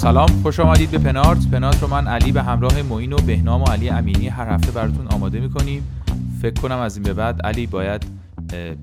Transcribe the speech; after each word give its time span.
سلام 0.00 0.42
خوش 0.42 0.60
آمدید 0.60 0.90
به 0.90 0.98
پنارت. 0.98 1.50
پنارت 1.52 1.82
رو 1.82 1.88
من 1.88 2.06
علی 2.06 2.32
به 2.32 2.42
همراه 2.42 2.82
معین 2.82 3.12
و 3.12 3.16
بهنام 3.16 3.62
و 3.62 3.66
علی 3.66 3.90
امینی 3.90 4.28
هر 4.28 4.48
هفته 4.48 4.72
براتون 4.72 5.06
آماده 5.06 5.40
می‌کنیم. 5.40 6.04
فکر 6.42 6.60
کنم 6.60 6.78
از 6.78 6.96
این 6.96 7.02
به 7.02 7.14
بعد 7.14 7.42
علی 7.42 7.66
باید 7.66 8.04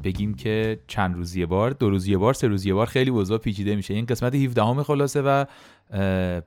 بگیم 0.04 0.34
که 0.34 0.80
چند 0.88 1.16
روزی 1.16 1.46
بار 1.46 1.72
دو 1.72 1.90
روزی 1.90 2.18
بار 2.18 2.34
سه 2.34 2.48
روزی 2.48 2.74
بار 2.74 2.86
خیلی 2.86 3.12
وضع 3.12 3.38
پیچیده 3.38 3.76
میشه. 3.76 3.94
این 3.94 4.06
قسمت 4.06 4.36
17 4.36 4.64
همه 4.64 4.84
خلاصه 4.84 5.22
و 5.22 5.46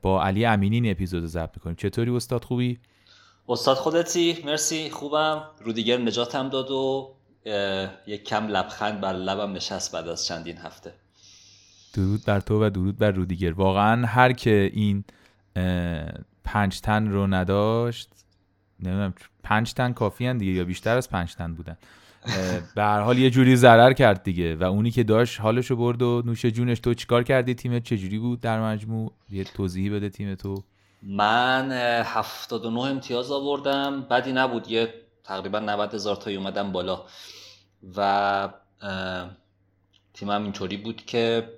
با 0.01 0.23
علی 0.23 0.45
امینی 0.45 0.75
این 0.75 0.91
اپیزود 0.91 1.25
ضبط 1.25 1.51
می‌کنیم. 1.55 1.75
چطوری 1.75 2.11
استاد 2.11 2.43
خوبی؟ 2.43 2.79
استاد 3.49 3.77
خودتی 3.77 4.37
مرسی 4.45 4.89
خوبم. 4.89 5.43
رو 5.65 5.73
دیگر 5.73 5.97
نجاتم 5.97 6.49
داد 6.49 6.71
و 6.71 7.11
یک 8.07 8.23
کم 8.23 8.47
لبخند 8.47 9.01
بر 9.01 9.13
لبم 9.13 9.53
نشست 9.53 9.93
بعد 9.93 10.07
از 10.07 10.25
چندین 10.25 10.57
هفته. 10.57 10.93
درود 11.93 12.25
بر 12.25 12.39
تو 12.39 12.65
و 12.65 12.69
درود 12.69 12.97
بر 12.97 13.11
رودیگر. 13.11 13.53
واقعا 13.53 14.05
هر 14.07 14.33
که 14.33 14.71
این 14.73 15.03
پنج 16.43 16.79
تن 16.79 17.07
رو 17.07 17.27
نداشت 17.27 18.09
نمی‌دونم 18.79 19.13
پنج 19.43 19.73
تن 19.73 19.93
کافی 19.93 20.33
دیگه 20.33 20.51
یا 20.51 20.63
بیشتر 20.63 20.97
از 20.97 21.09
پنج 21.09 21.35
تن 21.35 21.53
بودن. 21.53 21.77
به 22.75 22.81
هر 22.83 23.01
حال 23.01 23.17
یه 23.17 23.29
جوری 23.29 23.55
ضرر 23.55 23.93
کرد 23.93 24.23
دیگه 24.23 24.55
و 24.55 24.63
اونی 24.63 24.91
که 24.91 25.03
داشت 25.03 25.41
حالشو 25.41 25.75
برد 25.75 26.01
و 26.01 26.21
نوش 26.25 26.45
جونش. 26.45 26.79
تو 26.79 26.93
چیکار 26.93 27.23
کردی؟ 27.23 27.53
تیمت 27.53 27.83
چجوری 27.83 28.19
بود 28.19 28.41
در 28.41 28.61
مجموع؟ 28.61 29.13
یه 29.29 29.43
توضیحی 29.43 29.89
بده 29.89 30.09
تیم 30.09 30.35
تو. 30.35 30.63
من 31.03 31.71
79 32.05 32.79
امتیاز 32.79 33.31
آوردم. 33.31 34.01
بدی 34.01 34.33
نبود. 34.33 34.71
یه 34.71 34.93
تقریبا 35.23 35.59
90 35.59 35.93
هزار 35.93 36.15
تایی 36.15 36.37
اومدم 36.37 36.71
بالا. 36.71 37.03
و 37.97 38.49
تیمم 40.13 40.43
اینطوری 40.43 40.77
بود 40.77 41.05
که 41.05 41.49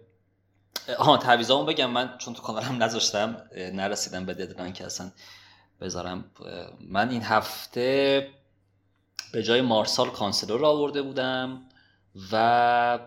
آها 0.97 1.17
تعویضامو 1.17 1.65
بگم. 1.65 1.89
من 1.91 2.17
چون 2.17 2.33
تو 2.33 2.41
کانالم 2.41 2.83
نذاشتم 2.83 3.41
نرسیدم 3.55 4.25
به 4.25 4.33
deadline 4.33 4.73
که 4.73 4.85
اصلا 4.85 5.11
بذارم. 5.81 6.25
من 6.79 7.09
این 7.09 7.21
هفته 7.21 8.27
به 9.33 9.43
جای 9.43 9.61
مارسال 9.61 10.09
کانسلو 10.09 10.57
رو 10.57 10.65
آورده 10.65 11.01
بودم 11.01 11.61
و 12.31 12.99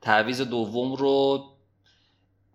تعویض 0.00 0.40
دوم 0.40 0.94
رو 0.94 1.44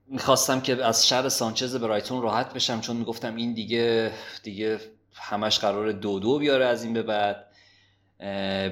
می‌خواستم 0.08 0.62
که 0.62 0.86
از 0.86 1.08
شر 1.08 1.30
سانچز 1.30 1.76
برایتون 1.76 2.22
راحت 2.22 2.54
بشم 2.54 2.82
چون 2.82 2.96
می‌گفتم 2.96 3.36
این 3.36 3.54
دیگه 3.54 4.12
دیگه 4.44 4.80
همش 5.14 5.60
قرار 5.60 5.92
دو 5.92 6.20
دو 6.20 6.40
بیاره 6.40 6.66
از 6.66 6.84
این 6.84 6.94
به 6.94 7.04
بعد. 7.04 7.46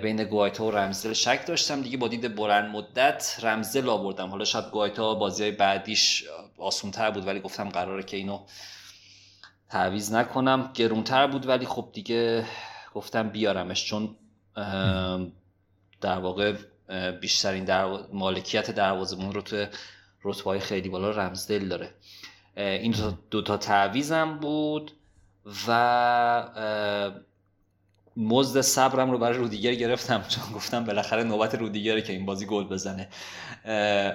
بین 0.01 0.23
گوایتا 0.23 0.63
و 0.63 0.71
رمزل 0.71 1.13
شک 1.13 1.45
داشتم. 1.47 1.81
دیگه 1.81 1.97
با 1.97 2.07
دید 2.07 2.35
بلند 2.35 2.75
مدت 2.75 3.39
رمزل 3.41 3.89
آوردم. 3.89 4.29
حالا 4.29 4.45
شاید 4.45 4.65
گوایتا 4.71 5.13
بازی 5.13 5.43
های 5.43 5.51
بعدیش 5.51 6.25
آسونتر 6.57 7.11
بود 7.11 7.27
ولی 7.27 7.39
گفتم 7.39 7.69
قراره 7.69 8.03
که 8.03 8.17
اینو 8.17 8.39
تعویز 9.69 10.13
نکنم. 10.13 10.71
گرونتر 10.73 11.27
بود 11.27 11.47
ولی 11.47 11.65
خب 11.65 11.89
دیگه 11.93 12.45
گفتم 12.93 13.29
بیارمش. 13.29 13.85
چون 13.85 14.15
در 16.01 16.19
واقع 16.19 16.53
بیشترین 17.21 17.65
در 17.65 17.85
مالکیت 18.13 18.71
دروازمون 18.71 19.33
رو 19.33 19.41
تو 19.41 19.65
رتبه 20.23 20.59
خیلی 20.59 20.89
بالا 20.89 21.11
رمزدل 21.11 21.67
داره. 21.67 21.93
این 22.57 22.95
دوتا 23.31 23.57
تعویزم 23.57 24.37
بود 24.37 24.91
و 25.67 25.71
مزد 28.17 28.61
صبرم 28.61 29.11
رو 29.11 29.17
برای 29.17 29.37
رودیگر 29.37 29.73
گرفتم. 29.73 30.25
چون 30.35 30.43
گفتم 30.55 30.85
بالاخره 30.85 31.23
نوبت 31.23 31.55
رودیگره 31.55 32.01
که 32.01 32.13
این 32.13 32.25
بازی 32.25 32.45
گل 32.45 32.63
بزنه. 32.63 33.07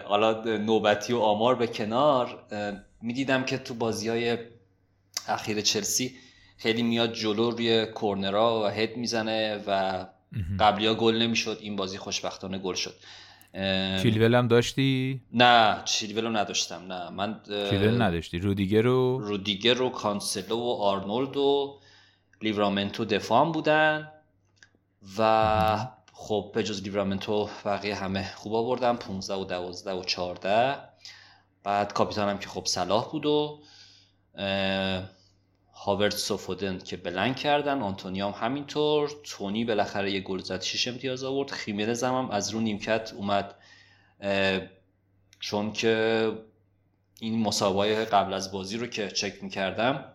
حالا 0.04 0.56
نوبتی 0.56 1.12
و 1.12 1.18
آمار 1.18 1.54
به 1.54 1.66
کنار. 1.66 2.44
می‌دیدم 3.02 3.44
که 3.44 3.58
تو 3.58 3.74
بازی 3.74 4.08
های 4.08 4.38
اخیر 5.28 5.60
چلسی 5.60 6.14
خیلی 6.56 6.82
میاد 6.82 7.12
جلو 7.12 7.50
روی 7.50 7.86
کورنرا 7.86 8.62
و 8.62 8.66
هد 8.66 8.96
می‌زنه 8.96 9.64
و 9.66 10.04
قبلی 10.60 10.86
ها 10.86 10.94
گل 10.94 11.16
نمی‌شد. 11.16 11.58
این 11.60 11.76
بازی 11.76 11.98
خوشبختانه 11.98 12.58
گل 12.58 12.74
شد. 12.74 12.94
چیلول 14.02 14.34
هم 14.34 14.48
داشتی؟ 14.48 15.20
نه 15.32 15.82
چیلول 15.84 16.24
رو 16.24 16.36
نداشتم. 16.36 16.82
نه 16.88 17.10
من 17.10 17.40
چیلول 17.70 18.02
نداشتی. 18.02 18.38
رودیگر 18.38 18.82
رو؟ 18.82 19.18
رودیگر 19.18 19.74
رو 19.74 19.90
کانسلو 19.90 20.56
و 20.56 20.70
آرنولد 20.70 21.36
و 21.36 21.78
لیورامنتو 22.42 23.04
دفاع 23.04 23.52
بودن 23.52 24.12
و 25.18 25.86
خب 26.12 26.50
به 26.54 26.62
جز 26.62 26.82
لیورامنتو 26.82 27.48
بقیه 27.64 27.94
همه 27.94 28.32
خوب 28.34 28.54
آوردن 28.54 28.96
15 28.96 29.34
و 29.34 29.44
12 29.44 29.92
و 29.92 30.04
14 30.04 30.78
بعد 31.64 31.92
کاپیتانم 31.92 32.38
که 32.38 32.48
خب 32.48 32.66
صلاح 32.66 33.10
بود 33.10 33.26
و 33.26 33.62
هاورد 35.74 36.12
سوفودن 36.12 36.78
که 36.78 36.96
بلنگ 36.96 37.36
کردن 37.36 37.82
آنتونی 37.82 38.20
هم 38.20 38.34
همینطور. 38.40 39.10
تونی 39.24 39.64
بالاخره 39.64 40.12
یه 40.12 40.20
گل 40.20 40.38
زد 40.38 40.60
6 40.60 40.88
امتیاز 40.88 41.24
آورد. 41.24 41.50
خیمنز 41.50 42.04
هم 42.04 42.30
از 42.30 42.50
رو 42.50 42.60
نیمکت 42.60 43.12
اومد 43.16 43.54
چون 45.40 45.72
که 45.72 46.32
این 47.20 47.38
مسابقه 47.38 48.04
قبل 48.04 48.32
از 48.32 48.52
بازی 48.52 48.76
رو 48.76 48.86
که 48.86 49.08
چک 49.08 49.42
می‌کردم 49.42 50.11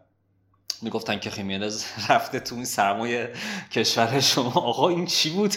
می‌گفتن 0.82 1.20
که 1.20 1.30
خیمینز 1.30 1.84
رفته 2.10 2.40
تو 2.40 2.56
این 2.56 2.66
سرمایه 2.66 3.34
کشور 3.72 4.20
شما. 4.20 4.52
آقا 4.52 4.90
این 4.90 5.06
چی 5.06 5.30
بود؟ 5.30 5.56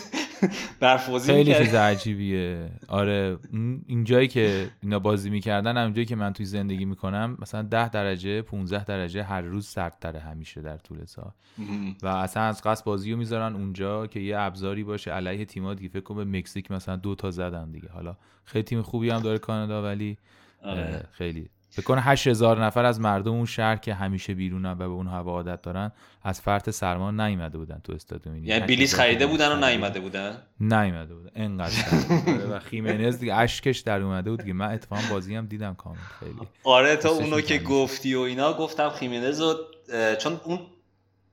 برفوزی 0.81 1.33
خیلی 1.33 1.55
چیز 1.55 1.75
عجیبیه. 1.75 2.71
آره 2.89 3.39
این 3.87 4.05
جایی 4.05 4.29
که 4.29 4.71
اینا 4.83 4.99
بازی 4.99 5.31
می‌کردن 5.31 5.77
هم 5.77 5.93
جایی 5.93 6.07
که 6.07 6.17
من 6.17 6.33
توی 6.33 6.47
زندگی 6.47 6.85
می‌کنم 6.85 7.37
مثلا 7.41 7.63
10 7.63 7.89
درجه 7.89 8.43
15 8.43 8.85
درجه 8.85 9.23
هر 9.23 9.41
روز 9.41 9.69
سردتره 9.69 10.21
همیشه 10.21 10.61
در 10.61 10.77
طول 10.77 11.05
سال. 11.05 11.33
و 12.03 12.07
اصلا 12.07 12.43
از 12.43 12.63
قصد 12.63 12.85
بازی 12.85 13.13
رو 13.13 13.19
می‌ذارن 13.19 13.55
اونجا 13.55 14.07
که 14.07 14.21
یه 14.21 14.39
ابزاری 14.39 14.85
باشه. 14.85 15.11
علیه 15.11 15.45
تیم‌ها 15.45 15.75
دیگه 15.75 15.89
فکر 15.89 16.01
کنم 16.01 16.17
به 16.17 16.39
مکزیک 16.39 16.71
مثلا 16.71 16.97
دو 16.97 17.15
تا 17.15 17.31
زدن 17.31 17.71
دیگه. 17.71 17.89
حالا 17.89 18.17
خیلی 18.45 18.63
تیم 18.63 18.83
خوبی 18.83 19.11
هم 19.11 19.21
داره 19.21 19.39
کانادا 19.39 19.83
ولی 19.83 20.19
آره. 20.63 21.09
خیلی 21.13 21.49
فکر 21.71 21.83
کنه 21.83 22.01
8000 22.01 22.65
نفر 22.65 22.85
از 22.85 23.01
مردم 23.01 23.33
اون 23.33 23.47
شهر 23.47 23.77
که 23.77 23.95
همیشه 23.95 24.35
بیرونن 24.35 24.73
و 24.73 24.75
به 24.75 24.85
اون 24.85 25.07
هوا 25.07 25.33
عادت 25.33 25.63
دارن 25.63 25.93
از 26.23 26.41
فرط 26.41 26.71
سرما 26.71 27.11
نیومده 27.11 27.59
بودن 27.59 27.81
تو 27.85 27.93
استادیوم. 27.93 28.45
یعنی 28.45 28.67
بلیط 28.67 28.95
خریده 28.95 29.27
بودن 29.27 29.53
و 29.53 29.67
نیومده 29.67 30.01
بودن؟ 30.01 30.43
نیومده 30.61 31.15
بودن. 31.15 31.31
انقدر 31.35 31.73
و 32.51 32.59
خیمنز 32.59 33.19
دیگه 33.19 33.35
اشکش 33.35 33.79
در 33.79 34.01
اومده 34.01 34.31
بود 34.31 34.41
دیگه. 34.41 34.53
من 34.53 34.73
اتفاقا 34.73 35.03
بازی 35.11 35.35
هم 35.35 35.47
دیدم 35.47 35.75
کامل 35.75 35.99
خیلی. 36.21 36.49
آره 36.65 36.97
تا 36.97 37.09
اونو 37.09 37.41
که 37.41 37.59
گفتی 37.59 38.15
و 38.15 38.21
اینا 38.21 38.53
گفتم 38.53 38.91
خیمنز 38.91 39.41
رو 39.41 39.55
چون 40.19 40.41
اون 40.45 40.59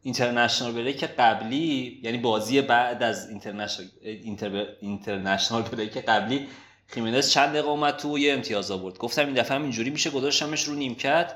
اینترنشنال 0.01 0.72
بریک 0.72 1.04
قبلی 1.04 2.00
یعنی 2.04 2.18
بازی 2.18 2.62
بعد 2.62 3.04
از 3.04 3.30
اینترنشنال 3.30 3.88
اینترنشنال 4.81 5.62
بریک 5.62 5.98
قبلی 5.98 6.48
خیمنز 6.88 7.30
چند 7.30 7.50
دقیقه 7.50 7.68
اومد 7.68 7.95
تو 7.95 8.18
یه 8.18 8.34
امتیاز 8.34 8.72
آورد. 8.72 8.98
گفتم 8.98 9.25
این 9.25 9.34
دفعه 9.34 9.56
هم 9.56 9.63
اینجوری 9.63 9.89
میشه 9.89 10.10
گذاشتمش 10.10 10.63
رو 10.63 10.75
نیمکت. 10.75 11.34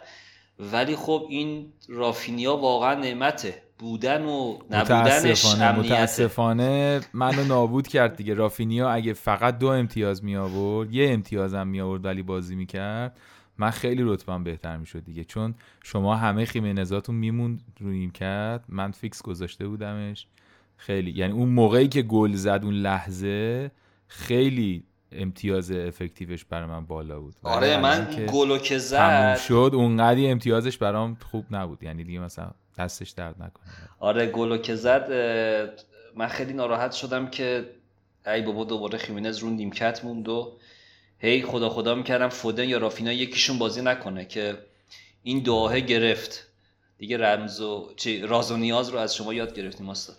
ولی 0.59 0.95
خب 0.95 1.27
این 1.29 1.73
رافینیا 1.87 2.57
واقعا 2.57 2.93
نعمته. 2.93 3.61
بودن 3.79 4.25
و 4.25 4.57
نبودنش 4.69 5.45
متاسفانه, 5.45 5.79
متاسفانه 5.79 7.01
منو 7.13 7.43
نابود 7.43 7.87
کرد 7.87 8.15
دیگه. 8.15 8.33
رافینیا 8.33 8.89
اگه 8.89 9.13
فقط 9.13 9.57
دو 9.57 9.67
امتیاز 9.67 10.23
می 10.23 10.35
آورد 10.35 10.93
یه 10.93 11.11
امتیاز 11.11 11.53
هم 11.53 11.67
می 11.67 11.81
آورد 11.81 12.05
ولی 12.05 12.23
بازی 12.23 12.55
می‌کرد 12.55 13.19
من 13.57 13.69
خیلی 13.69 14.03
رتبم 14.05 14.43
بهتر 14.43 14.77
می‌شد 14.77 15.03
دیگه. 15.05 15.23
چون 15.23 15.55
شما 15.83 16.15
همه 16.15 16.45
خیمنزاتون 16.45 17.15
میموند 17.15 17.61
رو 17.79 17.89
نیمکت. 17.89 18.61
من 18.69 18.91
فیکس 18.91 19.21
گذاشته 19.21 19.67
بودمش. 19.67 20.27
خیلی. 20.77 21.11
یعنی 21.11 21.33
اون 21.33 21.49
موقعی 21.49 21.87
که 21.87 22.01
گل 22.01 22.33
زد 22.33 22.61
اون 22.63 22.73
لحظه 22.73 23.71
خیلی 24.07 24.83
امتیاز 25.11 25.71
افکتیوش 25.71 26.45
برای 26.45 26.65
من 26.65 26.85
بالا 26.85 27.19
بود. 27.19 27.35
آره 27.43 27.77
من 27.77 28.27
گلو 28.33 28.57
که 28.57 28.77
زد 28.77 29.37
شد 29.37 29.71
اونقدی 29.73 30.27
امتیازش 30.27 30.77
برام 30.77 31.17
خوب 31.31 31.45
نبود. 31.51 31.83
یعنی 31.83 32.03
دیگه 32.03 32.19
مثلا 32.19 32.51
دستش 32.77 33.09
درد 33.09 33.35
نکنه. 33.35 33.63
آره 33.99 34.27
گلو 34.27 34.57
که 34.57 34.75
زد 34.75 35.11
من 36.15 36.27
خیلی 36.27 36.53
ناراحت 36.53 36.91
شدم 36.91 37.27
که 37.27 37.69
ای 38.27 38.41
بابا 38.41 38.63
دوباره 38.63 38.97
خیمینز 38.97 39.37
رو 39.37 39.49
نیمکت 39.49 40.05
موند 40.05 40.29
و 40.29 40.57
هی 41.19 41.41
خدا 41.41 41.69
خدا 41.69 41.95
می‌کردم 41.95 42.29
فودن 42.29 42.69
یا 42.69 42.77
رافینا 42.77 43.11
یکیشون 43.11 43.57
بازی 43.57 43.81
نکنه 43.81 44.25
که 44.25 44.57
این 45.23 45.39
دعاه 45.39 45.79
گرفت. 45.79 46.47
دیگه 46.97 47.17
رمز 47.17 47.61
و 47.61 47.93
چی 47.95 48.21
راز 48.21 48.51
و 48.51 48.57
نیاز 48.57 48.89
رو 48.89 48.99
از 48.99 49.15
شما 49.15 49.33
یاد 49.33 49.55
گرفتیم 49.55 49.89
استاد. 49.89 50.17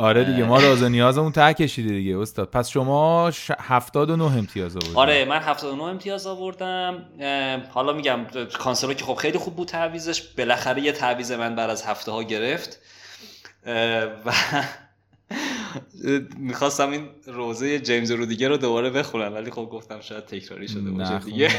آره 0.00 0.24
دیگه 0.24 0.44
ما 0.44 0.60
راز 0.60 0.82
و 0.82 0.88
نیازمون 0.88 1.32
ته 1.32 1.54
کشیده 1.54 1.88
دیگه 1.88 2.18
استاد. 2.18 2.50
پس 2.50 2.68
شما 2.68 3.30
ش... 3.30 3.50
79 3.60 4.24
امتیاز 4.24 4.76
آوردید 4.76 4.96
آره 4.96 5.24
من 5.24 5.42
79 5.42 5.82
امتیاز 5.82 6.26
آوردم. 6.26 7.04
حالا 7.70 7.92
میگم 7.92 8.26
کانسلو 8.58 8.94
که 8.94 9.04
خب 9.04 9.14
خیلی 9.14 9.38
خوب 9.38 9.56
بود 9.56 9.68
تعویزش 9.68 10.22
بالاخره 10.22 10.82
یه 10.82 10.92
تعویز 10.92 11.32
من 11.32 11.54
بعد 11.54 11.70
از 11.70 11.82
هفته 11.82 12.12
ها 12.12 12.22
گرفت 12.22 12.80
و 14.26 14.32
می‌خواستم 16.38 16.90
این 16.90 17.08
روزه 17.26 17.78
جیمز 17.78 18.10
رو 18.10 18.26
دیگه 18.26 18.48
رو 18.48 18.56
دوباره 18.56 18.90
بخونم 18.90 19.34
ولی 19.34 19.50
خب 19.50 19.68
گفتم 19.72 20.00
شاید 20.00 20.26
تکراری 20.26 20.68
شده 20.68 20.90
باشه 20.90 21.18
دیگه. 21.18 21.50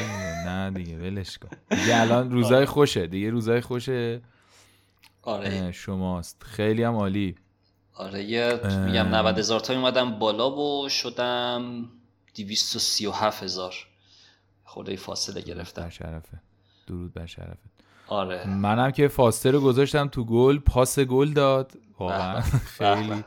نه 0.45 0.71
دیگه 0.71 0.97
ولش 0.97 1.37
کن. 1.37 1.49
دیگه 1.69 2.01
الان 2.01 2.31
روزای 2.31 2.65
خوشه 2.65 3.07
دیگه 3.07 3.29
روزای 3.29 3.61
خوشه. 3.61 4.21
آره. 5.21 5.71
شماست. 5.71 6.43
خیلی 6.45 6.83
هم 6.83 6.95
عالی. 6.95 7.35
آره 7.99 8.23
یه 8.23 8.59
میگم 8.85 9.15
90 9.15 9.39
هزار 9.39 9.59
تا 9.59 9.73
اومدم 9.73 10.19
بالا 10.19 10.51
و 10.55 10.89
شدم 10.89 11.89
237 12.35 13.43
هزار. 13.43 13.75
خورده 14.63 14.95
فاصله 14.95 15.41
گرفتم. 15.41 15.81
بر 15.81 15.89
شرفه. 15.89 16.41
درود 16.87 17.13
بر 17.13 17.25
شرفه 17.25 17.69
آره. 18.07 18.47
منم 18.47 18.91
که 18.91 19.07
فاصله 19.07 19.51
رو 19.51 19.61
گذاشتم 19.61 20.07
تو 20.07 20.23
گل 20.25 20.59
پاس 20.59 20.99
گل 20.99 21.33
داد. 21.33 21.71
واقعا 21.99 22.41
خیلی. 22.77 23.23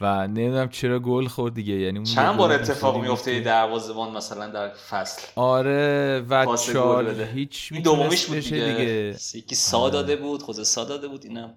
و 0.00 0.26
نمی‌دونم 0.26 0.68
چرا 0.68 0.98
گل 0.98 1.26
خورد 1.26 1.54
دیگه. 1.54 1.74
یعنی 1.74 2.02
چند 2.02 2.36
بار 2.36 2.52
اتفاق 2.52 3.00
میفته 3.02 3.40
دروازه‌بان 3.40 4.16
مثلا 4.16 4.46
در 4.46 4.68
فصل؟ 4.68 5.22
آره 5.36 6.20
و 6.28 6.56
چال 6.56 7.20
هیچ 7.20 7.68
این 7.72 7.82
دومیش 7.82 8.26
بود 8.26 8.38
دیگه, 8.38 8.56
دیگه. 8.56 9.16
یکی 9.34 9.54
سا 9.54 9.78
آره. 9.78 9.92
داده 9.92 10.16
بود 10.16 10.42
خود 10.42 10.62
سا 10.62 10.84
داده 10.84 11.08
بود 11.08 11.24
اینم. 11.24 11.54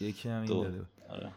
یکی 0.00 0.28
هم 0.28 0.42
این 0.42 0.46
داده 0.46 0.78
بود. 0.78 0.86
آره. 1.10 1.30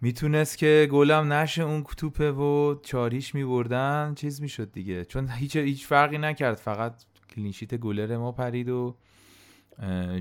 می‌تونست 0.00 0.58
که 0.58 0.88
گلم 0.92 1.32
نشه 1.32 1.62
اون 1.62 1.82
توپه 1.82 2.32
و 2.32 2.74
چاریش 2.82 3.34
میبردن 3.34 4.14
چیز 4.16 4.40
می‌شد 4.40 4.72
دیگه. 4.72 5.04
چون 5.04 5.28
هیچ 5.28 5.56
هیچ 5.56 5.86
فرقی 5.86 6.18
نکرد. 6.18 6.56
فقط 6.56 7.04
کلینشیت 7.34 7.74
گلر 7.74 8.16
ما 8.16 8.32
پرید 8.32 8.68
و 8.68 8.96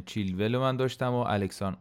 چیلول 0.05 0.57
من 0.57 0.77
داشتم 0.77 1.13
و 1.13 1.17
الکسان 1.17 1.77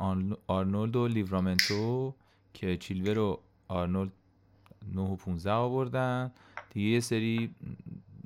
آرنولد 0.46 0.96
و 0.96 1.08
لیورامنتو 1.08 2.14
که 2.54 2.76
چیلول 2.76 3.14
رو 3.14 3.40
آرنولد 3.68 4.12
9 4.94 5.00
و 5.00 5.16
15 5.16 5.52
آوردن. 5.52 6.32
دیگه 6.70 6.88
یه 6.88 7.00
سری 7.00 7.54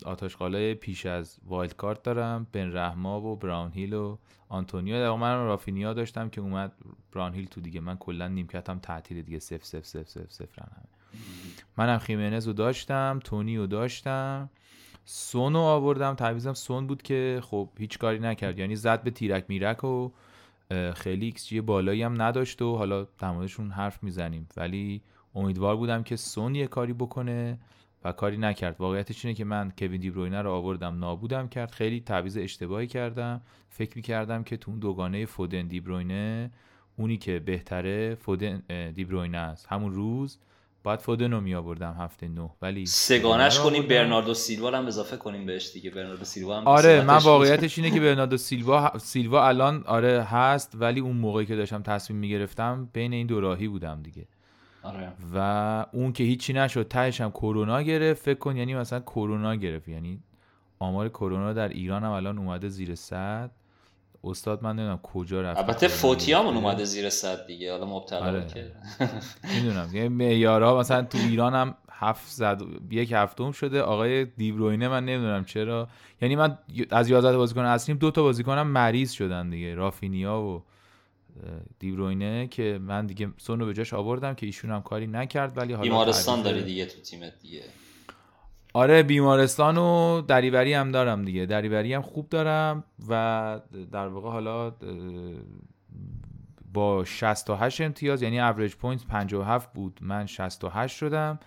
آت 0.04 0.22
آشغالای 0.22 0.74
پیش 0.74 1.06
از 1.06 1.38
wild 1.46 1.76
card 1.76 2.02
دارم 2.02 2.46
بن 2.52 2.76
رحما 2.76 3.20
و 3.20 3.36
براون 3.36 3.72
هیل 3.72 3.94
و 3.94 4.16
آنتونیو. 4.48 4.94
در 4.94 5.16
من 5.16 5.44
رافینیا 5.44 5.92
داشتم 5.92 6.28
که 6.28 6.40
اومد 6.40 6.72
براون 7.12 7.34
هیل 7.34 7.46
تو 7.46 7.60
دیگه. 7.60 7.80
من 7.80 7.96
کلا 7.96 8.28
نیمکتم 8.28 8.78
تعطیل 8.78 9.22
دیگه. 9.22 9.38
سف 9.38 9.64
سف 9.64 9.86
سف 9.86 10.08
سف 10.08 10.32
سف 10.32 10.48
منم 11.76 11.98
خیمنز 11.98 12.46
رو 12.46 12.52
داشتم 12.52 13.20
تونی 13.24 13.56
رو 13.56 13.66
داشتم. 13.66 14.50
سون 15.04 15.52
رو 15.52 15.58
آوردم. 15.58 16.14
تعویضم 16.14 16.54
سون 16.54 16.86
بود 16.86 17.02
که 17.02 17.40
خب 17.44 17.68
هیچ 17.78 17.98
کاری 17.98 18.18
نکرد. 18.18 18.58
یعنی 18.58 18.76
زد 18.76 19.02
به 19.02 19.10
تیرک 19.10 19.44
میرک 19.48 19.84
و 19.84 20.10
خیلی 20.94 21.26
ایکس 21.26 21.46
جی 21.46 21.60
بالایی 21.60 22.02
هم 22.02 22.22
نداشت 22.22 22.62
و 22.62 22.76
حالا 22.76 23.06
موردشون 23.22 23.70
حرف 23.70 24.02
می‌زنیم. 24.02 24.48
ولی 24.56 25.02
امیدوار 25.34 25.76
بودم 25.76 26.02
که 26.02 26.16
سون 26.16 26.54
یه 26.54 26.66
کاری 26.66 26.92
بکنه. 26.92 27.58
و 28.04 28.12
کاری 28.12 28.36
نکرد. 28.36 28.76
واقعیتش 28.78 29.24
اینه 29.24 29.34
که 29.34 29.44
من 29.44 29.72
کوین 29.78 30.00
دیبروینه 30.00 30.42
رو 30.42 30.50
آوردم 30.50 30.98
نابودم 30.98 31.48
کرد. 31.48 31.70
خیلی 31.70 32.00
تعویض 32.00 32.36
اشتباهی 32.36 32.86
کردم. 32.86 33.40
فکر 33.68 33.96
می‌کردم 33.96 34.42
که 34.42 34.56
تو 34.56 34.70
اون 34.70 34.80
دوگانه 34.80 35.26
فودن 35.26 35.66
دیبروینه 35.66 36.50
اونی 36.96 37.16
که 37.16 37.38
بهتره 37.38 38.14
فودن 38.14 38.62
دیبروینه 38.94 39.38
است. 39.38 39.66
همون 39.68 39.94
روز 39.94 40.38
باید 40.82 41.00
فودن 41.00 41.32
رو 41.32 41.40
می 41.40 41.54
آوردم 41.54 41.96
هفته 41.98 42.28
نه. 42.28 42.50
ولی 42.62 42.86
سه 42.86 43.11
گانش 43.11 43.60
کنیم 43.60 43.82
برناردو 43.82 44.34
سیلوا 44.34 44.70
هم 44.70 44.86
اضافه 44.86 45.16
کنیم 45.16 45.46
بهش 45.46 45.72
دیگه. 45.72 45.90
برناردو 45.90 46.24
سیلوا 46.24 46.60
هم 46.60 46.66
آره 46.66 47.04
من 47.04 47.16
واقعیتش 47.16 47.78
اینه 47.78 47.90
که 47.90 48.00
برناردو 48.00 48.36
سیلوا 48.36 48.98
سیلوا 48.98 49.48
الان 49.48 49.82
آره 49.86 50.22
هست. 50.22 50.72
ولی 50.74 51.00
اون 51.00 51.16
موقعی 51.16 51.46
که 51.46 51.56
داشتم 51.56 51.82
تصمیم 51.82 52.18
می‌گرفتم 52.18 52.88
بین 52.92 53.12
این 53.12 53.26
دو 53.26 53.40
راهی 53.40 53.68
بودم 53.68 54.02
دیگه. 54.02 54.26
آره. 54.88 55.12
و 55.34 55.86
اون 55.92 56.12
که 56.12 56.24
هیچی 56.24 56.52
نشد 56.52 56.88
تهش 56.88 57.20
هم 57.20 57.30
کرونا 57.30 57.82
گرفت. 57.82 58.22
فکر 58.22 58.38
کن 58.38 58.56
یعنی 58.56 58.74
مثلا 58.74 59.00
کرونا 59.00 59.54
گرفت. 59.54 59.88
یعنی 59.88 60.20
آمار 60.78 61.08
کرونا 61.08 61.52
در 61.52 61.68
ایران 61.68 62.04
هم 62.04 62.10
الان 62.10 62.38
اومده 62.38 62.68
زیر 62.68 62.94
صد. 62.94 63.50
استاد 64.24 64.62
من 64.62 64.76
نمی‌دونم 64.76 64.98
کجا 65.02 65.42
رفت. 65.42 65.58
البته 65.60 65.88
فوتیامون 65.88 66.56
اومده 66.56 66.84
زیر 66.84 67.10
صد 67.10 67.46
دیگه. 67.46 67.72
حالا 67.72 67.86
مبتلا 67.86 68.20
آره. 68.20 68.46
که. 68.46 68.72
می‌دونم. 69.54 69.90
یعنی 69.92 70.08
معیارها 70.08 70.78
مثلا 70.78 71.02
تو 71.02 71.18
ایران 71.18 71.54
هم 71.54 71.74
هفت 71.92 72.30
زد 72.30 72.62
یک 72.90 73.12
هفتم 73.12 73.52
شده. 73.52 73.82
آقای 73.82 74.24
دیبروینه 74.24 74.88
من 74.88 75.04
نمی‌دونم 75.04 75.44
چرا. 75.44 75.88
یعنی 76.22 76.36
من 76.36 76.58
از 76.90 77.10
11 77.10 77.36
بازیکن 77.36 77.60
اصلیم 77.60 77.98
دو 77.98 78.10
تا 78.10 78.22
بازیکنم 78.22 78.66
مریض 78.66 79.12
شدن 79.12 79.50
دیگه. 79.50 79.74
رافینیا 79.74 80.40
و 80.40 80.62
دیبروینه 81.78 82.46
که 82.46 82.78
من 82.82 83.06
دیگه 83.06 83.28
سونو 83.36 83.66
به 83.66 83.74
جاش 83.74 83.94
آوردم 83.94 84.34
که 84.34 84.46
ایشون 84.46 84.70
هم 84.70 84.82
کاری 84.82 85.06
نکرد 85.06 85.56
ولی 85.58 85.72
حالا 85.72 85.88
بیمارستان 85.90 86.42
داری 86.42 86.62
دیگه 86.62 86.86
تو 86.86 87.00
تیمت 87.00 87.32
دیگه. 87.42 87.62
آره 88.74 89.02
بیمارستان 89.02 89.78
و 89.78 90.20
دری 90.20 90.47
وری 90.47 90.74
هم 90.74 90.90
دارم 90.90 91.24
دیگه. 91.24 91.46
دری 91.46 91.70
وری 91.70 91.94
هم 91.94 92.02
خوب 92.02 92.28
دارم 92.28 92.84
و 93.08 93.60
در 93.92 94.08
واقع 94.08 94.30
حالا 94.30 94.72
با 96.72 97.04
68 97.04 97.80
امتیاز 97.80 98.22
یعنی 98.22 98.40
average 98.40 98.74
point 98.74 99.06
57 99.06 99.72
بود. 99.72 99.98
من 100.02 100.26
68 100.26 100.96
شدم. 100.96 101.38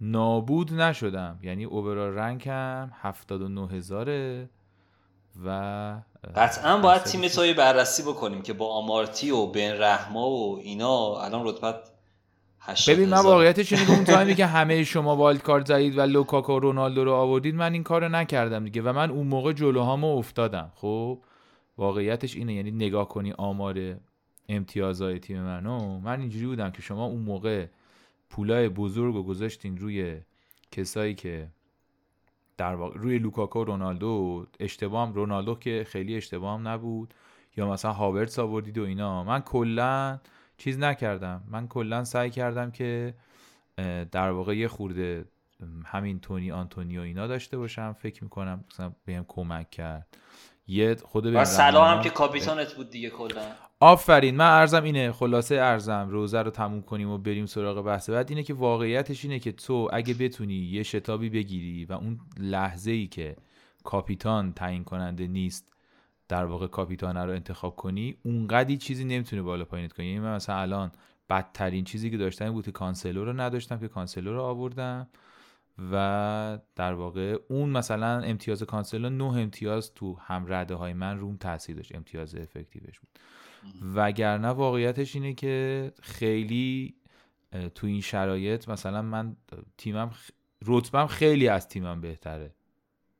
نابود 0.00 0.74
نشدم. 0.74 1.38
یعنی 1.42 1.64
اوورال 1.64 2.14
رنکم 2.14 2.90
79 2.94 3.68
هزاره. 3.68 4.48
و 5.44 6.00
قطعا 6.36 6.78
باید 6.78 7.02
تیم 7.02 7.28
توی 7.28 7.54
بررسی 7.54 8.02
بکنیم 8.02 8.42
که 8.42 8.52
با 8.52 8.74
آمارتی 8.74 9.30
و 9.30 9.46
بین 9.46 9.72
رحما 9.72 10.30
و 10.30 10.58
اینا 10.58 11.20
الان 11.20 11.46
رتبت 11.46 11.74
ببین 12.88 13.08
من 13.08 13.18
واقعیتش 13.18 13.72
اینه 13.72 13.86
که 13.86 13.92
اون 13.92 14.04
تایمی 14.04 14.34
که 14.34 14.46
همه 14.56 14.84
شما 14.84 15.16
والد 15.16 15.42
کارت 15.42 15.66
زدید 15.66 15.98
و 15.98 16.00
لوکاکو 16.00 16.52
و 16.52 16.58
رونالدو 16.58 17.04
رو 17.04 17.12
آوردید 17.12 17.54
من 17.54 17.72
این 17.72 17.82
کارو 17.82 18.08
نکردم 18.08 18.64
دیگه 18.64 18.82
و 18.82 18.92
من 18.92 19.10
اون 19.10 19.26
موقع 19.26 19.52
جلوهامو 19.52 20.18
افتادم. 20.18 20.72
خب 20.74 21.18
واقعیتش 21.78 22.36
اینه 22.36 22.54
یعنی 22.54 22.70
نگاه 22.70 23.08
کنی 23.08 23.32
آمار 23.38 23.96
امتیازهای 24.48 25.18
تیم 25.18 25.42
منو. 25.42 25.98
من 25.98 26.20
اینجوری 26.20 26.46
بودم 26.46 26.70
که 26.70 26.82
شما 26.82 27.04
اون 27.04 27.22
موقع 27.22 27.66
پولای 28.30 28.68
بزرگ 28.68 29.14
رو 29.14 29.22
گذاشتین 29.22 29.78
روی 29.78 30.20
کسایی 30.72 31.14
که 31.14 31.48
در 32.58 32.74
واقع 32.74 32.98
روی 32.98 33.18
لوکاکو 33.18 33.64
رونالدو 33.64 34.46
اشتباه 34.60 35.08
هم 35.08 35.14
رونالدو 35.14 35.54
که 35.54 35.86
خیلی 35.88 36.16
اشتباه 36.16 36.58
هم 36.58 36.68
نبود. 36.68 37.14
یا 37.56 37.70
مثلا 37.70 37.92
هاورتس 37.92 38.38
آوردید 38.38 38.78
و 38.78 38.84
اینا. 38.84 39.24
من 39.24 39.40
کلا 39.40 40.18
چیز 40.58 40.78
نکردم. 40.78 41.44
من 41.48 41.68
کلا 41.68 42.04
سعی 42.04 42.30
کردم 42.30 42.70
که 42.70 43.14
در 44.12 44.30
واقع 44.30 44.56
یه 44.56 44.68
خورده 44.68 45.24
همین 45.84 46.20
تونی 46.20 46.52
آنتونیو 46.52 47.00
اینا 47.00 47.26
داشته 47.26 47.58
باشم. 47.58 47.92
فکر 47.92 48.24
می‌کنم 48.24 48.64
مثلا 48.70 48.92
بهم 49.04 49.24
کمک 49.28 49.70
کرد. 49.70 50.06
یه 50.66 50.94
خود 50.94 51.26
و 51.26 51.44
صلاح 51.44 51.96
هم 51.96 52.02
که 52.02 52.10
کاپیتانت 52.10 52.74
بود 52.74 52.90
دیگه 52.90 53.10
کلا. 53.10 53.42
آفرین 53.80 54.36
من 54.36 54.50
عرضم 54.50 54.84
اینه. 54.84 55.12
خلاصه 55.12 55.54
عرضم 55.54 56.08
روضه 56.10 56.42
رو 56.42 56.50
تموم 56.50 56.82
کنیم 56.82 57.10
و 57.10 57.18
بریم 57.18 57.46
سراغ 57.46 57.82
بحث. 57.82 58.10
بعد 58.10 58.30
اینه 58.30 58.42
که 58.42 58.54
واقعیتش 58.54 59.24
اینه 59.24 59.38
که 59.38 59.52
تو 59.52 59.88
اگه 59.92 60.14
بتونی 60.14 60.54
یه 60.54 60.82
شتابی 60.82 61.30
بگیری 61.30 61.84
و 61.84 61.92
اون 61.92 62.20
لحظه 62.38 62.90
ای 62.90 63.06
که 63.06 63.36
کاپیتان 63.84 64.52
تعیین 64.52 64.84
کننده 64.84 65.26
نیست 65.26 65.72
در 66.28 66.44
واقع 66.44 66.66
کاپیتان 66.66 67.16
رو 67.16 67.30
انتخاب 67.30 67.76
کنی 67.76 68.16
اونقدی 68.22 68.76
چیزی 68.76 69.04
نمی‌تونه 69.04 69.42
بالا 69.42 69.64
پایینت 69.64 69.92
کنی. 69.92 70.06
یعنی 70.06 70.20
من 70.20 70.34
مثلا 70.34 70.56
الان 70.56 70.92
بدترین 71.30 71.84
چیزی 71.84 72.10
که 72.10 72.16
داشتم 72.16 72.50
بود 72.52 72.64
که 72.64 72.72
کانسلو 72.72 73.24
رو 73.24 73.32
نداشتم 73.32 73.78
که 73.78 73.88
کانسلو 73.88 74.32
رو 74.32 74.42
آوردم 74.42 75.08
و 75.92 76.58
در 76.76 76.92
واقع 76.92 77.38
اون 77.48 77.70
مثلا 77.70 78.20
امتیاز 78.20 78.62
کانسلو 78.62 79.10
نه 79.10 79.24
امتیاز 79.24 79.94
تو 79.94 80.16
هم 80.16 80.44
رده 80.48 80.74
های 80.74 80.92
من 80.92 81.18
روم 81.18 81.36
تاثیر 81.36 81.76
داشت. 81.76 81.94
امتیاز 81.94 82.34
effective 82.34 82.88
ش 82.88 83.00
بود. 83.00 83.08
وگرنه 83.94 84.48
واقعیتش 84.48 85.14
اینه 85.14 85.34
که 85.34 85.92
خیلی 86.02 86.94
تو 87.74 87.86
این 87.86 88.00
شرایط 88.00 88.68
مثلا 88.68 89.02
من 89.02 89.36
تیمم 89.76 90.10
رتبم 90.66 91.06
خیلی 91.06 91.48
از 91.48 91.68
تیمم 91.68 92.00
بهتره. 92.00 92.54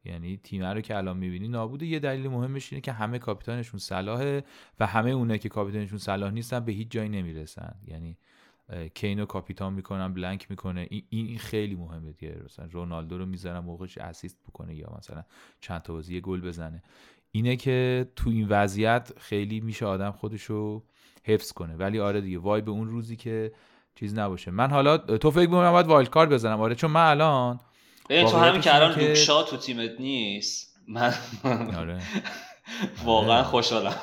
یعنی 0.04 0.36
تیم 0.36 0.64
رو 0.64 0.80
که 0.80 0.96
الان 0.96 1.16
می‌بینی 1.16 1.48
نابوده. 1.48 1.86
یه 1.86 1.98
دلیل 1.98 2.28
مهمش 2.28 2.72
اینه 2.72 2.80
که 2.80 2.92
همه 2.92 3.18
کاپیتانشون 3.18 3.80
صلاحه 3.80 4.44
و 4.80 4.86
همه 4.86 5.10
اونایی 5.10 5.38
که 5.38 5.48
کاپیتانشون 5.48 5.98
صلاح 5.98 6.30
نیستن 6.30 6.60
به 6.60 6.72
هیچ 6.72 6.90
جایی 6.90 7.08
نمی‌رسن. 7.08 7.74
یعنی 7.86 8.18
کینو 8.94 9.26
کاپیتان 9.26 9.72
می‌کنن 9.72 10.14
بلنک 10.14 10.50
می‌کنه. 10.50 10.88
این 11.10 11.38
خیلی 11.38 11.74
مهمه 11.74 12.12
دیگه. 12.12 12.42
مثلا 12.44 12.68
رونالدو 12.72 13.18
رو 13.18 13.26
می‌ذارن 13.26 13.58
موقعش 13.58 13.98
اسیست 13.98 14.38
بکنه 14.48 14.74
یا 14.74 14.94
مثلا 14.98 15.24
چند 15.60 15.82
تا 15.82 15.92
بازی 15.92 16.20
گل 16.20 16.40
بزنه. 16.40 16.82
اینه 17.32 17.56
که 17.56 18.06
تو 18.16 18.30
این 18.30 18.46
وضعیت 18.48 19.12
خیلی 19.20 19.60
میشه 19.60 19.86
آدم 19.86 20.10
خودشو 20.10 20.82
حفظ 21.24 21.52
کنه. 21.52 21.76
ولی 21.76 22.00
آره 22.00 22.20
دیگه 22.20 22.38
وای 22.38 22.60
به 22.60 22.70
اون 22.70 22.88
روزی 22.88 23.16
که 23.16 23.52
چیز 23.94 24.18
نباشه. 24.18 24.50
من 24.50 24.70
حالا 24.70 24.98
تو 24.98 25.30
فکر 25.30 25.48
می‌کنم 25.48 25.72
باید 25.72 25.86
wild 25.86 26.10
card 26.10 26.28
بزنم؟ 26.28 26.60
آره 26.60 26.74
چون 26.74 26.90
من 26.90 27.10
الان 27.10 27.60
تو 28.08 28.36
همین 28.38 28.60
که 28.60 28.74
الان 28.74 28.90
لوک 28.90 29.25
شا 29.25 29.42
تو 29.42 29.56
تیمت 29.56 29.90
نیست. 30.00 30.80
من 30.88 31.14
آره. 31.78 32.00
واقعا 33.04 33.34
آره. 33.34 33.42
خوشحالم. 33.42 33.94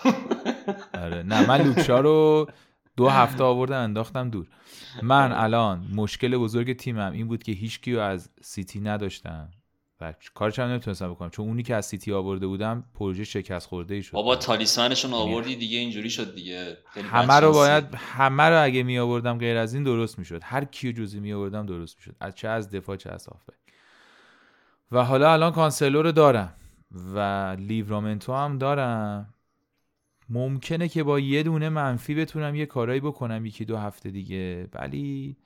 آره. 0.94 1.24
نه 1.24 1.48
من 1.48 1.62
لوک 1.62 1.87
شا 1.87 2.00
رو 2.00 2.48
دو 2.98 3.10
هفته 3.10 3.44
آوردم 3.44 3.82
انداختم 3.82 4.30
دور. 4.30 4.48
من 5.04 5.32
الان 5.32 5.88
مشکل 5.96 6.38
بزرگ 6.38 6.78
تیمم 6.78 7.12
این 7.12 7.28
بود 7.28 7.44
که 7.44 7.52
هیچ 7.52 7.82
کیو 7.82 8.00
از 8.00 8.30
سیتی 8.42 8.80
نداشتم. 8.80 9.50
و 10.02 10.14
کارش 10.34 10.60
هم 10.60 10.68
نمی‌تونستم 10.68 11.10
بکنم. 11.10 11.30
چون 11.30 11.48
اونی 11.48 11.64
که 11.64 11.76
از 11.76 11.86
سیتی 11.86 12.14
آورده 12.14 12.48
بودم 12.48 12.84
پروژه 12.94 13.24
شکست 13.24 13.68
خورده 13.68 13.96
ای 13.96 14.04
شد. 14.04 14.12
بابا 14.12 14.36
talisman 14.36 14.88
شون 14.88 15.14
آوردی 15.14 15.56
دیگه 15.56 15.78
اینجوری 15.78 16.10
شد 16.10 16.36
دیگه. 16.36 16.78
همه 16.94 17.34
رو 17.34 17.52
باید 17.52 17.96
همه 17.96 18.44
رو 18.44 18.64
اگه 18.64 18.84
می 18.84 19.00
آوردم 19.00 19.38
غیر 19.38 19.58
از 19.58 19.74
این 19.74 19.84
درست 19.84 20.20
می‌شد. 20.20 20.40
هر 20.44 20.66
کیو 20.66 20.92
جزی 20.92 21.20
می 21.20 21.34
آوردم 21.34 21.66
درست 21.66 21.98
می‌شد. 21.98 22.16
از 22.20 22.36
چه 22.36 22.48
از 22.48 22.70
دفاع 22.70 22.96
چه 22.96 23.12
از 23.12 23.28
هافبک 23.28 23.56
و 24.92 25.04
حالا 25.04 25.34
الان 25.34 25.52
کانسلو 25.52 26.02
رو 26.02 26.12
دارم. 26.12 26.54
و 27.16 27.20
لیورامنتو 27.60 28.34
هم 28.34 28.58
دارم. 28.58 29.34
ممکنه 30.30 30.88
که 30.88 31.04
با 31.04 31.20
یه 31.20 31.44
دونه 31.44 31.70
منفی 31.70 32.16
بتونم 32.16 32.56
یه 32.56 32.66
کارایی 32.66 33.00
بکنم 33.00 33.46
یکی 33.46 33.66
دو 33.66 33.78
هفته 33.78 34.12
دیگه. 34.12 34.68
ولی 34.74 35.38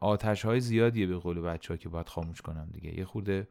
آتش 0.00 0.44
های 0.44 0.60
زیادیه 0.60 1.06
به 1.06 1.16
قول 1.16 1.40
بچه 1.40 1.74
ها 1.74 1.76
که 1.76 1.88
باید 1.88 2.08
خاموش 2.08 2.40
کنم 2.40 2.68
دیگه. 2.72 2.98
یه 2.98 3.04
خورده 3.04 3.48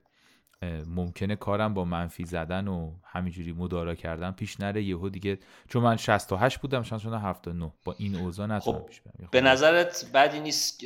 ممکنه 0.87 1.35
کارم 1.35 1.73
با 1.73 1.85
منفی 1.85 2.25
زدن 2.25 2.67
و 2.67 2.91
همینجوری 3.03 3.51
مدارا 3.51 3.95
کردن 3.95 4.31
پیش 4.31 4.59
نره. 4.59 4.83
یهو 4.83 5.09
دیگه 5.09 5.39
چون 5.69 5.83
من 5.83 5.97
68 5.97 6.57
بودم 6.57 6.83
شانس 6.83 7.01
شدم 7.01 7.19
79 7.19 7.73
با 7.83 7.95
این 7.97 8.15
اوضاع 8.15 8.47
نتونم 8.47 8.79
خب 8.79 8.85
پیش 8.85 9.01
برم. 9.01 9.29
به 9.31 9.41
نظرت 9.41 10.11
بدی 10.13 10.39
نیست 10.39 10.79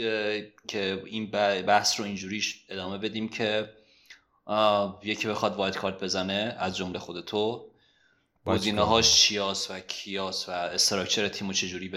که 0.67 1.03
این 1.05 1.31
بحث 1.65 1.99
رو 1.99 2.05
اینجوری 2.05 2.41
ادامه 2.69 2.97
بدیم 2.97 3.29
که 3.29 3.69
یکی 5.03 5.27
بخواد 5.27 5.55
وایت 5.55 5.77
کارت 5.77 6.03
بزنه 6.03 6.55
از 6.59 6.77
جمله 6.77 6.99
خود 6.99 7.25
تو 7.25 7.69
گزینه 8.53 8.81
هاش 8.81 9.15
چیاس 9.15 9.71
و 9.71 9.79
کیاس 9.79 10.49
و 10.49 10.51
استراکچر 10.51 11.27
تیمو 11.27 11.53
چجوری 11.53 11.89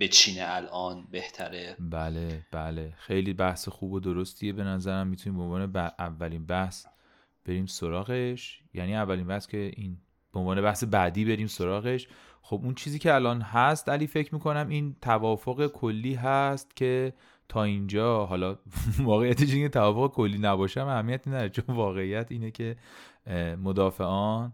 بچینه 0.00 0.44
الان 0.44 1.06
بهتره؟ 1.10 1.76
بله 1.78 2.46
بله. 2.52 2.92
خیلی 2.96 3.32
بحث 3.32 3.68
خوب 3.68 3.92
و 3.92 4.00
درستیه 4.00 4.52
به 4.52 4.64
نظرم. 4.64 5.06
می‌تونیم 5.06 5.38
به 5.38 5.44
عنوان 5.44 5.92
اولین 5.98 6.46
بحث 6.46 6.86
بریم 7.44 7.66
سراغش. 7.66 8.60
یعنی 8.74 8.96
اولین 8.96 9.26
بحث 9.26 9.46
که 9.46 9.70
این 9.76 9.96
به 10.32 10.38
عنوان 10.40 10.62
بحث 10.62 10.84
بعدی 10.84 11.24
بریم 11.24 11.46
سراغش. 11.46 12.08
خب 12.42 12.60
اون 12.64 12.74
چیزی 12.74 12.98
که 12.98 13.14
الان 13.14 13.40
هست 13.40 13.88
علی 13.88 14.06
فکر 14.06 14.34
می‌کنم 14.34 14.68
این 14.68 14.96
توافق 15.02 15.66
کلی 15.66 16.14
هست 16.14 16.76
که 16.76 17.12
تا 17.48 17.64
اینجا 17.64 18.26
حالا 18.26 18.58
واقعیتش 18.98 19.52
اینه 19.52 19.68
توافق 19.68 20.14
کلی 20.14 20.38
نباشه 20.38 20.80
اهمیتی 20.80 21.30
نداره. 21.30 21.48
چون 21.48 21.64
واقعیت 21.68 22.32
اینه 22.32 22.50
که 22.50 22.76
مدافعان 23.62 24.52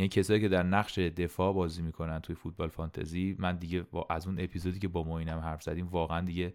یعنی 0.00 0.08
کسایی 0.08 0.40
که 0.40 0.48
در 0.48 0.62
نقش 0.62 0.98
دفاع 0.98 1.54
بازی 1.54 1.82
می‌کنن 1.82 2.18
توی 2.20 2.34
فوتبال 2.34 2.68
فانتزی 2.68 3.36
من 3.38 3.56
دیگه 3.56 3.86
از 4.10 4.26
اون 4.26 4.40
اپیزودی 4.40 4.78
که 4.78 4.88
با 4.88 5.18
اینم 5.18 5.38
حرف 5.38 5.62
زدیم 5.62 5.88
واقعا 5.88 6.20
دیگه 6.20 6.54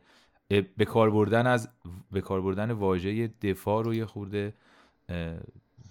به 0.78 0.86
کار 0.86 1.12
بردن 1.12 1.48
از 1.48 1.70
به 2.12 2.22
کار 2.22 2.42
بردن 2.42 2.72
واژه 2.72 3.28
دفاع 3.28 3.84
رو 3.84 3.94
یه 3.94 4.06
خورده 4.06 4.54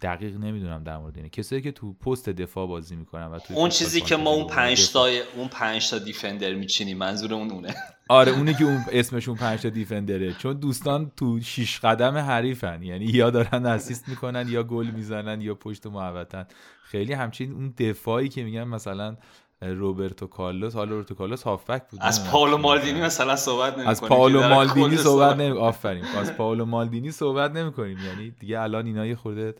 دقیق 0.02 0.36
نمی‌دونم 0.36 0.84
در 0.84 0.98
مورد 0.98 1.16
اینه. 1.16 1.28
کسایی 1.28 1.62
که 1.62 1.72
تو 1.72 1.92
پست 1.92 2.28
دفاع 2.28 2.66
بازی 2.66 2.96
می‌کنن 2.96 3.26
و 3.26 3.38
اون 3.54 3.68
چیزی 3.68 4.00
که 4.00 4.16
ما 4.16 4.30
اون 4.30 4.46
5 4.46 4.92
تا 4.92 5.06
اون 5.36 5.48
5 5.48 5.90
تا 5.90 5.98
دیفندر 5.98 6.54
میچینیم 6.54 6.98
منظور 6.98 7.34
اون 7.34 7.50
اونه. 7.50 7.74
آره 8.08 8.32
اونی 8.32 8.54
که 8.54 8.64
اون 8.64 8.84
اسمشون 8.92 9.34
5 9.34 9.60
تا 9.60 9.68
دیفندره. 9.68 10.32
چون 10.32 10.52
دوستان 10.52 11.12
تو 11.16 11.40
6 11.40 11.78
قدم 11.78 12.16
حریفن. 12.16 12.82
یعنی 12.82 13.04
یا 13.04 13.30
دارن 13.30 13.66
اسیست 13.66 14.08
می‌کنن 14.08 14.48
یا 14.48 14.62
گل 14.62 14.86
می‌زنن 14.86 15.40
یا 15.40 15.54
پشت 15.54 15.86
محوطن. 15.86 16.46
خیلی 16.84 17.12
همچین 17.12 17.52
اون 17.52 17.74
دفاعی 17.78 18.28
که 18.28 18.44
میگن 18.44 18.64
مثلا 18.64 19.16
روبرتو 19.64 20.26
کارلوس. 20.26 20.74
حالا 20.74 20.90
روبرتو 20.90 21.14
کارلوس 21.14 21.42
هافبک 21.42 21.82
بود. 21.90 22.00
از 22.02 22.30
پاولو 22.30 22.58
مالدینی 22.58 23.00
مثلا 23.00 23.36
صحبت 23.36 23.78
نمی 23.78 23.86
از 23.86 24.02
پاولو 24.02 24.48
مالدینی 24.48 24.96
صحبت 24.96 25.36
نمی 25.36 25.58
آفرین. 25.58 26.04
از 26.04 26.32
پاولو 26.32 26.64
مالدینی 26.64 27.10
صحبت 27.10 27.50
نمی 27.50 27.72
کنیم 27.72 27.98
یعنی 27.98 28.30
دیگه 28.30 28.60
الان 28.60 28.86
اینا 28.86 29.06
یه 29.06 29.14
خورده 29.14 29.54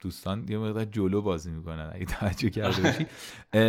دوستان 0.00 0.46
یه 0.48 0.58
مقدار 0.58 0.84
جلو 0.84 1.22
بازی 1.22 1.50
می‌کنن. 1.50 1.90
اگه 1.92 2.04
توجه 2.04 2.50
کرده 2.50 2.82
باشی. 2.82 3.06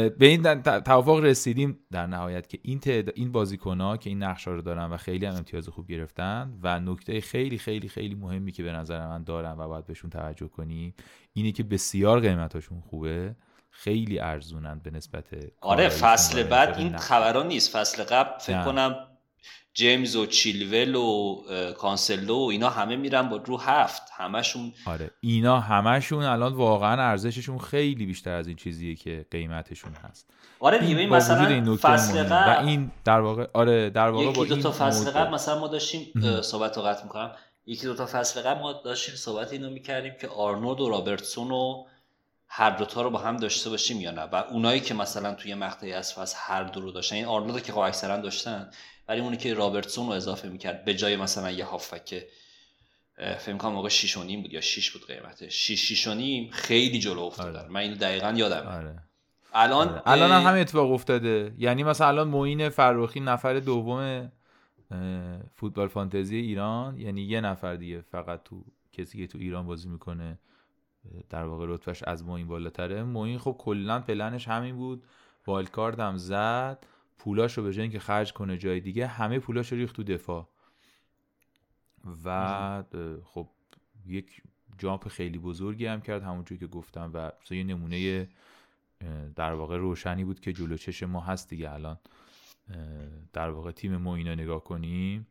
به 0.10 0.26
این 0.26 0.62
توافق 0.62 1.20
رسیدیم 1.24 1.80
در 1.92 2.08
نهایت 2.08 2.50
که 2.50 2.60
این 2.62 2.80
تعداد 2.80 3.14
این 3.18 3.32
بازیکن 3.32 3.82
ها 3.82 3.98
که 3.98 4.10
این 4.10 4.24
نقشه 4.24 4.52
رو 4.52 4.62
دارن 4.62 4.86
و 4.86 4.98
خیلی 4.98 5.26
هم 5.26 5.36
امتیاز 5.36 5.70
خوب 5.70 5.88
گرفتن 5.88 6.60
و 6.64 6.80
نکته 6.80 7.22
خیلی 7.22 7.58
خیلی 7.58 7.90
خیلی 7.90 8.16
مهمی 8.16 8.52
که 8.52 8.64
به 8.64 8.72
نظر 8.72 9.08
من 9.08 9.24
دارن 9.24 9.56
و 9.58 9.68
باید 9.68 9.86
بهشون 9.86 10.10
توجه 10.10 10.48
کنیم 10.48 10.94
اینه 11.34 11.52
که 11.52 11.64
بسیار 11.64 12.20
قیمتاشون 12.20 12.82
خوبه. 12.82 13.36
خیلی 13.80 14.20
ارزونن 14.20 14.80
به 14.84 14.92
نسبت 14.92 15.24
آره 15.62 15.90
فصل 15.90 16.44
بعد 16.44 16.78
این 16.78 16.98
خبران 16.98 17.48
نیست. 17.48 17.78
فصل 17.78 18.04
قبل 18.04 18.40
فکر 18.40 18.64
کنم 18.64 18.96
جیمز 19.74 20.16
و 20.16 20.26
چیلول 20.26 20.96
و 20.96 21.42
کانسلو 21.74 22.36
و 22.36 22.50
اینا 22.50 22.70
همه 22.70 22.96
میرن 22.96 23.30
با 23.30 23.38
رو 23.38 23.58
هفت. 23.58 24.02
همشون 24.14 24.74
آره 24.86 25.12
اینا 25.20 25.60
همشون 25.60 26.24
الان 26.24 26.54
واقعا 26.54 27.02
ارزششون 27.02 27.58
خیلی 27.58 28.06
بیشتر 28.06 28.34
از 28.34 28.48
این 28.48 28.56
چیزیه 28.56 28.96
که 28.96 29.26
قیمتشون 29.32 29.94
هست. 29.94 30.30
آره 30.60 30.80
دیگه 30.80 31.08
مثلا 31.08 31.48
این 31.48 31.76
فصل 31.76 32.24
قبل 32.24 32.64
و 32.64 32.66
این 32.66 32.92
در 33.06 33.20
واقع 33.20 33.48
آره 33.54 33.90
در 33.90 34.10
واقع 34.10 34.26
یکی 34.26 34.46
دو 34.46 34.62
تا 34.62 34.72
فصل 34.72 35.12
قبل 35.12 35.34
مثلا 35.34 35.60
ما 35.60 35.68
داشتیم 35.68 36.42
صحبت 36.42 36.78
رو 36.78 36.84
قطع 36.84 37.04
می‌کنم. 37.04 37.32
یکی 37.66 37.86
دو 37.86 37.96
تا 37.96 38.06
فصل 38.06 38.42
قبل 38.42 38.60
ما 38.62 38.74
داشتیم 38.74 39.16
صحبت 39.16 39.54
اینو 39.54 39.70
می‌کردیم 39.70 40.14
که 40.22 40.28
آرنولد 40.28 40.82
و 40.82 40.90
رابرتسون 40.90 41.52
و 41.52 41.84
هر 42.58 42.70
دوتا 42.70 43.02
رو 43.02 43.10
با 43.10 43.20
هم 43.20 43.38
داشته 43.38 43.70
باشیم 43.70 44.02
یا 44.02 44.12
نه 44.12 44.22
و 44.22 44.36
اونایی 44.36 44.80
که 44.80 44.94
مثلا 44.94 45.34
توی 45.34 45.56
مقطعی 45.56 45.94
از 45.94 46.14
فصل 46.14 46.38
هر 46.40 46.64
دو 46.64 46.82
رو 46.82 46.92
داشتن 46.92 47.16
این 47.16 47.26
آرنولد 47.26 47.64
که 47.64 47.72
خب 47.72 47.80
اکثرا 47.80 48.18
داشتن 48.18 48.70
ولی 49.08 49.22
اونی 49.22 49.38
که 49.38 49.54
رابرتسون 49.54 50.08
رو 50.08 50.12
اضافه 50.12 50.50
می‌کرد 50.50 50.86
به 50.86 50.94
جای 50.94 51.16
مثلا 51.16 51.52
یه 51.52 51.66
هافک 51.66 52.24
فکر 53.18 53.58
کنم 53.58 53.72
موقع 53.72 53.90
6 53.90 54.18
بود 54.18 54.54
یا 54.54 54.62
6 54.62 54.92
بود 54.92 55.08
قیمتش 55.08 55.54
6 55.54 55.94
6 55.94 56.08
نیم 56.08 56.50
خیلی 56.52 57.00
جلو 57.00 57.20
افتادن 57.20 57.60
آره. 57.60 57.70
من 57.70 57.80
اینو 57.80 57.96
دقیقا 57.96 58.34
یادم 58.38 58.68
آره. 58.68 59.04
الان 59.54 59.90
آره. 59.90 60.02
الان 60.06 60.32
هم 60.32 60.42
همین 60.42 60.62
اتفاق 60.62 60.92
افتاده 60.92 61.54
یعنی 61.58 61.84
مثلا 61.84 62.08
الان 62.08 62.28
معین 62.28 62.70
فروخی 62.70 63.20
نفر 63.20 63.60
دوم 63.60 64.32
فوتبال 65.56 65.88
فانتزی 65.88 66.38
ایران 66.38 67.00
یعنی 67.00 67.22
یه 67.22 67.42
نفر 67.42 67.76
دیگه 67.76 68.02
فقط 68.02 68.44
تو 68.44 68.64
کسی 68.94 69.18
که 69.18 69.28
تو 69.28 69.38
ایران 69.38 69.66
بازی 69.66 69.90
می‌کنه 69.90 70.40
در 71.30 71.46
واقع 71.46 71.66
رتبهش 71.68 72.04
از 72.04 72.26
موین 72.26 72.48
بالاتره. 72.48 73.04
موین 73.04 73.40
خب 73.40 73.56
کلا 73.60 74.00
پلنش 74.00 74.48
همین 74.48 74.76
بود. 74.76 75.04
والکارد 75.48 76.00
هم 76.00 76.18
زد. 76.18 76.86
پولاش 77.18 77.58
رو 77.58 77.64
به 77.64 77.74
جای 77.74 77.90
که 77.90 78.00
خرج 78.00 78.34
کنه 78.34 78.58
جای 78.58 78.80
دیگه 78.80 79.08
همه 79.08 79.40
پولاش 79.40 79.74
ریخت 79.74 79.96
تو 79.96 80.04
دفاع. 80.04 80.48
و 82.26 82.84
خب 83.24 83.50
یک 84.06 84.42
جامپ 84.78 85.08
خیلی 85.08 85.38
بزرگی 85.38 85.86
هم 85.86 86.02
کرد 86.02 86.24
همونجور 86.24 86.58
که 86.58 86.68
گفتم. 86.68 87.12
و 87.14 87.32
یه 87.50 87.64
نمونه 87.64 88.28
در 89.36 89.54
واقع 89.54 89.78
روشنی 89.78 90.26
بود 90.26 90.40
که 90.40 90.54
جلو 90.54 90.78
چش 90.78 91.04
ما 91.04 91.20
هست 91.20 91.50
دیگه 91.50 91.72
الان. 91.72 91.98
در 93.34 93.50
واقع 93.50 93.72
تیم 93.72 93.98
ما 93.98 94.16
اینا 94.16 94.36
نگاه 94.36 94.64
کنیم. 94.64 95.28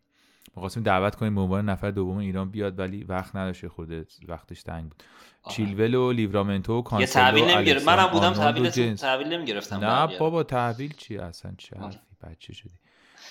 می‌خواستیم 0.56 0.82
دعوت 0.82 1.14
کنیم 1.14 1.34
به 1.34 1.40
عنوان 1.40 1.68
نفر 1.68 1.90
دوم 1.90 2.16
ایران 2.16 2.50
بیاد 2.50 2.78
ولی 2.78 3.04
وقت 3.04 3.36
نداشته 3.36 3.68
خورده 3.68 4.06
وقتش 4.28 4.62
تنگ 4.62 4.82
بود. 4.82 5.02
چیلول 5.48 5.94
و 5.94 6.12
لیورامنتو 6.12 6.78
و 6.78 6.82
کانسلو 6.82 7.38
یه 7.38 7.46
تحویل 7.46 7.84
منم 7.84 8.06
بودم 8.06 8.32
تحویل 8.32 8.94
تحویل 8.94 9.26
نمی‌گرفتم. 9.26 9.84
نه 9.84 10.18
بابا 10.18 10.42
تحویل 10.42 10.92
چی؟ 10.92 11.18
اصلا 11.18 11.52
چه 11.58 11.76
حرفی؟ 11.78 11.98
بچه 12.22 12.52
شدی. 12.52 12.74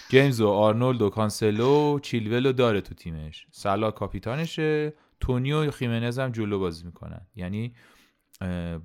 جیمز 0.10 0.41
و 0.41 0.50
آرنولد 0.50 1.01
و 1.01 1.10
کانسلو 1.10 2.00
چیلول 2.00 2.51
داره 2.51 2.81
تو 2.81 2.95
تیمش. 2.95 3.48
صلاح 3.51 3.91
کاپیتانشه. 3.91 4.93
تونی 5.19 5.55
و 5.55 5.63
و 5.63 5.72
خیمنز 5.72 6.19
هم 6.19 6.31
جلو 6.31 6.60
بازی 6.60 6.86
می‌کنن. 6.86 7.22
یعنی 7.36 7.75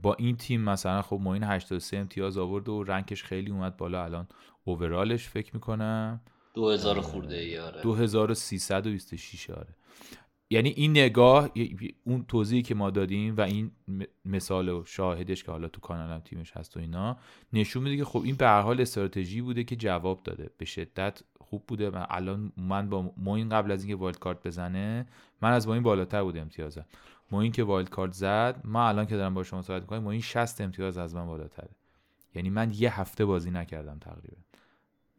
با 0.03 0.15
این 0.19 0.37
تیم 0.37 0.61
مثلا 0.61 1.03
خب 1.03 1.19
ما 1.23 1.35
این 1.35 1.43
83 1.43 1.97
امتیاز 1.97 2.39
آورد 2.39 2.69
و 2.69 2.85
rank 2.85 3.11
ش 3.11 3.25
خیلی 3.25 3.51
اومد 3.51 3.77
بالا. 3.77 4.05
الان 4.05 4.29
overallش 4.65 5.29
فکر 5.29 5.51
می‌کنم. 5.55 6.21
2000 6.55 7.01
خرده 7.01 7.37
ای 7.37 7.59
آره. 7.59 7.83
2326 7.83 9.51
آره. 9.51 9.75
یعنی 10.53 10.69
این 10.69 10.91
نگاه 10.91 11.51
اون 12.05 12.25
توضیحی 12.29 12.63
که 12.63 12.75
ما 12.75 12.91
دادیم 12.91 13.37
و 13.37 13.41
این 13.41 13.71
مثال 14.25 14.69
و 14.69 14.85
شاهدش 14.85 15.45
که 15.45 15.53
حالا 15.53 15.69
تو 15.69 15.81
کانالم 15.81 16.21
تیمش 16.21 16.53
هست 16.57 16.77
و 16.77 16.81
اینا 16.81 17.17
نشون 17.53 17.83
میده 17.83 17.97
که 17.97 18.05
خب 18.05 18.23
این 18.25 18.37
به 18.37 18.47
هر 18.47 18.61
حال 18.61 18.81
استراتژی 18.81 19.41
بوده 19.41 19.65
که 19.65 19.77
جواب 19.77 20.23
داده. 20.23 20.51
به 20.59 20.65
شدت 20.65 21.23
خوب 21.41 21.65
بوده 21.67 21.91
و 21.91 22.05
الان 22.09 22.53
من 22.57 22.89
با 22.89 23.13
موین 23.17 23.49
قبل 23.49 23.71
از 23.71 23.85
اینکه 23.85 23.97
wild 23.97 24.19
card 24.19 24.47
بزنه 24.47 25.07
من 25.43 25.53
از 25.53 25.69
موین 25.69 25.83
بالاتر 25.83 26.23
بوده 26.23 26.41
امتیازم. 26.41 26.85
موین 27.33 27.53
که 27.53 27.65
wild 27.65 27.91
card 27.91 28.13
زد 28.13 28.61
ما 28.65 28.89
الان 28.89 29.07
که 29.07 29.17
دارم 29.17 29.35
با 29.35 29.43
شما 29.45 29.63
صحبت 29.63 29.83
می‌کنم 29.83 30.03
موین 30.03 30.21
60 30.21 30.61
امتیاز 30.61 30.99
از 30.99 31.15
من 31.15 31.27
بالاتره. 31.27 31.71
یعنی 32.35 32.51
من 32.51 32.73
یه 32.75 33.01
هفته 33.01 33.25
بازی 33.25 33.51
نکردم 33.51 33.99
تقریبا. 33.99 34.37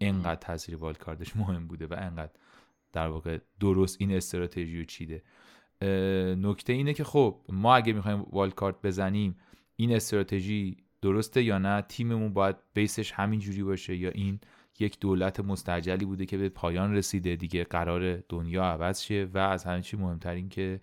انقدر 0.01 0.35
تاثیر 0.35 0.75
wild 0.75 0.97
cardش 0.97 1.35
مهم 1.41 1.67
بوده 1.67 1.87
و 1.87 1.95
انقدر 1.97 2.31
در 2.93 3.07
واقع 3.07 3.37
درست 3.59 3.97
این 3.99 4.11
استراتژی 4.11 4.79
رو 4.79 4.85
چیده. 4.85 5.23
نکته 6.35 6.73
اینه 6.73 6.93
که 6.93 7.03
خب 7.03 7.41
ما 7.49 7.75
اگه 7.75 7.93
می‌خوایم 7.93 8.25
wild 8.31 8.55
card 8.55 8.75
بزنیم 8.83 9.35
این 9.75 9.95
استراتژی 9.95 10.77
درسته 11.01 11.43
یا 11.43 11.57
نه؟ 11.57 11.81
تیممون 11.81 12.33
باید 12.33 12.55
baseش 12.73 13.11
همین 13.11 13.39
جوری 13.39 13.63
باشه 13.63 13.95
یا 13.95 14.09
این 14.09 14.39
یک 14.79 14.99
دولت 14.99 15.39
مستعجلی 15.39 16.05
بوده 16.05 16.25
که 16.25 16.37
به 16.37 16.49
پایان 16.49 16.95
رسیده؟ 16.95 17.35
دیگه 17.35 17.63
قرار 17.63 18.17
دنیا 18.29 18.63
عوض 18.63 19.01
شه 19.01 19.27
و 19.33 19.37
از 19.37 19.63
همه 19.63 19.81
چی 19.81 19.97
مهمتر 19.97 20.33
این 20.33 20.49
که 20.49 20.81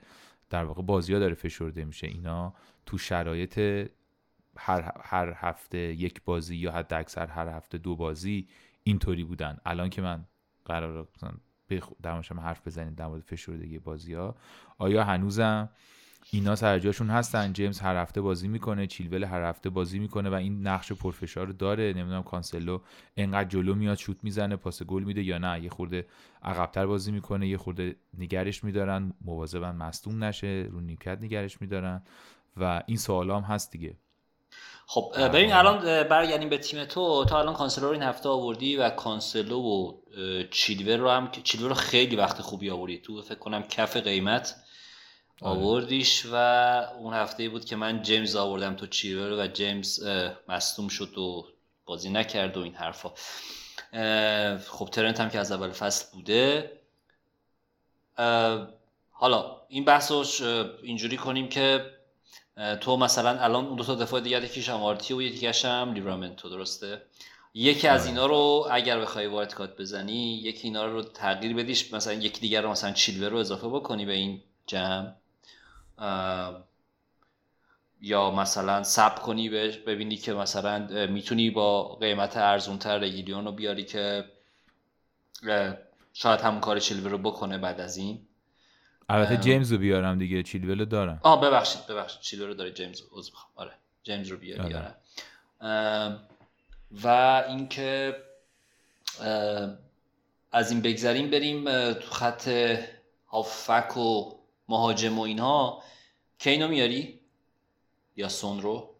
در 0.50 0.64
واقع 0.64 0.82
بازی 0.82 1.12
داره 1.12 1.34
فشرده 1.34 1.84
میشه. 1.84 2.06
اینا 2.06 2.54
تو 2.86 2.98
شرایط 2.98 3.58
هر, 4.56 4.92
هر 5.00 5.32
هفته 5.36 5.78
یک 5.78 6.22
بازی 6.24 6.56
یا 6.56 6.72
حد 6.72 6.94
اکثر 6.94 7.26
هر 7.26 7.48
هفته 7.48 7.78
دو 7.78 7.96
بازی 7.96 8.48
اینطوری 8.88 9.24
بودن. 9.24 9.58
الان 9.66 9.90
که 9.90 10.02
من 10.02 10.24
قرار 10.64 11.08
در 12.02 12.22
حرف 12.22 12.66
بزنیم 12.66 12.94
در 12.94 13.06
مورد 13.06 13.22
فشردگی 13.22 13.78
بازی 13.78 14.14
ها 14.14 14.36
آیا 14.78 15.04
هنوزم 15.04 15.68
اینا 16.30 16.56
سر 16.56 16.78
جاشون 16.78 17.10
هستن؟ 17.10 17.52
جیمز 17.52 17.80
هر 17.80 17.96
هفته 17.96 18.20
بازی 18.20 18.48
می‌کنه 18.48 18.86
چیلول 18.86 19.24
هر 19.24 19.42
هفته 19.42 19.70
بازی 19.70 19.98
می‌کنه 19.98 20.30
و 20.30 20.34
این 20.34 20.66
نقش 20.66 20.92
پرفشار 20.92 21.46
رو 21.46 21.52
داره. 21.52 21.92
نمی‌دونم 21.96 22.22
کانسلو 22.22 22.78
انقدر 23.16 23.48
جلو 23.48 23.74
میاد 23.74 23.98
شوت 23.98 24.16
می‌زنه 24.22 24.56
پاس 24.56 24.82
گل 24.82 25.02
میده 25.02 25.22
یا 25.22 25.38
نه. 25.38 25.60
یه 25.62 25.70
خورده 25.70 26.06
عقبتر 26.42 26.86
بازی 26.86 27.12
می‌کنه 27.12 27.48
یه 27.48 27.56
خورده 27.56 27.96
نگرش 28.18 28.64
میدارن. 28.64 29.12
مواظبن 29.20 29.76
مصدوم 29.76 30.24
نشه 30.24 30.68
رو 30.70 30.80
نیمکت 30.80 31.18
نگرش 31.22 31.60
میدارن 31.60 32.02
و 32.56 32.82
این 32.86 32.96
سوال 32.96 33.30
هم 33.30 33.42
هست 33.42 33.72
دیگه. 33.72 33.96
خب 34.90 35.12
ببین 35.16 35.52
الان 35.52 36.02
برگردیم 36.02 36.48
به 36.48 36.58
تیم 36.58 36.84
تو. 36.84 37.24
تا 37.24 37.38
الان 37.38 37.54
کانسلو 37.54 37.86
رو 37.86 37.92
این 37.92 38.02
هفته 38.02 38.28
آوردی 38.28 38.76
و 38.76 38.90
کانسلو 38.90 39.60
و 39.60 39.92
چیلور 40.50 40.96
رو 40.96 41.10
هم 41.10 41.30
چیلور 41.44 41.68
رو 41.68 41.74
خیلی 41.74 42.16
وقت 42.16 42.40
خوبی 42.40 42.70
آوردی. 42.70 42.98
تو 42.98 43.22
فکر 43.22 43.38
کنم 43.38 43.62
کف 43.62 43.96
قیمت 43.96 44.56
آره. 45.42 45.60
آوردیش 45.60 46.26
و 46.32 46.34
اون 46.98 47.14
هفته 47.14 47.48
بود 47.48 47.64
که 47.64 47.76
من 47.76 48.02
جیمز 48.02 48.36
آوردم 48.36 48.74
تو 48.74 48.86
چیلور 48.86 49.44
و 49.44 49.46
جیمز 49.46 50.04
مصدوم 50.48 50.88
شد 50.88 51.18
و 51.18 51.46
بازی 51.86 52.10
نکرد 52.10 52.56
و 52.56 52.60
این 52.60 52.74
حرفا. 52.74 53.12
خب 54.68 54.88
ترنت 54.92 55.20
هم 55.20 55.30
که 55.30 55.38
از 55.38 55.52
اول 55.52 55.70
فصل 55.70 56.06
بوده. 56.12 56.72
حالا 59.10 59.56
این 59.68 59.84
بحث 59.84 60.12
اینجوری 60.82 61.16
کنیم 61.16 61.48
که 61.48 61.97
تو 62.80 62.96
مثلا 62.96 63.40
الان 63.40 63.64
اون 63.66 63.76
دو 63.76 63.84
تا 63.84 63.94
دفاع 63.94 64.20
دیگه 64.20 64.44
یکیش 64.44 64.68
آمارتی 64.68 65.14
و 65.14 65.22
یکیش 65.22 65.64
هم 65.64 65.92
لیبرامنتو 65.92 66.48
درسته؟ 66.48 67.02
یکی 67.54 67.88
از 67.88 68.00
آره. 68.00 68.10
اینا 68.10 68.26
رو 68.26 68.66
اگر 68.70 69.00
بخوای 69.00 69.26
وارد 69.26 69.54
کات 69.54 69.76
بزنی 69.76 70.34
یکی 70.34 70.68
اینا 70.68 70.86
رو 70.86 71.02
تغییر 71.02 71.56
بدیش 71.56 71.92
مثلا 71.92 72.12
یکی 72.12 72.40
دیگر 72.40 72.62
رو 72.62 72.70
مثلا 72.70 72.92
چیلور 72.92 73.28
رو 73.28 73.38
اضافه 73.38 73.68
بکنی 73.68 74.06
به 74.06 74.12
این 74.12 74.42
جمع. 74.66 75.12
یا 78.00 78.30
مثلا 78.30 78.82
سب 78.82 79.22
کنی 79.22 79.48
ببینی 79.86 80.16
که 80.16 80.32
مثلا 80.32 81.06
می‌تونی 81.06 81.50
با 81.50 81.94
قیمت 81.94 82.36
ارزونتر 82.36 82.98
رگیلیون 82.98 83.44
رو 83.44 83.52
بیاری 83.52 83.84
که 83.84 84.24
شاید 86.12 86.40
همون 86.40 86.60
کار 86.60 86.78
چیلور 86.78 87.10
رو 87.10 87.18
بکنه 87.18 87.58
بعد 87.58 87.80
از 87.80 87.96
این. 87.96 88.27
البته 89.08 89.36
جیمز 89.36 89.72
رو 89.72 89.78
بیارم 89.78 90.18
دیگه 90.18 90.42
چیلول 90.42 90.84
دارم. 90.84 91.20
آه 91.22 91.40
ببخشید 91.40 91.86
ببخشید. 91.86 92.20
چیلول 92.20 92.48
رو 92.48 92.54
داره 92.54 92.70
جیمز 92.70 93.00
رو 93.00 93.22
آره 93.54 93.72
جیمز 94.02 94.28
رو 94.28 94.36
بیارم. 94.36 94.64
آره. 94.64 94.94
و 97.04 97.08
اینکه 97.48 98.16
از 100.52 100.70
این 100.70 100.80
بگذریم 100.82 101.30
بریم 101.30 101.92
تو 101.92 102.10
خط 102.10 102.48
هافک 103.28 103.96
و 103.96 104.32
مهاجم 104.68 105.18
و 105.18 105.22
اینها. 105.22 105.82
اینو 106.44 106.68
میاری؟ 106.68 107.20
یا 108.16 108.28
سون 108.28 108.62
رو؟ 108.62 108.94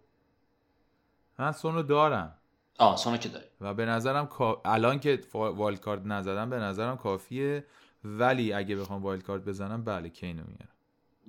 من 1.39 1.53
سون 1.53 1.75
رو 1.75 1.83
دارم. 1.83 2.35
آه 2.79 2.97
سون 2.97 3.13
رو 3.13 3.19
که 3.19 3.29
داری. 3.29 3.47
و 3.61 3.75
به 3.75 3.85
نظرم 3.85 4.29
الان 4.65 5.01
که 5.01 5.21
wild 5.33 5.68
card 5.68 6.03
نزدم 6.07 6.51
به 6.51 6.57
نظرم 6.57 6.97
کافیه. 6.97 7.65
ولی 8.05 8.53
اگه 8.53 8.77
بخوام 8.77 9.03
wild 9.03 9.23
card 9.23 9.45
بزنم 9.45 9.85
بله 9.85 10.09
کینو 10.09 10.43
میارم. 10.43 10.75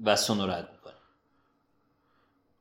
و 0.04 0.16
سونو 0.16 0.48
رد 0.48 0.70
می‌کنم 0.72 0.94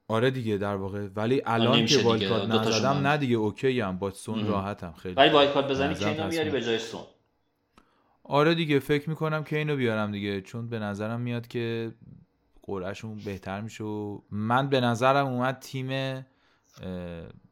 آره 0.09 0.31
دیگه 0.31 0.57
در 0.57 0.75
واقع. 0.75 1.09
ولی 1.17 1.43
الان 1.47 1.87
که 1.87 2.03
wild 2.03 2.29
card 2.29 2.49
نزدم 2.49 3.07
نه 3.07 3.17
دیگه 3.17 3.37
okayام 3.37 3.99
با 3.99 4.11
سون 4.11 4.47
راحتم. 4.47 4.93
خیلی 4.93 5.15
ولی 5.15 5.31
wild 5.31 5.53
card 5.55 5.69
بزنی 5.69 5.95
کینو 5.95 6.27
میاری 6.27 6.51
به 6.51 6.61
جای 6.61 6.79
سون. 6.79 7.05
آره 8.23 8.55
دیگه 8.55 8.79
فکر 8.79 9.11
می‌کنم 9.11 9.45
کینو 9.45 9.77
بیارم 9.77 10.13
دیگه 10.13 10.41
چون 10.41 10.69
به 10.69 10.79
نظرم 10.79 11.21
میاد 11.21 11.47
که 11.47 11.95
قرعهشون 12.63 13.17
بهتر 13.25 13.61
میشه 13.61 13.85
و 13.85 14.21
من 14.31 14.69
به 14.69 14.81
نظرم 14.81 15.27
اومد 15.27 15.59
تیم 15.59 15.89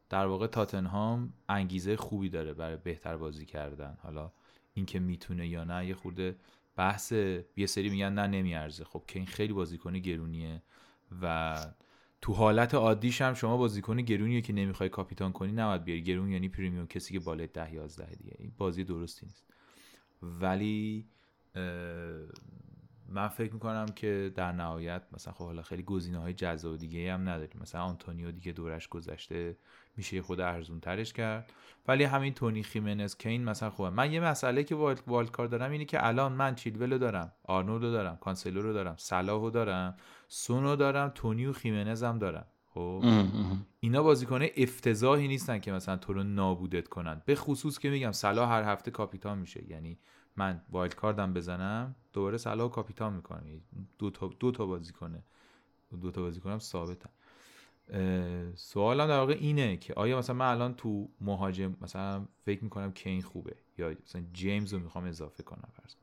در 0.08 0.26
واقع 0.26 0.46
تاتنهام 0.46 1.32
انگیزه 1.48 1.96
خوبی 1.96 2.28
داره 2.28 2.54
برای 2.54 2.76
بهتر 2.76 3.16
بازی 3.16 3.46
کردن. 3.46 3.98
حالا 4.02 4.32
اینکه 4.76 4.98
می‌تونه 4.98 5.48
یا 5.48 5.64
نه 5.64 5.86
یه 5.86 5.94
خورده 5.94 6.36
بحث 6.76 7.12
یه 7.56 7.66
سری 7.66 7.88
میگن 7.88 8.12
نه 8.12 8.26
نمیارزه. 8.26 8.84
خب 8.84 9.04
که 9.06 9.18
این 9.18 9.26
خیلی 9.26 9.52
بازیکن 9.52 9.98
گرونیه 9.98 10.62
و 11.22 11.56
تو 12.20 12.32
حالت 12.32 12.74
عادیش 12.74 13.20
هم 13.22 13.34
شما 13.34 13.56
بازیکن 13.56 13.96
گرونیه 13.96 14.40
که 14.40 14.52
نمی‌خوای 14.52 14.88
کاپیتان 14.88 15.32
کنی 15.32 15.52
نباید 15.52 15.84
بیاری 15.84 16.02
گرون 16.02 16.30
یعنی 16.30 16.48
پریمیوم 16.48 16.86
کسی 16.86 17.12
که 17.12 17.20
بالای 17.20 17.46
ده 17.46 17.74
11 17.74 18.14
دیگه. 18.14 18.36
این 18.38 18.52
بازی 18.58 18.84
درستی 18.84 19.26
نیست. 19.26 19.44
ولی 20.22 21.06
من 23.08 23.28
فکر 23.28 23.52
می‌کنم 23.52 23.86
که 23.86 24.32
در 24.34 24.52
نهایت 24.52 25.02
مثلا 25.12 25.32
خب 25.32 25.44
حالا 25.44 25.62
خیلی 25.62 25.82
گزینه 25.82 26.18
های 26.18 26.34
جذاب 26.34 26.76
دیگه 26.76 27.12
هم 27.12 27.28
نداریم. 27.28 27.60
مثلا 27.60 27.82
آنتونیو 27.82 28.32
دیگه 28.32 28.52
دورش 28.52 28.88
گذشته 28.88 29.56
میشه 29.96 30.22
خود 30.22 30.40
ارزون 30.40 30.80
ترش 30.80 31.12
کرد. 31.12 31.52
ولی 31.88 32.04
همین 32.04 32.34
تونی 32.34 32.62
خیمنز 32.62 33.16
کین 33.16 33.44
مثلا 33.44 33.70
خوبه. 33.70 33.90
من 33.90 34.12
یه 34.12 34.20
مسئله 34.20 34.64
که 34.64 34.74
wild 35.06 35.30
card 35.30 35.46
دارم 35.46 35.70
اینه 35.70 35.84
که 35.84 36.06
الان 36.06 36.32
من 36.32 36.54
چیلولو 36.54 36.98
دارم 36.98 37.32
آرنولدو 37.44 37.92
دارم 37.92 38.16
کانسلو 38.16 38.62
رو 38.62 38.72
دارم 38.72 38.94
صلاحو 38.98 39.50
دارم 39.50 39.96
سونو 40.28 40.76
دارم 40.76 41.08
تونی 41.14 41.46
و 41.46 41.52
خیمنز 41.52 42.02
هم 42.02 42.18
دارم. 42.18 42.46
خب؟ 42.74 43.04
اینا 43.80 44.02
بازیکن 44.02 44.42
افتضاحی 44.56 45.28
نیستن 45.28 45.58
که 45.58 45.72
مثلا 45.72 45.96
تو 45.96 46.12
رو 46.12 46.22
نابودت 46.22 46.88
کنن. 46.88 47.22
به 47.24 47.34
خصوص 47.34 47.78
که 47.78 47.90
میگم 47.90 48.12
صلاح 48.12 48.50
هر 48.50 48.62
هفته 48.62 48.90
کاپیتان 48.90 49.38
میشه. 49.38 49.70
یعنی 49.70 49.98
من 50.36 50.62
wild 50.70 50.94
cardم 50.94 51.32
بزنم 51.32 51.94
دوباره 52.12 52.36
صلاح 52.36 52.70
کاپیتان 52.70 53.12
می‌کنم. 53.12 53.46
یعنی 53.46 53.62
دو 53.98 54.10
تا 54.10 54.30
دو 54.40 54.50
تا 54.50 54.66
بازیکنه 54.66 55.22
دو 56.00 56.10
تا 56.10 56.22
بازیکنم 56.22 56.58
ثابتم 56.58 57.10
سوالم 58.54 59.06
در 59.06 59.18
واقع 59.18 59.36
اینه 59.40 59.76
که 59.76 59.94
آیا 59.94 60.18
مثلا 60.18 60.36
من 60.36 60.50
الان 60.50 60.74
تو 60.74 61.08
مهاجم 61.20 61.76
مثلا 61.80 62.26
فکر 62.44 62.64
می‌کنم 62.64 62.92
کین 62.92 63.22
خوبه 63.22 63.56
یا 63.78 63.94
مثلا 64.04 64.22
جیمز 64.32 64.72
رو 64.72 64.80
می‌خوام 64.80 65.04
اضافه 65.04 65.42
کنم 65.42 65.68
فرض 65.72 65.94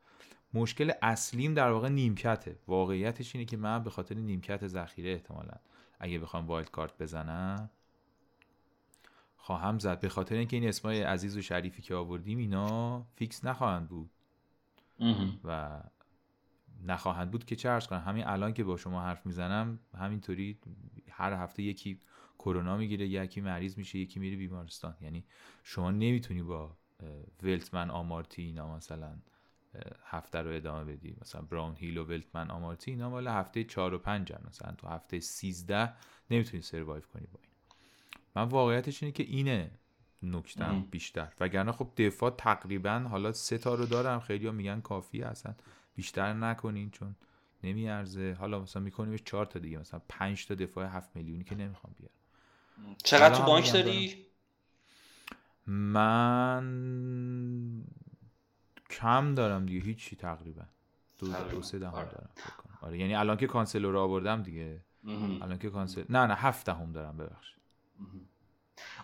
مشکل 0.53 0.91
اصلیم 1.01 1.53
در 1.53 1.71
واقع 1.71 1.89
نیمکته. 1.89 2.55
واقعیتش 2.67 3.35
اینه 3.35 3.45
که 3.45 3.57
من 3.57 3.83
به 3.83 3.89
خاطر 3.89 4.15
نیمکت 4.15 4.67
ذخیره 4.67 5.11
احتمالا 5.11 5.53
اگه 5.99 6.19
بخوام 6.19 6.47
wild 6.47 6.71
card 6.71 6.97
بزنم 6.97 7.69
خواهم 9.37 9.79
زد. 9.79 9.99
به 9.99 10.09
خاطر 10.09 10.35
اینکه 10.35 10.57
این 10.57 10.67
اسمای 10.67 11.01
عزیز 11.01 11.37
و 11.37 11.41
شریفی 11.41 11.81
که 11.81 11.95
آوردیم 11.95 12.37
اینا 12.37 13.05
fix 13.15 13.45
نخواهند 13.45 13.89
بود. 13.89 14.09
و 15.43 15.81
نخواهند 16.83 17.31
بود 17.31 17.45
که 17.45 17.55
چه 17.55 17.69
ارز 17.69 17.87
کنم 17.87 17.99
همین 17.99 18.27
الان 18.27 18.53
که 18.53 18.63
با 18.63 18.77
شما 18.77 19.01
حرف 19.01 19.25
می‌زنم 19.25 19.79
همینطوری 19.97 20.59
هر 21.09 21.33
هفته 21.33 21.63
یکی 21.63 21.99
کرونا 22.39 22.77
می‌گیره 22.77 23.07
یکی 23.07 23.41
مریض 23.41 23.77
میشه 23.77 23.99
یکی 23.99 24.19
میره 24.19 24.37
بیمارستان. 24.37 24.95
یعنی 25.01 25.25
شما 25.63 25.91
نمی‌تونی 25.91 26.43
با 26.43 26.77
ولتمن 27.43 27.89
آمارتی 27.89 28.41
اینا 28.41 28.75
مثلا 28.75 29.15
هفته 30.05 30.41
رو 30.41 30.51
ادامه 30.51 30.93
بدی. 30.93 31.15
مثلا 31.21 31.41
براون 31.41 31.75
هیل 31.75 31.97
و 31.97 32.03
ولتمن 32.03 32.51
آمارتی 32.51 32.91
اینا 32.91 33.09
مال 33.09 33.27
هفته 33.27 33.63
چهار 33.63 33.93
و 33.93 33.97
پنج 33.97 34.33
مثلا 34.47 34.71
تو 34.71 34.87
هفته 34.87 35.19
سیزده 35.19 35.93
نمی‌تونی 36.29 36.63
سروایو 36.63 37.01
کنی 37.01 37.27
با 37.33 37.39
این. 37.43 37.51
من 38.35 38.43
واقعیتش 38.43 39.03
اینه 39.03 39.13
که 39.13 39.23
اینه 39.23 39.71
نکتم 40.23 40.81
بیشتر. 40.91 41.33
وگرنه 41.39 41.71
خب 41.71 41.91
دفاع 41.97 42.31
تقریبا 42.31 42.99
حالا 42.99 43.31
سه 43.31 43.57
تا 43.57 43.75
رو 43.75 43.85
دارم. 43.85 44.19
خیلی 44.19 44.51
میگن 44.51 44.81
کافی 44.81 45.23
اصلا. 45.23 45.55
بیشتر 45.95 46.33
نکنین 46.33 46.91
چون 46.91 47.15
نمیارزه. 47.63 48.35
حالا 48.39 48.59
مثلا 48.59 48.81
می‌کنیم 48.81 49.17
چهار 49.17 49.45
تا 49.45 49.59
دیگه 49.59 49.77
مثلا 49.77 50.01
پنج 50.09 50.47
تا 50.47 50.55
دفاع 50.55 50.87
هفت 50.87 51.15
میلیونی 51.15 51.43
که 51.43 51.55
نمی‌خوام 51.55 51.95
بیارم. 51.99 52.15
چقدر 53.03 53.35
تو 53.35 53.43
بانک 53.43 53.73
داری؟ 53.73 54.25
من 55.67 56.63
کم 58.89 59.35
دارم 59.35 59.65
دیگه 59.65 59.85
هیچی 59.85 60.15
تقریبا. 60.15 60.63
دو, 61.19 61.33
دو 61.51 61.61
سه 61.61 61.79
دهم 61.79 61.93
آره. 61.93 62.09
دارم 62.09 62.29
آره 62.81 62.97
یعنی 62.99 63.15
الان 63.15 63.37
که 63.37 63.47
کانسلو 63.47 63.91
رو 63.91 63.99
آوردم 63.99 64.43
دیگه. 64.43 64.81
الان 65.41 65.57
که 65.57 65.69
کانسل 65.69 66.03
نه 66.09 66.25
نه 66.25 66.33
هفت 66.33 66.69
هم 66.69 66.91
دارم 66.91 67.17
ببخش 67.17 67.53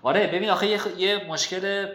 آره 0.01 0.27
ببین 0.27 0.49
آخه 0.49 0.67
یه, 0.67 0.79
یه 0.97 1.27
مشکل 1.27 1.93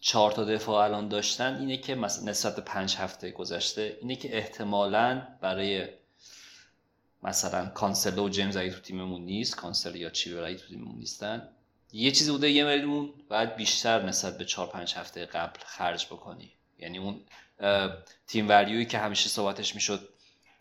چهار 0.00 0.32
تا 0.32 0.44
دفاع 0.44 0.84
الان 0.84 1.08
داشتن 1.08 1.56
اینه 1.56 1.76
که 1.76 1.94
مثلا 1.94 2.30
نسبت 2.30 2.56
به 2.56 2.62
پنج 2.62 2.96
هفته 2.96 3.30
گذشته 3.30 3.98
اینه 4.00 4.16
که 4.16 4.36
احتمالا 4.36 5.22
برای 5.40 5.88
مثلا 7.22 7.66
کانسلو 7.66 8.26
و 8.26 8.28
جیمز 8.28 8.56
اگه 8.56 8.70
تو 8.70 8.80
تیممون 8.80 9.22
نیست 9.22 9.56
کانسل 9.56 9.96
یا 9.96 10.10
چی 10.10 10.38
اگه 10.38 10.56
تو 10.56 10.66
تیممون 10.68 10.98
نیستن 10.98 11.48
یه 11.92 12.10
چیزی 12.10 12.30
بوده 12.30 12.50
یه 12.50 12.64
میلیون 12.64 13.12
باید 13.28 13.56
بیشتر 13.56 14.02
نسبت 14.02 14.38
به 14.38 14.44
چهار 14.44 14.66
پنج 14.66 14.94
هفته 14.94 15.26
قبل 15.26 15.60
خرج 15.64 16.06
بکنی. 16.06 16.52
یعنی 16.78 16.98
اون 16.98 17.20
تیم 18.26 18.48
وریوی 18.48 18.86
که 18.86 18.98
همیشه 18.98 19.28
صحبتش 19.28 19.74
می‌شد 19.74 20.08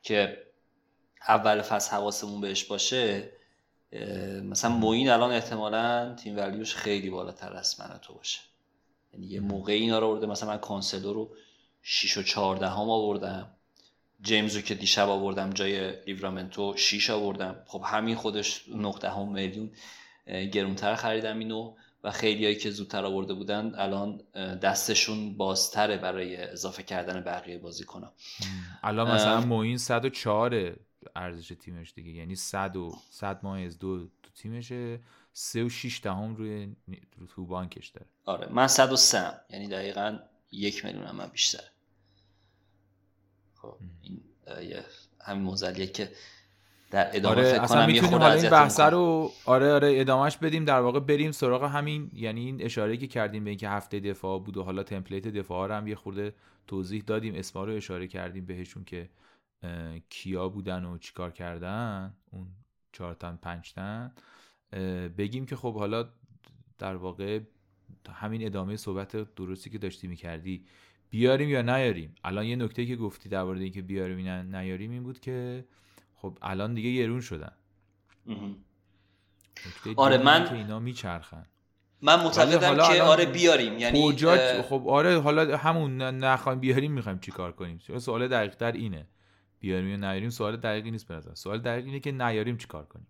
که 0.04 0.43
اول 1.28 1.62
فصل 1.62 1.91
حواسمون 1.91 2.41
بهش 2.41 2.63
باشه 2.63 3.30
مثلا 4.43 4.71
موین 4.71 5.10
الان 5.10 5.32
احتمالا 5.32 6.15
تیم 6.15 6.38
ولیوش 6.38 6.76
خیلی 6.76 7.10
بالاتر 7.10 7.54
از 7.54 7.80
من 7.80 8.00
تو 8.02 8.13
باشه. 8.13 8.39
یعنی 9.17 9.27
یه 9.34 9.39
موقع 9.39 9.73
اینا 9.73 9.99
رو 9.99 10.08
آورده. 10.08 10.27
مثلا 10.27 10.49
من 10.49 10.58
کانسلو 10.58 11.13
رو 11.13 11.36
6 11.82 12.17
و 12.17 12.23
14 12.23 12.67
هم 12.67 12.89
آوردم. 12.89 13.49
جیمز 14.21 14.56
رو 14.56 14.62
که 14.62 14.75
دیشب 14.75 15.10
آوردم 15.10 15.49
جای 15.49 16.03
لیورامنتو 16.06 16.73
6 16.77 17.10
آوردم. 17.10 17.63
خب 17.65 17.84
همین 17.86 18.15
خودش 18.15 18.69
9 18.69 18.93
هم 19.03 19.32
میلیون 19.32 19.71
گرونتر 20.51 20.95
خریدم 20.95 21.39
اینو 21.39 21.75
و 22.03 22.12
خیلیایی 22.12 22.56
که 22.56 22.71
زودتر 22.71 23.06
آورده 23.06 23.34
بودن 23.34 23.75
الان 23.75 24.21
دستشون 24.62 25.38
بازتره 25.38 25.97
برای 25.97 26.38
اضافه 26.38 26.84
کردن 26.84 27.21
بقیه 27.21 27.58
بازیکن‌ها. 27.58 28.13
الان 28.84 29.12
مثلا 29.12 29.41
موین 29.41 29.77
104 29.77 30.75
ارزش 31.15 31.53
تیمش 31.60 31.93
دیگه. 31.93 32.12
یعنی 32.12 32.36
100 32.36 32.75
و 32.75 32.91
100 33.10 33.39
ماه 33.43 33.60
از 33.60 33.80
دو 33.80 33.99
تو 33.99 34.30
تیمشه. 34.36 34.99
3 35.39 35.63
و 35.63 35.69
6 35.69 36.02
دهم 36.04 36.36
روی 36.36 36.76
تو 37.36 37.45
بانکش 37.45 37.88
داره. 37.88 38.08
آره 38.26 38.54
من 38.54 38.67
103 38.67 39.34
یعنی 39.50 39.67
دقیقا 39.67 40.19
یک 40.52 40.86
میلیون 40.86 41.12
من 41.12 41.28
بیشتر 41.28 41.63
خب 43.56 43.78
این 44.02 44.23
همین 45.21 45.43
موزلیه 45.43 45.88
که 45.88 46.12
در 46.91 47.17
ادامه 47.17 47.36
آره، 47.36 47.52
فکر 47.52 47.65
کنم 47.67 47.89
یه 47.89 48.02
خود 48.02 48.21
این 48.21 48.50
بحث 48.50 48.80
رو 48.80 49.32
آره 49.45 49.73
آره 49.73 50.00
ادامهش 50.00 50.38
بدیم. 50.38 50.65
در 50.65 50.80
واقع 50.80 51.00
بریم 51.00 51.32
سراغ 51.32 51.63
همین 51.63 52.12
یعنی 52.13 52.45
این 52.45 52.63
اشاره 52.63 52.97
که 52.97 53.08
کردیم 53.08 53.43
به 53.43 53.50
اینکه 53.50 53.69
هفته 53.69 54.00
دفاع 54.00 54.39
بود 54.39 54.58
و 54.58 54.63
حالا 54.63 54.84
تمپلیت 54.84 55.28
دفاع 55.28 55.67
رو 55.67 55.73
هم 55.73 55.88
یه 55.88 55.95
خورده 55.95 56.34
توضیح 56.67 57.04
دادیم. 57.08 57.36
اسما 57.36 57.65
رو 57.65 57.73
اشاره 57.73 58.08
کردیم 58.08 58.45
بهشون 58.45 58.84
که 58.84 59.10
کیا 60.10 60.50
بودن 60.50 60.86
و 60.86 60.97
چیکار 60.97 61.32
کردن. 61.32 62.13
اون 62.32 62.47
چهار 62.91 63.13
تن 63.13 63.39
پنج 63.41 63.73
تن 63.73 64.12
بگیم 65.17 65.45
که 65.45 65.56
خب 65.56 65.75
حالا 65.75 66.10
در 66.77 66.95
واقع 66.95 67.39
همین 68.10 68.45
ادامه 68.45 68.75
صحبت 68.75 69.36
درستی 69.36 69.69
که 69.69 69.77
داشتی 69.77 70.08
می‌کردی 70.08 70.65
بیاریم 71.10 71.49
یا 71.49 71.62
نیاریم؟ 71.62 72.15
الان 72.23 72.45
یه 72.45 72.56
نکته 72.56 72.86
که 72.86 72.95
گفتی 72.95 73.30
در 73.30 73.43
مورد 73.43 73.62
اینکه 73.62 73.82
بیاریم 73.82 74.19
یا 74.19 74.41
نیاریم 74.41 74.91
این 74.91 75.03
بود 75.03 75.19
که 75.19 75.65
خب 76.15 76.38
الان 76.41 76.73
دیگه 76.73 77.03
گرون 77.03 77.21
شدن. 77.21 77.51
آره 79.95 80.17
من 80.17 80.53
اینا 80.53 80.80
میچرخن. 80.80 81.45
من 82.01 82.23
معتقدم 82.23 82.75
که 82.93 83.01
آره 83.01 83.25
بیاریم. 83.25 83.80
یعنی 83.80 83.97
خب 84.62 84.84
آره 84.88 85.19
حالا 85.19 85.58
همون 85.58 86.01
نخوایم 86.01 86.60
بیاریم 86.60 86.91
می‌خوایم 86.91 87.19
چیکار 87.19 87.51
کنیم؟ 87.51 87.80
سوال 87.99 88.27
دقیق 88.27 88.58
در 88.58 88.71
اینه. 88.71 89.08
بیاریم 89.60 89.89
یا 89.89 89.95
نیاریم؟ 89.95 90.30
سوال 90.30 90.58
دقیقی 90.58 90.91
نیست 90.91 91.08
به 91.08 91.36
سوال 91.36 91.60
دقیق 91.62 91.86
اینه 91.86 91.99
که 91.99 92.12
نیاریم 92.12 92.58
چیکار 92.58 92.86
کنیم. 92.86 93.08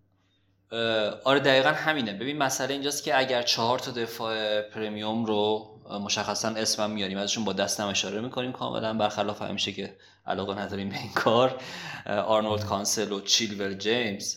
آره 1.24 1.40
دقیقا 1.40 1.68
همینه. 1.68 2.12
ببین 2.12 2.38
مسئله 2.38 2.72
اینجاست 2.72 3.04
که 3.04 3.18
اگر 3.18 3.42
چهار 3.42 3.78
تا 3.78 3.90
دفاع 3.90 4.62
پرمیوم 4.62 5.24
رو 5.24 5.74
مشخصا 6.04 6.48
اسمم 6.48 6.90
میاریم 6.90 7.18
ازشون 7.18 7.44
با 7.44 7.52
دستم 7.52 7.86
اشاره 7.86 8.20
می‌کنیم 8.20 8.52
کاملا 8.52 8.94
برخلاف 8.94 9.42
همیشه 9.42 9.72
که 9.72 9.96
علاقه 10.26 10.58
نداریم 10.58 10.88
به 10.88 10.98
این 10.98 11.12
کار. 11.12 11.60
آرنولد 12.06 12.64
کانسل 12.64 13.12
و 13.12 13.20
چیلور 13.20 13.74
جیمز. 13.74 14.36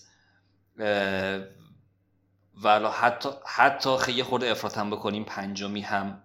و 2.64 2.92
حتی 2.92 3.30
حتی 3.46 3.98
خیلی 3.98 4.24
خورده 4.24 4.56
هم 4.76 4.90
بکنیم 4.90 5.24
پنجمی 5.24 5.82
هم 5.82 6.24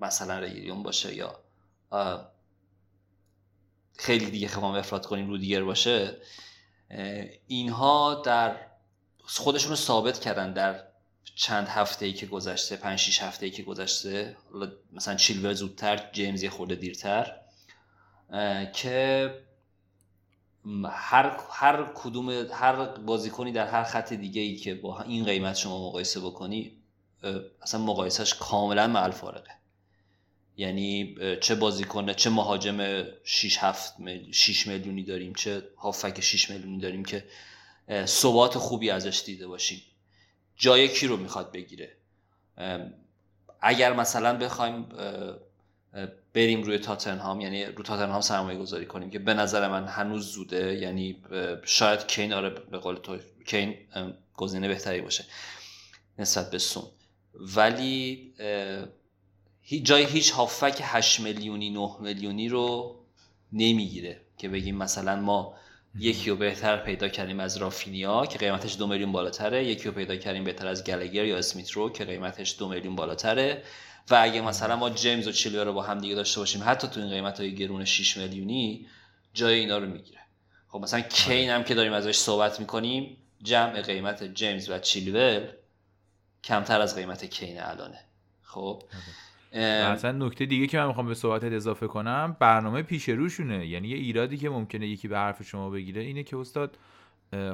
مثلا 0.00 0.38
ریلیون 0.38 0.82
باشه 0.82 1.14
یا 1.14 1.38
خیلی 3.98 4.30
دیگه 4.30 4.48
خواهم 4.48 4.74
افراد 4.74 5.06
کنیم 5.06 5.28
رو 5.28 5.38
دیگر 5.38 5.62
باشه 5.62 6.16
اینها 7.46 8.14
در 8.14 8.56
خودشون 9.26 9.70
رو 9.70 9.76
ثابت 9.76 10.20
کردن 10.20 10.52
در 10.52 10.84
چند 11.34 11.68
هفته 11.68 12.06
ای 12.06 12.12
که 12.12 12.26
گذشته 12.26 12.76
پنج 12.76 12.98
شیش 12.98 13.22
هفته 13.22 13.46
ای 13.46 13.52
که 13.52 13.62
گذشته. 13.62 14.36
مثلا 14.92 15.14
چیلور 15.14 15.52
زودتر 15.52 16.10
جیمز 16.12 16.42
یه 16.42 16.50
خورده 16.50 16.74
دیرتر 16.74 17.36
که 18.74 19.30
هر 20.90 21.36
هر 21.50 21.92
کدوم 21.94 22.30
هر 22.30 22.86
بازیکنی 22.86 23.52
در 23.52 23.66
هر 23.66 23.84
خط 23.84 24.12
دیگه 24.12 24.40
ای 24.40 24.56
که 24.56 24.74
با 24.74 25.00
این 25.02 25.24
قیمت 25.24 25.56
شما 25.56 25.88
مقایسه 25.88 26.20
بکنی 26.20 26.72
اصلا 27.62 27.80
مقایسهش 27.80 28.34
کاملا 28.34 28.86
مع 28.86 29.10
فارقه 29.10 29.50
یعنی 30.56 31.16
چه 31.40 31.54
بازیکن 31.54 32.12
چه 32.12 32.30
مهاجم 32.30 33.04
6 33.24 33.58
7 33.60 33.94
6 34.32 34.66
میلیونی 34.66 35.02
داریم 35.02 35.32
چه 35.34 35.62
هافک 35.78 36.20
6 36.20 36.50
میلیونی 36.50 36.78
داریم 36.78 37.04
که 37.04 37.24
ثبات 38.06 38.58
خوبی 38.58 38.90
ازش 38.90 39.22
دیده 39.26 39.46
باشیم. 39.46 39.82
جای 40.56 40.88
کی 40.88 41.06
رو 41.06 41.16
می‌خواد 41.16 41.52
بگیره؟ 41.52 41.96
اگر 43.60 43.92
مثلا 43.92 44.38
بخوایم 44.38 44.86
بریم 46.34 46.62
روی 46.62 46.78
تاتنهام 46.78 47.40
یعنی 47.40 47.64
رو 47.64 47.82
تاتنهام 47.82 48.20
سرمایه 48.20 48.58
گذاری 48.58 48.86
کنیم 48.86 49.10
که 49.10 49.18
به 49.18 49.34
نظر 49.34 49.68
من 49.68 49.86
هنوز 49.86 50.32
زوده 50.32 50.74
یعنی 50.74 51.22
شاید 51.64 52.06
کین 52.06 52.32
آره 52.32 52.50
به 52.50 52.78
قول 52.78 52.96
تو 52.96 53.18
کین 53.46 53.74
گزینه 54.36 54.68
بهتری 54.68 55.00
باشه 55.00 55.24
نسبت 56.18 56.50
به 56.50 56.58
سون. 56.58 56.84
ولی 57.34 58.34
جای 59.82 60.04
هیچ 60.04 60.30
هافک 60.30 60.80
8 60.82 61.20
میلیونی 61.20 61.70
9 61.70 61.96
میلیونی 62.00 62.48
رو 62.48 62.96
نمی‌گیره 63.52 64.20
که 64.38 64.48
بگیم 64.48 64.76
مثلا 64.76 65.20
ما 65.20 65.56
یکی 65.98 66.30
رو 66.30 66.36
بهتر 66.36 66.76
پیدا 66.76 67.08
کردیم 67.08 67.40
از 67.40 67.56
رافینیا 67.56 68.26
که 68.26 68.38
قیمتش 68.38 68.78
دو 68.78 68.86
میلیون 68.86 69.12
بالاتره. 69.12 69.64
یکی 69.64 69.84
رو 69.84 69.92
پیدا 69.92 70.16
کردیم 70.16 70.44
بهتر 70.44 70.66
از 70.66 70.84
گلگر 70.84 71.24
یا 71.24 71.38
اسمیت 71.38 71.70
رو 71.70 71.90
که 71.90 72.04
قیمتش 72.04 72.56
دو 72.58 72.68
میلیون 72.68 72.96
بالاتره. 72.96 73.62
و 74.10 74.18
اگه 74.22 74.40
مثلا 74.40 74.76
ما 74.76 74.90
جیمز 74.90 75.28
و 75.28 75.32
چیلور 75.32 75.64
رو 75.64 75.72
با 75.72 75.82
هم 75.82 75.98
دیگه 75.98 76.14
داشته 76.14 76.40
باشیم 76.40 76.62
حتی 76.66 76.88
تو 76.88 77.00
این 77.00 77.10
قیمت 77.10 77.40
های 77.40 77.54
گرون 77.54 77.84
6 77.84 78.16
میلیونی 78.16 78.86
جای 79.34 79.58
اینا 79.58 79.78
رو 79.78 79.86
می‌گیره. 79.86 80.20
خب 80.68 80.78
مثلا 80.78 81.00
کین 81.00 81.50
هم 81.50 81.64
که 81.64 81.74
داریم 81.74 81.92
ازش 81.92 82.16
صحبت 82.16 82.60
می‌کنیم 82.60 83.16
جمع 83.42 83.82
قیمت 83.82 84.34
جیمز 84.34 84.70
و 84.70 84.78
چیلور 84.78 85.48
کمتر 86.44 86.80
از 86.80 86.96
قیمت 86.96 87.24
کین 87.24 87.60
الانه. 87.60 88.00
خب؟ 88.42 88.82
مثلا 89.92 90.26
نکته 90.26 90.46
دیگه 90.46 90.66
که 90.66 90.78
من 90.78 90.86
می‌خوام 90.86 91.06
به 91.06 91.14
صحبتت 91.14 91.52
اضافه 91.52 91.86
کنم 91.86 92.36
برنامه 92.40 92.82
پیش 92.82 93.08
روشونه. 93.08 93.66
یعنی 93.66 93.88
یه 93.88 93.96
ایرادی 93.96 94.36
که 94.36 94.50
ممکنه 94.50 94.86
یکی 94.86 95.08
به 95.08 95.16
حرف 95.16 95.42
شما 95.42 95.70
بگیره 95.70 96.02
اینه 96.02 96.22
که 96.22 96.36
استاد 96.36 96.78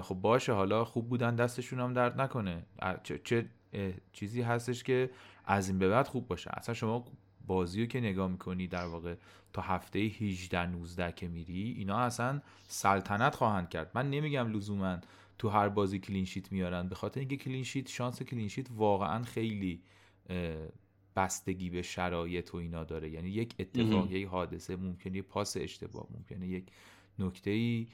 خب 0.03 0.15
باشه 0.15 0.53
حالا 0.53 0.85
خوب 0.85 1.09
بودن 1.09 1.35
دستشون 1.37 1.81
هم 1.81 1.93
درد 1.93 2.21
نکنه. 2.21 2.63
چه, 3.03 3.21
چه 3.25 3.47
چیزی 4.13 4.43
هستش 4.43 4.83
که 4.83 5.11
از 5.45 5.69
این 5.69 5.79
به 5.79 5.89
بعد 5.89 6.07
خوب 6.09 6.29
باشه. 6.29 6.51
اصلا 6.55 6.75
شما 6.75 7.05
بازی 7.47 7.81
رو 7.81 7.87
که 7.87 8.01
نگاه 8.01 8.29
می‌کنی 8.29 8.67
در 8.67 8.87
واقع 8.87 9.15
تا 9.53 9.63
هفته 9.63 9.99
18 9.99 10.67
19 10.67 11.13
که 11.13 11.29
میری 11.29 11.75
اینا 11.79 11.99
اصلا 11.99 12.41
سلطنت 12.69 13.35
خواهند 13.35 13.69
کرد. 13.69 13.91
من 13.95 14.11
نمیگم 14.11 14.53
لزوما 14.53 14.99
تو 15.39 15.49
هر 15.49 15.69
بازی 15.69 15.99
clean 15.99 16.26
sheet 16.26 16.53
میارن. 16.53 16.89
به 16.89 16.95
خاطر 16.95 17.21
اینکه 17.21 17.37
clean 17.37 17.63
sheet 17.63 17.89
شانس 17.89 18.23
clean 18.23 18.45
sheet 18.45 18.67
واقعا 18.77 19.23
خیلی 19.23 19.81
بستگی 21.21 21.71
به 21.71 21.83
شرایط 21.83 22.55
و 22.55 22.57
اینا 22.57 22.85
داره. 22.85 23.11
یعنی 23.11 23.29
یک 23.29 23.55
اتفاق 23.59 24.13
یک 24.13 24.27
حادثه 24.27 24.77
ممکنه 24.77 25.17
یه 25.17 25.23
پاس 25.23 25.57
اشتباه 25.57 26.07
ممکنه 26.11 26.49
یک 26.49 26.67
نکته 27.19 27.51
ای 27.51 27.87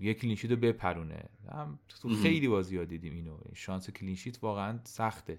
یک 0.00 0.20
clean 0.20 0.35
sheet 0.35 0.50
رو 0.50 0.56
بپرونه. 0.56 1.24
هم 1.52 1.78
تو 1.88 2.08
خیلی 2.08 2.48
بازی 2.48 2.76
ها 2.76 2.84
دیدیم 2.84 3.14
اینو. 3.14 3.36
شانس 3.54 3.90
clean 3.90 4.16
sheet 4.16 4.42
واقعا 4.42 4.80
سخته. 4.84 5.38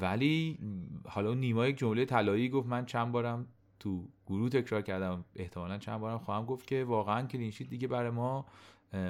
ولی 0.00 0.58
حالا 1.04 1.34
نیما 1.34 1.66
یک 1.66 1.76
جمله 1.78 2.04
طلایی 2.04 2.48
گفت 2.48 2.68
من 2.68 2.86
چند 2.86 3.12
بارم 3.12 3.46
تو 3.78 4.08
گروه 4.26 4.48
تکرار 4.48 4.82
کردم. 4.82 5.24
احتمالا 5.36 5.78
چند 5.78 6.00
بارم 6.00 6.18
خواهم 6.18 6.46
گفت 6.46 6.66
که 6.66 6.84
واقعا 6.84 7.26
clean 7.26 7.47
sheet 7.47 7.68
دیگه 7.68 7.88
برای 7.88 8.10
ما 8.10 8.46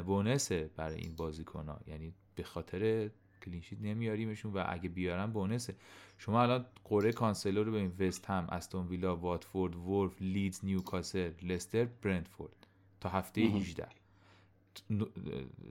bonusه 0.06 0.70
برای 0.76 1.00
این 1.00 1.16
بازیکن 1.16 1.68
ها 1.68 1.80
یعنی 1.86 2.14
به 2.34 2.42
خاطر 2.42 3.10
clean 3.44 3.62
sheet 3.62 3.80
نمیاریمشون 3.80 4.52
و 4.52 4.64
اگه 4.68 4.88
بیارن 4.88 5.26
bonusه. 5.26 5.74
شما 6.18 6.42
الان 6.42 6.66
قرعه 6.84 7.12
کانسلو 7.12 7.64
رو 7.64 7.72
ببین 7.72 7.92
وست 7.98 8.26
هم 8.26 8.46
استون 8.50 8.86
ویلا 8.86 9.16
واتفورد 9.16 9.76
وولز 9.76 10.22
لیدز 10.22 10.64
نیوکاسل 10.64 11.32
لستر 11.42 11.84
برنتفورد. 12.02 12.66
تا 13.00 13.08
هفته 13.08 13.40
18 13.40 13.88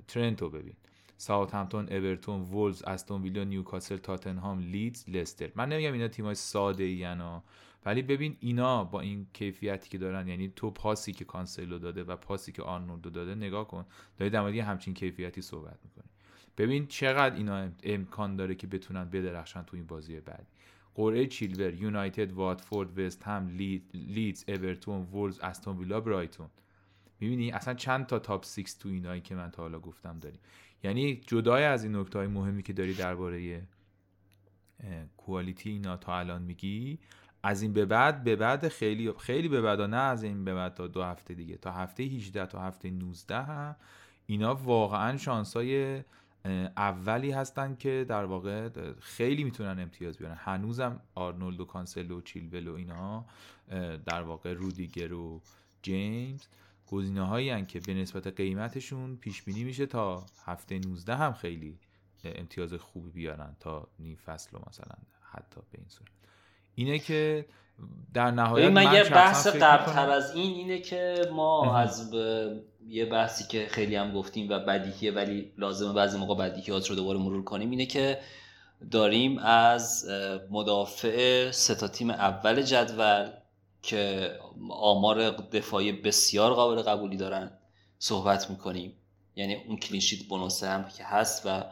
ترنتو 0.07 0.49
ببین. 0.49 0.75
ساوت 1.17 1.55
همپتون 1.55 1.89
اورتون 1.89 2.41
وولز 2.41 2.83
استون 2.83 3.21
ویلا 3.21 3.43
نیوکاسل 3.43 3.97
تاتنهام 3.97 4.59
لیدز 4.59 5.09
لستر. 5.09 5.51
من 5.55 5.69
نمیگم 5.69 5.93
اینا 5.93 6.07
تیمای 6.07 6.35
ساده 6.35 6.83
اینا 6.83 7.43
ولی 7.85 8.01
ببین 8.01 8.37
اینا 8.39 8.83
با 8.83 9.01
این 9.01 9.27
کیفیتی 9.33 9.89
که 9.89 9.97
دارن 9.97 10.27
یعنی 10.27 10.53
تو 10.55 10.71
پاسی 10.71 11.11
که 11.11 11.25
کانسلو 11.25 11.79
داده 11.79 12.03
و 12.03 12.15
پاسی 12.15 12.51
که 12.51 12.63
آرنولدو 12.63 13.09
داده 13.09 13.35
نگاه 13.35 13.67
کن. 13.67 13.85
داری 14.17 14.29
در 14.29 14.47
همچین 14.47 14.93
کیفیتی 14.93 15.41
صحبت 15.41 15.79
می‌کنی 15.83 16.00
ببین 16.57 16.87
چقدر 16.87 17.35
اینا 17.35 17.69
امکان 17.83 18.35
داره 18.35 18.55
که 18.55 18.67
بتونن 18.67 19.05
بدرخشن 19.05 19.61
تو 19.61 19.77
این 19.77 19.85
بازی 19.85 20.19
بعدی. 20.19 20.47
قرعه 20.95 21.27
چیلور 21.27 21.73
یونایتد 21.73 22.31
واتفورد 22.31 22.99
وست 22.99 23.23
هم 23.23 23.49
لیدز 23.93 24.45
اورتون 24.47 25.01
وولز 25.01 25.39
استون 25.39 25.77
ویلا 25.77 26.01
برایتون. 26.01 26.49
می‌بینی؟ 27.19 27.51
اصلا 27.51 27.73
چند 27.73 28.05
تا 28.05 28.19
تاپ 28.19 28.45
6 28.45 28.73
تو 28.79 28.89
اینایی 28.89 29.21
که 29.21 29.35
من 29.35 29.51
تا 29.51 29.61
حالا 29.61 29.79
گفتم 29.79 30.19
داریم. 30.19 30.39
یعنی 30.83 31.15
جدای 31.15 31.63
از 31.63 31.83
این 31.83 31.95
نکته 31.95 32.19
های 32.19 32.27
مهمی 32.27 32.63
که 32.63 32.73
داری 32.73 32.93
درباره 32.93 33.61
کوالیتی 35.17 35.69
اینا 35.69 35.97
تا 35.97 36.19
الان 36.19 36.41
میگی 36.41 36.99
از 37.43 37.61
این 37.61 37.73
به 37.73 37.85
بعد 37.85 38.23
به 38.23 38.35
بعد 38.35 38.67
خیلی 38.67 39.13
خیلی 39.19 39.47
به 39.47 39.61
بعد 39.61 39.81
نه 39.81 39.97
از 39.97 40.23
این 40.23 40.45
به 40.45 40.53
بعد 40.53 40.73
تا 40.73 40.87
دو 40.87 41.03
هفته 41.03 41.33
دیگه. 41.33 41.57
تا 41.57 41.71
هفته 41.71 42.03
18 42.03 42.45
تا 42.45 42.61
هفته 42.61 42.89
19 42.89 43.35
هم 43.35 43.75
اینا 44.25 44.55
واقعا 44.55 45.17
شانسای 45.17 46.03
اولی 46.77 47.31
هستن 47.31 47.75
که 47.75 48.05
در 48.09 48.25
واقع 48.25 48.69
خیلی 48.99 49.43
می‌تونن 49.43 49.79
امتیاز 49.79 50.17
بیارن. 50.17 50.35
هنوزم 50.39 50.99
آرنولد 51.15 51.59
و 51.59 51.65
کانسلو 51.65 52.17
و 52.17 52.21
چیلول 52.21 52.67
و 52.67 52.73
اینها 52.73 53.25
در 54.05 54.21
واقع 54.21 54.53
رودیگر 54.53 55.13
و 55.13 55.41
جیمز 55.81 56.47
گزینه 56.87 57.23
هایی 57.23 57.65
که 57.65 57.79
به 57.79 57.93
نسبت 57.93 58.27
قیمتشون 58.27 59.15
پیش 59.17 59.43
بینی 59.43 59.63
میشه 59.63 59.85
تا 59.85 60.25
هفته 60.45 60.79
19 60.79 61.15
هم 61.15 61.33
خیلی 61.33 61.79
امتیاز 62.23 62.73
خوبی 62.73 63.09
بیارن 63.09 63.55
تا 63.59 63.87
نیم 63.99 64.15
فصل 64.15 64.57
مثلا 64.69 64.95
حتی 65.31 65.61
به 65.71 65.77
این 65.77 65.89
صورت. 65.89 66.11
اینه 66.75 66.99
که 66.99 67.45
در 68.13 68.31
نهایت 68.31 68.71
من, 68.71 68.93
یه 68.93 69.03
بحث 69.03 69.47
قبلتر 69.47 70.09
از 70.09 70.35
این 70.35 70.53
اینه 70.53 70.79
که 70.79 71.29
ما 71.31 71.75
از 71.75 72.13
یه 72.87 73.05
بحثی 73.05 73.43
که 73.43 73.67
خیلی 73.69 73.95
هم 73.95 74.13
گفتیم 74.13 74.49
و 74.49 74.59
بدیهیه 74.59 75.11
ولی 75.11 75.51
لازمه 75.57 75.93
بعضی 75.93 76.17
موقع 76.17 76.35
بدیهیات 76.35 76.89
رو 76.89 76.95
دوباره 76.95 77.19
مرور 77.19 77.43
کنیم 77.43 77.69
اینه 77.69 77.85
که 77.85 78.19
داریم 78.91 79.37
از 79.37 80.05
مدافع 80.51 81.51
ستا 81.51 81.87
تیم 81.87 82.09
اول 82.09 82.61
جدول 82.61 83.29
که 83.81 84.31
آمار 84.69 85.29
دفاعی 85.31 85.91
بسیار 85.91 86.53
قابل 86.53 86.81
قبولی 86.81 87.17
دارن 87.17 87.51
صحبت 87.99 88.49
می‌کنیم. 88.49 88.93
یعنی 89.35 89.55
اون 89.55 89.77
clean 89.77 90.02
sheet 90.02 90.27
bonusه 90.27 90.67
هم 90.67 90.89
که 90.97 91.03
هست 91.03 91.45
و 91.45 91.63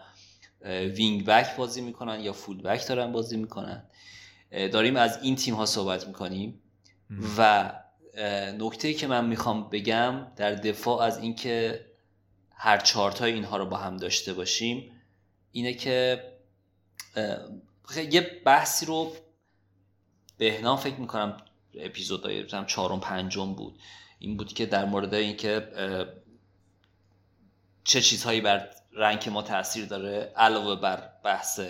wing 0.70 1.26
back 1.26 1.56
بازی 1.56 1.82
می‌کنن 1.82 2.20
یا 2.20 2.34
full 2.34 2.62
back 2.62 2.88
دارن 2.88 3.12
بازی 3.12 3.38
می‌کنن. 3.38 3.84
داریم 4.52 4.96
از 4.96 5.24
این 5.24 5.36
تیم 5.36 5.56
ها 5.56 5.66
صحبت 5.66 6.08
می‌کنیم. 6.08 6.62
و 7.38 7.72
نکته 8.60 8.94
که 8.94 9.08
من 9.08 9.26
می‌خوام 9.26 9.70
بگم 9.70 10.28
در 10.36 10.56
دفاع 10.56 11.02
از 11.02 11.18
اینکه 11.18 11.86
هر 12.52 12.78
چهار 12.78 13.20
تای 13.20 13.32
اینها 13.32 13.58
رو 13.58 13.66
با 13.66 13.78
هم 13.78 13.98
داشته 13.98 14.34
باشیم 14.34 14.92
اینه 15.52 15.74
که 15.74 16.24
یه 18.12 18.42
بحثی 18.46 18.86
رو 18.86 19.16
بهنام 20.38 20.78
فکر 20.78 20.96
می‌کنم 20.96 21.38
اپیزودهای 21.74 22.46
چهارم 22.68 23.00
پنجم 23.00 23.54
بود. 23.54 23.80
این 24.20 24.38
بود 24.38 24.54
که 24.54 24.66
در 24.66 24.86
مورد 24.86 25.14
اینکه 25.14 25.68
چه 27.84 28.02
چیزهایی 28.02 28.42
بر 28.42 28.70
rank 28.94 29.30
ما 29.30 29.42
تاثیر 29.42 29.86
داره 29.86 30.34
علاوه 30.36 30.82
بر 30.82 31.10
بحث 31.24 31.62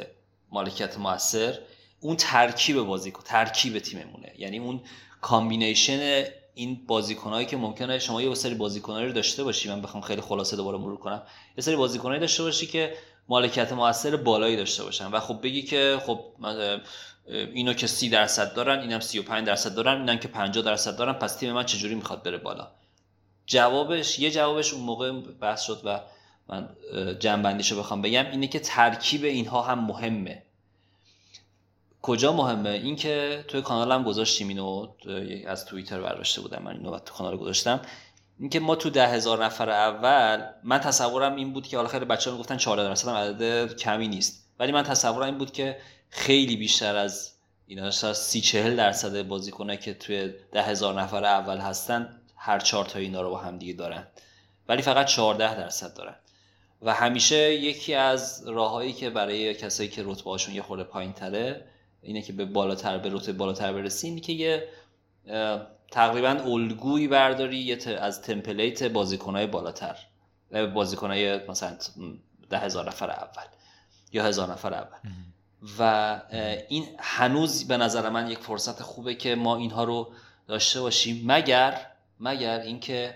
مالکیت 0.51 0.97
موثر. 0.97 1.59
اون 1.99 2.15
ترکیب 2.15 2.81
بازیکن 2.81 3.23
ترکیب 3.25 3.79
تیممونه. 3.79 4.33
یعنی 4.37 4.57
اون 4.57 4.81
combination 5.21 6.23
این 6.53 6.85
بازیکنایی 6.87 7.45
که 7.45 7.57
ممکنه 7.57 7.99
شما 7.99 8.21
یه 8.21 8.35
سری 8.35 8.55
بازیکنایی 8.55 9.07
رو 9.07 9.13
داشته 9.13 9.43
باشی 9.43 9.69
من 9.69 9.81
بخوام 9.81 10.03
خیلی 10.03 10.21
خلاصه 10.21 10.55
دوباره 10.55 10.77
مرور 10.77 10.97
کنم. 10.97 11.23
یه 11.57 11.63
سری 11.63 11.75
بازیکنایی 11.75 12.19
داشته 12.19 12.43
باشی 12.43 12.67
که 12.67 12.93
مالکیت 13.27 13.73
موثر 13.73 14.15
بالایی 14.15 14.57
داشته 14.57 14.83
باشن. 14.83 15.11
و 15.11 15.19
خب 15.19 15.41
بگی 15.43 15.61
که 15.61 15.97
خب 16.05 16.19
اینو 17.27 17.73
که 17.73 17.87
30 17.87 18.09
درصد 18.09 18.53
دارن 18.53 18.79
اینم 18.79 18.99
35 18.99 19.47
درصد 19.47 19.75
دارن 19.75 19.99
اینم 19.99 20.17
که 20.17 20.27
50 20.27 20.63
درصد 20.63 20.97
دارن 20.97 21.13
پس 21.13 21.35
تیم 21.35 21.53
من 21.53 21.65
چجوری 21.65 21.95
می‌خواد 21.95 22.23
بره 22.23 22.37
بالا؟ 22.37 22.71
جوابش 23.45 24.19
یه 24.19 24.31
جوابش 24.31 24.73
اون 24.73 24.83
موقع 24.83 25.11
بحث 25.11 25.61
شد 25.61 25.81
و 25.85 25.99
من 26.47 26.69
جنبندیشو 27.19 27.79
بخوام 27.79 28.01
بگم 28.01 28.25
اینه 28.31 28.47
که 28.47 28.59
ترکیب 28.59 29.23
اینها 29.23 29.61
هم 29.61 29.79
مهمه. 29.79 30.43
کجا 32.01 32.33
مهمه؟ 32.33 32.69
اینکه 32.69 33.45
توی 33.47 33.61
کانالم 33.61 34.03
گذاشتیم 34.03 34.47
اینو 34.47 34.87
از 35.47 35.65
توییتر 35.65 36.01
برداشته 36.01 36.41
بودم 36.41 36.61
من 36.63 36.71
اینو 36.71 36.99
تو 36.99 37.13
کانال 37.13 37.37
گذاشتم. 37.37 37.81
اینکه 38.39 38.59
ما 38.59 38.75
تو 38.75 38.89
ده 38.89 39.07
هزار 39.07 39.45
نفر 39.45 39.69
اول 39.69 40.45
من 40.63 40.79
تصورم 40.79 41.35
این 41.35 41.53
بود 41.53 41.67
که 41.67 41.77
حالا 41.77 41.89
خیلی 41.89 42.05
بچه‌ها 42.05 42.35
می‌گفتن 42.35 42.57
14 42.57 42.83
درصد 42.83 43.09
عدد 43.09 43.75
کمی 43.77 44.07
نیست. 44.07 44.45
ولی 44.59 44.71
من 44.71 44.83
تصورم 44.83 45.25
این 45.25 45.37
بود 45.37 45.51
که 45.51 45.77
خیلی 46.09 46.55
بیشتر 46.55 46.95
از 46.95 47.31
اینا 47.67 47.91
سی 48.13 48.41
چهل 48.41 48.75
درصد 48.75 49.21
بازیکنه 49.21 49.77
که 49.77 49.93
توی 49.93 50.33
ده 50.51 50.63
هزار 50.63 51.01
نفر 51.01 51.25
اول 51.25 51.57
هستن 51.57 52.21
هر 52.35 52.59
چهار 52.59 52.85
تا 52.85 52.99
اینا 52.99 53.21
رو 53.21 53.29
با 53.29 53.37
هم 53.37 53.57
دیگه 53.57 53.73
دارن. 53.73 54.07
ولی 54.67 54.81
فقط 54.81 55.05
14 55.05 55.55
درصد 55.55 55.93
دارن. 55.93 56.15
و 56.81 56.93
همیشه 56.93 57.53
یکی 57.53 57.93
از 57.93 58.47
راههایی 58.47 58.93
که 58.93 59.09
برای 59.09 59.53
کسایی 59.53 59.89
که 59.89 60.03
رتبه 60.05 60.31
هاشون 60.31 60.55
یه 60.55 60.61
خورده 60.61 60.83
پایین 60.83 61.13
تره 61.13 61.65
اینه 62.01 62.21
که 62.21 62.33
به 62.33 62.45
بالاتر 62.45 62.97
به 62.97 63.09
رتبه 63.13 63.33
بالاتر 63.33 63.73
برسی 63.73 64.07
اینه 64.07 64.19
که 64.19 64.33
یه 64.33 64.67
تقریبا 65.91 66.29
الگویی 66.29 67.07
برداری 67.07 67.57
یه 67.57 67.77
از 67.89 68.21
تمپلیت 68.21 68.83
بازیکنهای 68.83 69.47
بالاتر 69.47 69.95
بازیکنهای 70.73 71.47
مثلا 71.47 71.77
ده 72.49 72.57
هزار 72.57 72.87
نفر 72.87 73.09
اول 73.09 73.43
یا 74.11 74.23
هزار 74.23 74.51
نفر 74.51 74.73
اول. 74.73 74.97
و 75.79 76.21
این 76.69 76.85
هنوز 76.99 77.67
به 77.67 77.77
نظر 77.77 78.09
من 78.09 78.31
یک 78.31 78.39
فرصت 78.39 78.81
خوبه 78.81 79.15
که 79.15 79.35
ما 79.35 79.57
اینها 79.57 79.83
رو 79.83 80.13
داشته 80.47 80.81
باشیم. 80.81 81.23
مگر 81.25 81.85
مگر 82.19 82.59
اینکه 82.59 83.15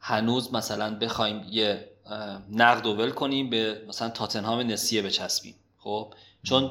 هنوز 0.00 0.54
مثلا 0.54 0.98
بخوایم 0.98 1.46
یه 1.50 1.90
نقد 2.50 2.86
و 2.86 2.96
ول 2.96 3.10
کنیم 3.10 3.50
به 3.50 3.82
مثلا 3.88 4.08
تاتنهام 4.08 4.58
نسیه 4.58 5.02
بچسبیم. 5.02 5.54
خب؟ 5.78 6.14
چون 6.42 6.70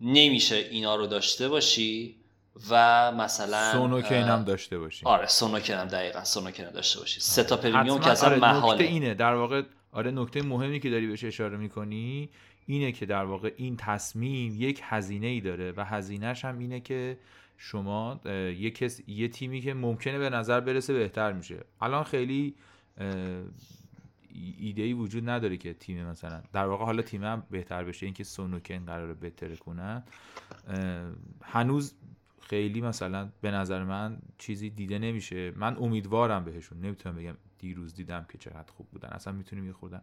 نمیشه 0.00 0.56
اینا 0.56 0.96
رو 0.96 1.06
داشته 1.06 1.48
باشی 1.48 2.16
و 2.70 3.12
مثلا 3.12 3.72
سونوکن 3.72 4.14
هم 4.14 4.44
داشته 4.44 4.78
باشی. 4.78 5.06
آره 5.06 5.26
سونوکن 5.26 5.74
هم 5.74 5.88
دقیقا 5.88 6.24
سونوکن 6.24 6.70
داشته 6.70 7.00
باشی. 7.00 7.20
سه 7.20 7.44
تا 7.44 7.56
پریمیوم 7.56 8.00
که 8.00 8.10
اصلا 8.10 8.28
آره 8.28 8.38
محاله. 8.38 8.84
اینه. 8.84 9.14
در 9.14 9.34
واقع 9.34 9.62
آره 9.92 10.10
نکته 10.10 10.42
مهمی 10.42 10.80
که 10.80 10.90
داری 10.90 11.06
بهش 11.06 11.24
اشاره 11.24 11.56
می‌کنی 11.56 12.28
اینه 12.66 12.92
که 12.92 13.06
در 13.06 13.24
واقع 13.24 13.52
این 13.56 13.76
تصمیم 13.76 14.56
یک 14.58 14.80
هزینه 14.82 15.26
ای 15.26 15.40
داره 15.40 15.72
و 15.76 15.84
هزینهش 15.84 16.44
هم 16.44 16.58
اینه 16.58 16.80
که 16.80 17.18
شما 17.58 18.20
یه, 18.58 18.70
کس، 18.70 19.00
یه 19.08 19.28
تیمی 19.28 19.60
که 19.60 19.74
ممکنه 19.74 20.18
به 20.18 20.30
نظر 20.30 20.60
برسه 20.60 20.92
بهتر 20.92 21.32
میشه. 21.32 21.56
الان 21.80 22.04
خیلی 22.04 22.54
ایده 24.58 24.82
ای 24.82 24.92
وجود 24.92 25.28
نداره 25.28 25.56
که 25.56 25.74
تیم 25.74 26.06
مثلا 26.06 26.42
در 26.52 26.66
واقع 26.66 26.84
حالا 26.84 27.02
تیم 27.02 27.24
هم 27.24 27.46
بهتر 27.50 27.84
بشه. 27.84 28.06
اینکه 28.06 28.24
سونوکن 28.24 28.84
قراره 28.84 29.14
بهتره 29.14 29.56
کنن 29.56 30.02
هنوز 31.42 31.94
خیلی 32.40 32.80
مثلا 32.80 33.28
به 33.40 33.50
نظر 33.50 33.84
من 33.84 34.18
چیزی 34.38 34.70
دیده 34.70 34.98
نمیشه. 34.98 35.52
من 35.56 35.76
امیدوارم 35.76 36.44
بهشون. 36.44 36.80
نمی‌تونم 36.80 37.16
بگم 37.16 37.36
دیروز 37.58 37.94
دیدم 37.94 38.26
که 38.32 38.38
چقدر 38.38 38.72
خوب 38.76 38.86
بودن. 38.92 39.08
اصلا 39.08 39.32
می‌تونیم 39.32 39.66
یه 39.66 39.72
خوردن 39.72 40.02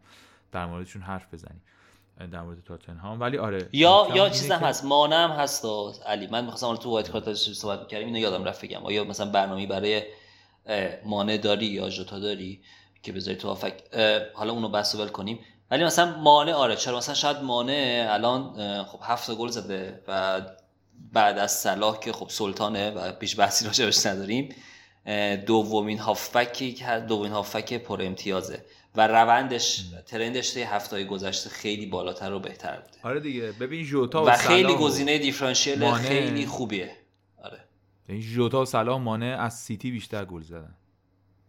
در 0.51 0.65
موردشون 0.65 1.01
حرف 1.01 1.33
بزنیم 1.33 1.61
در 2.31 2.41
مورد 2.41 2.63
تاتنهام. 2.63 3.19
ولی 3.19 3.37
آره 3.37 3.69
یا 3.71 4.07
یا 4.15 4.29
چیزم 4.29 4.59
که... 4.59 4.65
هست. 4.65 4.85
مانم 4.85 5.31
هست 5.31 5.65
و 5.65 5.93
علی. 6.05 6.27
من 6.27 6.45
می‌خواستم 6.45 6.75
تو 6.75 6.89
وایت 6.89 7.11
کارت 7.11 7.33
صحبت 7.33 7.79
می‌کردیم 7.79 8.07
اینو 8.07 8.19
یادم 8.19 8.43
رفت 8.43 8.65
بگم. 8.65 8.83
آیا 8.83 9.03
مثلا 9.03 9.31
برنامه‌ای 9.31 9.67
برای 9.67 10.03
مانع 11.05 11.37
داری 11.37 11.65
یا 11.65 11.89
جوتا 11.89 12.19
داری؟ 12.19 12.61
که 13.03 13.11
بذاری 13.11 13.37
تو 13.37 13.47
هافک 13.47 13.73
حالا 14.33 14.53
اونو 14.53 14.69
بحث 14.69 14.95
ول 14.95 15.07
کنیم. 15.07 15.39
ولی 15.71 15.83
مثلا 15.83 16.17
مانع 16.19 16.53
آره 16.53 16.75
چرا؟ 16.75 16.97
مثلا 16.97 17.15
شاید 17.15 17.37
مانع 17.37 18.07
الان 18.09 18.83
خب 18.83 18.99
هفت 19.01 19.31
گل 19.31 19.47
زده 19.47 20.01
و 20.07 20.41
بعد 21.13 21.37
از 21.37 21.51
صلاح 21.51 21.99
که 21.99 22.13
خب 22.13 22.29
سلطانه 22.29 22.91
و 22.91 23.11
پیش 23.11 23.39
بحثی 23.39 23.65
راجبش 23.67 24.05
نداریم. 24.05 24.55
دومین 25.45 25.99
هافکی 25.99 26.73
که 26.73 27.05
دومین 27.07 27.31
هافک 27.31 27.73
پر 27.73 28.01
امتیازه. 28.01 28.65
و 28.95 29.07
روندش 29.07 29.83
ترندش 30.05 30.49
توی 30.49 30.61
هفته 30.61 31.03
گذشته 31.03 31.49
خیلی 31.49 31.85
بالاتر 31.85 32.33
و 32.33 32.39
بهتر 32.39 32.79
بوده. 32.79 32.97
آره 33.03 33.19
دیگه. 33.19 33.51
ببین 33.51 33.85
جوتا 33.85 34.23
و, 34.23 34.29
و 34.29 34.37
خیلی 34.37 34.75
گزینه 34.75 35.17
دیفرانشیل 35.17 35.91
خیلی 35.91 36.45
خوبیه. 36.45 36.91
آره. 37.43 37.59
این 38.07 38.21
جوتا 38.21 38.61
و 38.61 38.65
صلاح 38.65 39.01
و 39.01 39.10
مانه 39.10 39.37
از 39.39 39.53
سیتی 39.53 39.91
بیشتر 39.91 40.25
گل 40.25 40.41
زدن 40.41 40.75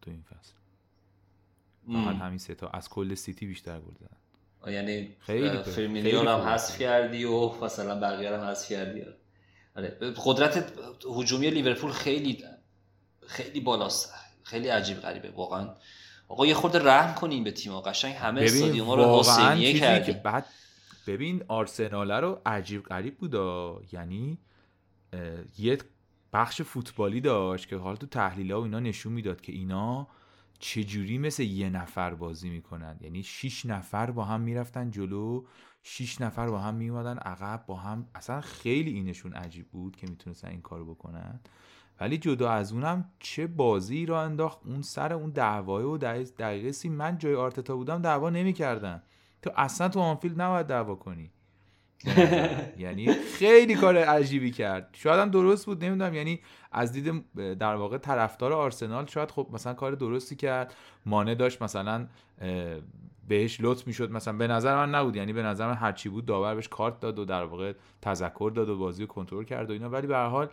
تو 0.02 0.10
این 0.10 0.22
فصل. 0.22 0.53
فقط 1.92 2.16
همین 2.16 2.38
سه 2.38 2.54
تا. 2.54 2.68
از 2.68 2.88
کل 2.88 3.14
سیتی 3.14 3.46
بیشتر 3.46 3.80
گل 3.80 3.94
زدن 3.94 4.72
یعنی 4.72 5.16
خیلی 5.18 5.62
فیرمینو 5.62 6.28
هم 6.28 6.40
حذف 6.40 6.78
کردی 6.78 7.24
و 7.24 7.64
مثلا 7.64 8.00
بقیه 8.00 8.38
هم 8.38 8.40
حذف 8.40 8.68
کردی. 8.68 9.02
آره 9.76 9.98
قدرت 10.24 10.72
هجومی 11.16 11.50
لیورپول 11.50 11.90
خیلی 11.90 12.44
خیلی 13.26 13.60
بالاست. 13.60 14.14
خیلی 14.42 14.68
عجیب 14.68 15.00
غریبه 15.00 15.30
واقعا. 15.30 15.74
آقا 16.28 16.46
یه 16.46 16.54
خورده 16.54 16.78
رحم 16.78 17.14
کنین 17.14 17.44
به 17.44 17.50
تیم 17.50 17.80
قشنگ 17.80 18.14
همه 18.14 18.42
استادیوم 18.42 18.90
رو 18.90 19.18
حسینیه 19.18 19.80
کردیم 19.80 20.20
بعد 20.24 20.46
ببین 21.06 21.44
آرسنال 21.48 22.10
رو 22.10 22.40
عجیب 22.46 22.82
غریب 22.82 23.18
بودا 23.18 23.80
یعنی 23.92 24.38
یه 25.58 25.78
بخش 26.32 26.62
فوتبالی 26.62 27.20
داشت 27.20 27.68
که 27.68 27.76
حالا 27.76 27.96
تو 27.96 28.06
تحلیل 28.06 28.52
ها 28.52 28.60
و 28.60 28.64
اینا 28.64 28.80
نشون 28.80 29.12
می‌داد 29.12 29.40
که 29.40 29.52
اینا 29.52 30.08
چجوری 30.66 31.18
مثل 31.18 31.42
یه 31.42 31.70
نفر 31.70 32.14
بازی 32.14 32.50
می‌کنن؟ 32.50 32.96
یعنی 33.00 33.22
شیش 33.22 33.66
نفر 33.66 34.10
با 34.10 34.24
هم 34.24 34.40
می‌رفتن 34.40 34.90
جلو 34.90 35.44
شیش 35.82 36.20
نفر 36.20 36.50
با 36.50 36.58
هم 36.58 36.74
میومدن 36.74 37.18
عقب 37.18 37.64
با 37.66 37.76
هم 37.76 38.06
اصلا 38.14 38.40
خیلی 38.40 38.90
اینشون 38.90 39.32
عجیب 39.32 39.68
بود 39.68 39.96
که 39.96 40.06
می‌تونستن 40.06 40.48
این 40.48 40.60
کارو 40.60 40.94
بکنن. 40.94 41.40
ولی 42.00 42.18
جدا 42.18 42.50
از 42.50 42.72
اونم 42.72 43.10
چه 43.18 43.46
بازی 43.46 44.06
را 44.06 44.22
انداخت 44.22 44.66
اون 44.66 44.82
سر 44.82 45.12
اون 45.12 45.30
دعوای 45.30 45.84
و 45.84 45.96
دقیقه 45.96 46.72
سی 46.72 46.88
من 46.88 47.18
جای 47.18 47.34
آرتتا 47.34 47.76
بودم 47.76 48.02
دعوا 48.02 48.30
نمی‌کردم 48.30 49.02
تو 49.42 49.50
اصلا 49.56 49.88
تو 49.88 50.00
آنفیلد 50.00 50.40
نباید 50.40 50.66
دعوا 50.66 50.94
کنی. 50.94 51.30
یعنی 52.78 53.12
خیلی 53.14 53.74
کار 53.74 53.96
عجیبی 53.96 54.50
کرد. 54.50 54.88
شاید 54.92 55.20
هم 55.20 55.30
درست 55.30 55.66
بود 55.66 55.84
نمی‌دونم. 55.84 56.14
یعنی 56.14 56.40
از 56.72 56.92
دید 56.92 57.24
در 57.58 57.74
واقع 57.74 57.98
طرفدار 57.98 58.52
آرسنال 58.52 59.06
شاید 59.06 59.30
خب 59.30 59.48
مثلا 59.52 59.74
کار 59.74 59.92
درستی 59.92 60.36
کرد. 60.36 60.74
مانه 61.06 61.34
داشت 61.34 61.62
مثلا 61.62 62.06
بهش 63.28 63.58
لطف 63.60 63.86
می‌شد. 63.86 64.10
مثلا 64.10 64.36
به 64.36 64.46
نظر 64.46 64.76
من 64.76 64.94
نبود. 64.94 65.16
یعنی 65.16 65.32
به 65.32 65.42
نظر 65.42 65.66
من 65.66 65.74
هرچی 65.74 66.08
بود 66.08 66.26
داور 66.26 66.54
بهش 66.54 66.68
کارت 66.68 67.00
داد 67.00 67.18
و 67.18 67.24
در 67.24 67.44
واقع 67.44 67.72
تذکر 68.02 68.52
داد 68.54 68.68
و 68.68 68.78
بازی 68.78 69.02
رو 69.02 69.08
کنترل 69.08 69.44
کرد 69.44 69.70
و 69.70 69.72
اینا. 69.72 69.88
ولی 69.88 70.06
به 70.06 70.16
هر 70.16 70.26
حال 70.26 70.48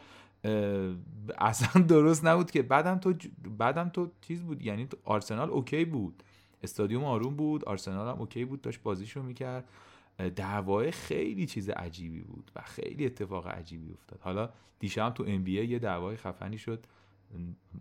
اصلا 1.37 1.81
درست 1.95 2.25
نبود 2.25 2.51
که 2.51 2.61
بعدم 2.61 2.97
تو 2.97 3.13
بعدم 3.57 3.89
تو 3.89 4.11
چیز 4.21 4.41
بود. 4.41 4.61
یعنی 4.61 4.87
آرسنال 5.05 5.49
okay 5.49 5.85
بود. 5.85 6.23
استادیوم 6.63 7.03
آروم 7.03 7.35
بود. 7.35 7.65
آرسنال 7.65 8.07
هم 8.07 8.19
اوکی 8.19 8.45
بود. 8.45 8.61
داشت 8.61 8.83
بازیشو 8.83 9.23
می‌کرد. 9.23 9.69
دعوای 10.29 10.91
خیلی 10.91 11.45
چیز 11.45 11.69
عجیبی 11.69 12.21
بود 12.21 12.51
و 12.55 12.61
خیلی 12.61 13.05
اتفاق 13.05 13.47
عجیبی 13.47 13.91
افتاد. 13.93 14.19
حالا 14.21 14.49
دیشب 14.79 15.13
تو 15.13 15.23
ام 15.27 15.47
یه 15.47 15.79
دعوای 15.79 16.17
خفنی 16.17 16.57
شد. 16.57 16.85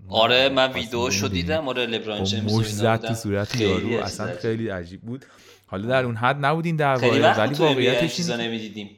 آره 0.09 0.49
من 0.49 0.73
ویدیو 0.73 1.29
دیدم. 1.29 1.69
آره 1.69 1.87
لبران 1.87 2.25
جیمز 2.25 2.67
زد 2.67 3.07
تو 3.07 3.15
صورت 3.15 3.61
یارو 3.61 3.89
اصلا 3.89 4.37
خیلی 4.37 4.69
عجیب 4.69 5.01
بود. 5.01 5.25
حالا 5.67 5.89
در 5.89 6.05
اون 6.05 6.17
حد 6.17 6.45
نبود 6.45 6.67
این 6.67 6.77
دعوای 6.77 7.21
ولی 7.21 7.55
واقعیتش 7.55 8.17
چیزا 8.17 8.37
نمی‌دیدیم. 8.37 8.91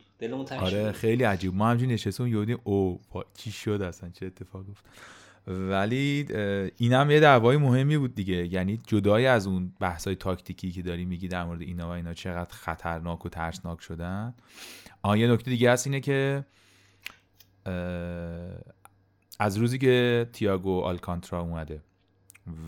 آره 0.59 0.93
خیلی 0.93 1.25
عجیب. 1.25 1.55
ما 1.55 1.71
همجوری 1.71 1.95
نشستیم 1.95 2.27
یودیم 2.27 2.59
او 2.65 3.01
چی 3.37 3.53
شد 3.53 3.83
اصلا؟ 3.83 4.11
چه 4.11 4.27
اتفاق 4.27 4.65
افتاد؟ 4.71 4.93
ولی 5.47 6.27
اینم 6.77 7.11
یه 7.11 7.21
دعوای 7.21 7.57
مهمی 7.57 7.99
بود 7.99 8.15
دیگه. 8.15 8.53
یعنی 8.53 8.81
جدای 8.87 9.27
از 9.27 9.47
اون 9.47 9.73
بحثای 9.81 10.15
تاکتیکی 10.15 10.71
که 10.71 10.83
داری 10.83 11.05
میگی 11.05 11.29
در 11.29 11.45
مورد 11.45 11.61
اینا 11.61 11.89
و 11.89 11.91
اینا 11.91 12.15
چقدر 12.15 12.55
خطرناک 12.55 13.27
و 13.27 13.29
ترسناک 13.29 13.81
شدن. 13.81 14.35
آه 15.03 15.19
یه 15.19 15.29
نکته 15.33 15.51
دیگه 15.51 15.73
هست 15.73 15.87
اینه 15.87 16.01
که 16.01 16.45
از 19.39 19.57
روزی 19.57 19.79
که 19.79 20.27
تیاگو 20.33 20.81
آلکانترا 20.81 21.41
اومده 21.41 21.83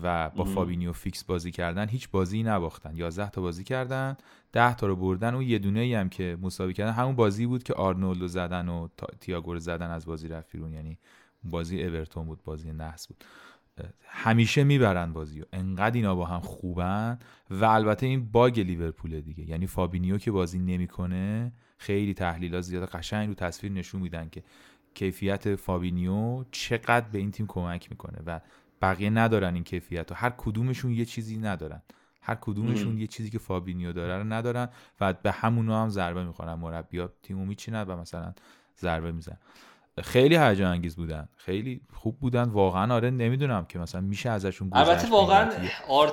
و 0.03 0.29
با 0.29 0.43
فابینیو 0.43 0.93
فیکس 0.93 1.23
بازی 1.23 1.51
کردن 1.51 1.89
هیچ 1.89 2.09
بازی 2.09 2.43
نباختن. 2.43 2.95
11 2.95 3.29
تا 3.29 3.41
بازی 3.41 3.63
کردن 3.63 4.17
10 4.51 4.75
تا 4.75 4.87
رو 4.87 4.95
بردن 4.95 5.33
اون 5.33 5.43
یه 5.43 5.59
دونه 5.59 5.79
ای 5.79 5.93
هم 5.93 6.09
که 6.09 6.37
مساوی 6.41 6.73
کردن. 6.73 6.91
همون 6.91 7.15
بازی 7.15 7.45
بود 7.45 7.63
که 7.63 7.73
آرنولدو 7.73 8.27
زدن 8.27 8.69
و 8.69 8.87
تیاگو 9.19 9.53
رو 9.53 9.59
زدن 9.59 9.91
از 9.91 10.05
بازی 10.05 10.27
رفت 10.27 10.51
بیرون. 10.51 10.73
یعنی 10.73 10.97
بازی 11.45 11.83
اورتون 11.83 12.25
بود 12.25 12.43
بازی 12.43 12.71
نحس 12.71 13.07
بود. 13.07 13.23
همیشه 14.07 14.63
می‌برن 14.63 15.13
بازی 15.13 15.41
و 15.41 15.45
انقدر 15.53 15.95
اینا 15.95 16.15
با 16.15 16.25
هم 16.25 16.39
خوبن 16.39 17.19
و 17.49 17.65
البته 17.65 18.05
این 18.05 18.31
bug 18.31 18.59
لیورپول 18.59 19.21
دیگه. 19.21 19.49
یعنی 19.49 19.67
فابینیو 19.67 20.17
که 20.17 20.31
بازی 20.31 20.59
نمی‌کنه 20.59 21.51
خیلی 21.77 22.13
تحلیلات 22.13 22.61
زیاد 22.61 22.89
قشنگ 22.89 23.27
رو 23.27 23.33
تصویر 23.33 23.71
نشون 23.71 24.01
میدن 24.01 24.29
که 24.29 24.43
کیفیت 24.93 25.55
فابینیو 25.55 26.43
چقدر 26.51 27.09
به 27.09 27.17
این 27.17 27.31
تیم 27.31 27.47
کمک 27.47 27.91
می‌کنه 27.91 28.19
و 28.25 28.41
بقیه 28.81 29.09
ندارن 29.09 29.53
این 29.53 29.63
کیفیت 29.63 30.11
و 30.11 30.15
هر 30.15 30.33
کدومشون 30.37 30.91
یه 30.91 31.05
چیزی 31.05 31.37
ندارن. 31.37 31.81
هر 32.21 32.35
کدومشون 32.35 32.97
یه 32.97 33.07
چیزی 33.07 33.29
که 33.29 33.39
فابینیو 33.39 33.93
داره 33.93 34.17
رو 34.17 34.23
ندارن 34.23 34.69
و 35.01 35.13
به 35.13 35.31
همونو 35.31 35.73
هم 35.73 35.89
ضربه 35.89 36.23
می‌خورن. 36.23 36.53
مربیا 36.53 37.13
تیمو 37.23 37.45
میچینن 37.45 37.83
و 37.83 37.97
مثلا 37.97 38.33
ضربه 38.79 39.11
میزن 39.11 39.37
خیلی 40.03 40.37
هیجان 40.37 40.71
انگیز 40.71 40.95
بودن. 40.95 41.29
خیلی 41.35 41.81
خوب 41.93 42.19
بودن. 42.19 42.43
واقعا 42.43 42.93
آره 42.95 43.09
نمی‌دونم 43.09 43.65
که 43.65 43.79
مثلا 43.79 44.01
میشه 44.01 44.29
ازشون 44.29 44.69
گذشت 44.69 44.87
البته 44.87 45.09
واقعا 45.09 45.49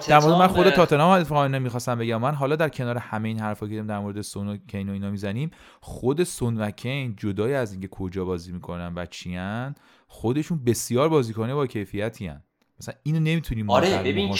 در 0.09 0.19
مورد 0.19 0.39
من 0.39 0.47
خود 0.47 0.71
تاتنهام 0.71 1.11
اتفاقا 1.11 1.49
نمی‌خواستم 1.49 1.99
بگم. 1.99 2.21
من 2.21 2.35
حالا 2.35 2.57
در 2.57 2.69
کنار 2.69 2.97
همه 2.97 3.29
این 3.29 3.39
حرفا 3.39 3.69
که 3.69 3.83
در 3.83 3.99
مورد 3.99 4.21
سون 4.21 4.49
و 4.49 4.57
کین 4.57 4.89
و 4.89 4.93
اینا 4.93 5.11
می‌زنیم 5.11 5.51
خود 5.81 6.25
سون 6.25 6.61
و 6.61 6.71
کین 6.71 7.17
جدای 7.17 7.55
از 7.55 7.73
اینکه 7.73 7.89
کجا 7.89 8.25
بازی 8.25 8.53
می‌کنن 8.53 8.93
و 8.95 9.07
چیان 9.07 9.75
خودشون 10.07 10.65
بسیار 10.65 11.09
بازیکنه 11.09 11.55
با 11.55 11.67
کیفیتی 11.67 12.27
هن. 12.27 12.43
مثلا 12.81 12.95
اینو 13.03 13.21
نمی‌تونیم 13.21 13.71
آره 13.71 14.03
ببین 14.03 14.35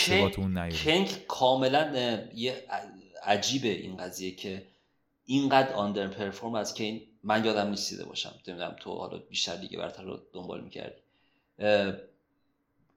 کین 0.85 1.09
کاملا 1.27 2.17
یه 2.35 2.63
عجیبه 3.23 3.67
این 3.67 3.97
قضیه 3.97 4.31
که 4.35 4.63
اینقدر 5.25 5.73
under 5.73 6.07
perform 6.07 6.55
از 6.55 6.73
کین. 6.73 7.01
من 7.23 7.45
یادم 7.45 7.69
نیست 7.69 7.87
دیده 7.87 8.05
باشم. 8.05 8.33
نمی‌دونم 8.47 8.75
تو 8.79 8.95
حالا 8.95 9.17
بیشتر 9.17 9.55
لیگ 9.55 9.77
برتر 9.77 10.03
رو 10.03 10.19
دنبال 10.33 10.63
می‌کردی. 10.63 11.01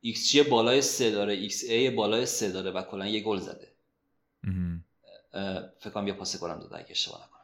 ایکس 0.01 0.29
جی 0.29 0.43
بالای 0.43 0.83
سه 0.83 1.11
داره 1.11 1.33
xA 1.33 1.91
بالای 1.91 2.27
سه 2.27 2.53
داره 2.53 2.71
و 2.71 2.83
کلا 2.83 3.07
یه 3.07 3.21
گل 3.21 3.39
زده. 3.39 3.73
فکر 5.79 5.91
کنم 5.95 6.07
یه 6.09 6.13
پاس 6.13 6.41
گلم 6.43 6.59
داده 6.59 6.77
اگه 6.77 6.91
اشتباه 6.91 7.21
نکنم. 7.27 7.41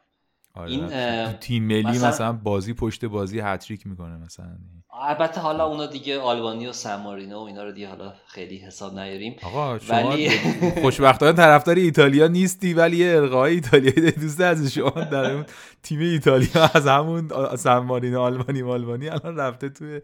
آره 0.53 0.71
این 0.71 1.33
تیم 1.33 1.63
ملی 1.63 1.81
مثلا, 1.83 2.09
مثلا 2.09 2.33
بازی 2.33 2.73
پشت 2.73 3.05
بازی 3.05 3.39
هتریک 3.39 3.87
می‌کنه 3.87 4.17
مثلا. 4.17 4.57
البته 5.01 5.41
حالا 5.41 5.65
اونا 5.65 5.85
دیگه 5.85 6.19
آلبانی 6.19 6.67
و 6.67 6.71
سمارینو 6.71 7.39
و 7.39 7.43
اینا 7.43 7.63
رو 7.63 7.71
دیگه 7.71 7.87
حالا 7.87 8.13
خیلی 8.27 8.57
حساب 8.57 8.99
نیاریم. 8.99 9.35
آقا 9.43 9.79
شما 9.79 10.09
ولی 10.09 10.29
خوشبختانه 10.81 11.33
طرفدار 11.33 11.75
ایتالیا 11.75 12.27
نیستی 12.27 12.73
ولی 12.73 12.97
یه 12.97 13.15
القای 13.15 13.53
ایتالیایی 13.53 14.11
دوست 14.11 14.41
از 14.41 14.73
شما 14.73 14.89
در 14.89 15.31
اون 15.31 15.45
تیم 15.83 15.99
ایتالیا 15.99 16.69
از 16.73 16.87
همون 16.87 17.31
سمارینو 17.57 18.21
آلبانی 18.21 18.63
آلبانی 18.63 19.09
الان 19.09 19.37
رفته 19.37 19.69
توی 19.69 20.01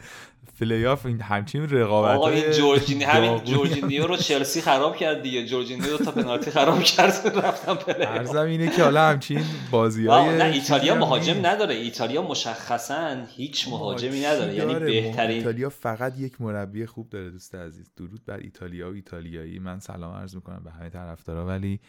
پلی 0.60 0.86
آف 0.86 1.06
این 1.06 1.22
همچین 1.22 1.70
رقابت 1.70 2.18
آقا 2.18 2.30
این 2.30 2.52
جورجینی 2.52 3.04
همین 3.04 3.44
جورجینیو 3.44 4.08
رو 4.08 4.18
چلسی 4.18 4.62
خراب 4.62 4.96
کرد 4.96 5.22
دیگه. 5.22 5.46
جورجینیو 5.46 5.98
تا 5.98 6.12
پنالتی 6.12 6.52
خراب 6.52 6.84
کرد 6.84 7.32
رفتم 7.46 7.76
پلی 7.76 8.06
ارزم 8.06 8.46
اینه 8.46 8.70
که 8.70 8.84
حالا 8.84 9.02
همچین 9.02 9.42
بازیای 9.72 10.38
نه 10.38 10.44
ایتالیا 10.44 10.96
مهاجم 10.96 11.46
نداره. 11.46 11.76
ایتالیا 11.76 12.22
مشخصا 12.22 13.18
هیچ 13.38 13.68
مهاجمی 13.68 14.20
نداره. 14.20 14.56
یعنی 14.56 14.79
بهترین 14.80 15.38
ایتالیا 15.38 15.70
فقط 15.70 16.20
یک 16.20 16.42
مربی 16.42 16.86
خوب 16.86 17.10
داره 17.10 17.30
دوست 17.30 17.56
عزیز. 17.56 17.92
درود 17.98 18.26
بر 18.26 18.38
ایتالیا 18.38 18.90
و 18.92 18.94
ایتالیایی. 18.94 19.60
من 19.60 19.80
سلام 19.80 20.16
عرض 20.16 20.36
می‌کنم 20.36 20.62
به 20.64 20.72
همه 20.72 20.90
طرفدارا 20.90 21.46
ولی 21.46 21.80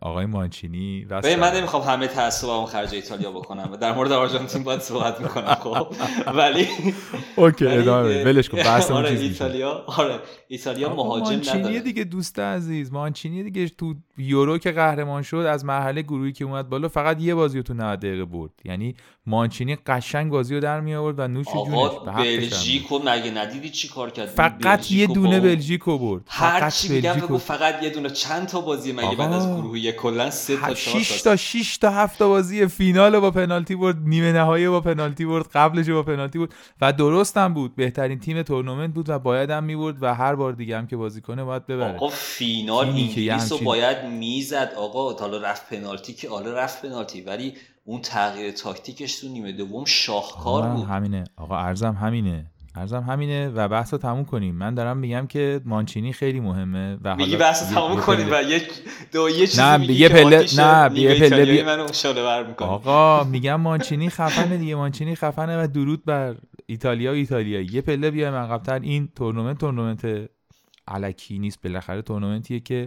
آقای 0.00 0.26
مانچینی 0.26 1.04
و 1.10 1.22
من 1.36 1.56
نمی‌خوام 1.56 1.82
همه 1.82 2.06
تعصبمو 2.06 2.66
خرج 2.66 2.94
ایتالیا 2.94 3.32
بکنم. 3.32 3.76
در 3.76 3.94
مورد 3.94 4.12
آرژانتین 4.12 4.62
باید 4.62 4.80
صحبت 4.80 5.20
می‌کنم 5.20 5.54
خب. 5.54 5.94
ولی 6.38 6.68
اوکی 7.36 7.66
ادامه 7.66 8.24
ولش 8.24 8.48
کن 8.48 8.58
بحث 8.58 8.90
آره 9.00 9.10
ایتالیا 9.10 9.70
آره 9.70 10.18
ایتالیا 10.48 10.94
مهاجم 10.94 11.30
مانچینی 11.30 11.80
دیگه 11.80 12.04
دوست 12.04 12.38
عزیز. 12.38 12.92
مانچینی 12.92 13.42
دیگه 13.42 13.68
تو 13.68 13.94
یورو 14.18 14.58
که 14.58 14.70
قهرمان 14.72 15.22
شد 15.22 15.36
از 15.36 15.64
مرحله 15.64 16.02
گروهی 16.02 16.32
که 16.32 16.44
اومد 16.44 16.68
بالا 16.68 16.88
فقط 16.88 17.20
یه 17.20 17.34
بازی 17.34 17.62
تو 17.62 17.74
90 17.74 17.98
دقیقه 17.98 18.24
برد. 18.24 18.52
یعنی 18.64 18.94
مانچینی 19.26 19.76
قشنگ 19.76 20.30
بازی 20.32 20.54
رو 20.54 20.60
در 20.60 20.80
می 20.80 20.94
آورد 20.94 21.18
و 21.18 21.28
نوش 21.28 21.46
جونش 21.46 21.90
به 22.04 22.12
بلژیکو 22.12 22.98
مگه 22.98 23.30
ندیدی 23.30 23.70
چی 23.70 23.88
کار 23.88 24.10
کرد؟ 24.10 24.26
فقط 24.26 24.90
یه 24.90 25.06
دونه 25.06 25.40
بلژیکو 25.40 25.98
برد. 25.98 26.22
هر 26.26 26.70
چی 26.70 26.88
میگم 26.88 27.38
فقط 27.38 27.82
یه 27.82 27.90
دونه 27.90 28.10
چند 28.10 28.48
تا 28.48 28.60
بازی 28.60 28.92
مگه 28.92 29.16
بعد 29.16 29.32
از 29.32 29.48
گروهی 29.48 29.92
کلا 29.92 30.30
3 30.30 30.56
تا 30.56 30.74
4 30.74 31.02
تا. 31.24 31.36
6 31.36 31.76
تا 31.76 31.90
7 31.90 32.18
تا 32.18 32.28
بازی 32.28 32.66
فینال 32.66 33.20
با 33.20 33.30
پنالتی 33.30 33.76
برد 33.76 33.96
نیمه 34.04 34.32
نهایی 34.32 34.68
با 34.68 34.80
پنالتی 34.80 35.24
برد 35.24 35.46
قبلش 35.54 35.88
با 35.88 36.02
پنالتی 36.02 36.38
بود 36.38 36.54
و 36.80 36.92
درست 36.92 37.36
هم 37.36 37.54
بود. 37.54 37.74
بهترین 37.76 38.18
تیم 38.18 38.42
تورنمنت 38.42 38.94
بود 38.94 39.08
و 39.08 39.18
باید 39.18 39.50
هم 39.50 39.64
می‌برد 39.64 40.02
و 40.02 40.14
هر 40.14 40.34
بار 40.34 40.52
دیگه 40.52 40.78
هم 40.78 40.86
که 40.86 40.96
بازی 40.96 41.20
کنه 41.20 41.44
باید 41.44 41.66
ببره. 41.66 41.94
آقا 41.94 42.08
فینال 42.08 42.88
انگلیس 42.88 43.52
رو 43.52 43.58
باید 43.58 44.04
می‌زد. 44.04 44.72
آقا 44.76 45.12
حالا 45.12 45.38
رفت 45.38 45.68
پنالتی 45.74 46.12
که 46.12 46.28
آره 46.28 46.52
رفت 46.52 46.82
پنالتی 46.82 47.20
ولی 47.20 47.54
اون 47.90 48.00
تغییر 48.00 48.50
تاکتیکش 48.50 49.20
تو 49.20 49.28
نیمه 49.28 49.52
دوم 49.52 49.84
شاهکار 49.84 50.68
بود. 50.68 50.84
همینه. 50.84 51.24
آقا 51.36 51.58
ارزم 51.58 51.94
همینه. 52.00 52.46
ارزم 52.74 53.02
همینه 53.02 53.48
و 53.48 53.68
بحث 53.68 53.92
رو 53.92 53.98
تموم 53.98 54.24
کنیم. 54.24 54.54
من 54.54 54.74
دارم 54.74 54.96
میگم 54.96 55.26
که 55.26 55.60
مانچینی 55.64 56.12
خیلی 56.12 56.40
مهمه 56.40 56.98
و 57.04 57.16
میگی 57.16 57.36
بحث 57.36 57.62
رو 57.62 57.74
تموم 57.74 58.00
کنیم 58.00 58.28
و 58.30 58.42
یک 58.42 58.68
دو 59.12 59.30
یه 59.30 59.46
چیزی 59.46 59.62
نه 59.62 59.76
میگی 59.76 60.08
پله 60.08 60.46
نه 60.58 60.90
یه 60.94 61.14
پله 61.14 61.44
بی... 61.44 61.62
منو 61.62 61.92
شاله 61.92 62.22
بر 62.22 62.54
آقا 62.58 63.24
میگم 63.24 63.60
مانچینی 63.60 64.10
خفنه 64.10 64.56
دیگه. 64.56 64.74
مانچینی 64.74 65.14
خفنه 65.14 65.64
و 65.64 65.66
درود 65.66 66.04
بر 66.04 66.36
ایتالیا 66.66 67.10
و 67.10 67.14
ایتالیا 67.14 67.60
یه 67.60 67.80
پله 67.80 68.10
بیایم 68.10 68.34
عقب‌تر. 68.34 68.80
این 68.80 69.08
تورنمنت 69.16 69.58
تورنمنت 69.58 70.30
علکی 70.88 71.38
نیست. 71.38 71.62
بالاخره 71.62 72.02
تورنمنتیه 72.02 72.60
که 72.60 72.86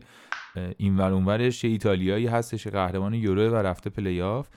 این 0.78 0.98
ور 0.98 1.12
اونورش 1.12 1.64
یه 1.64 1.70
ایتالیایی 1.70 2.28
هستش 2.28 2.68
قهرمان 2.68 3.14
یورو 3.14 3.52
و 3.52 3.56
رفته 3.56 3.90
پلی‌آف. 3.90 4.48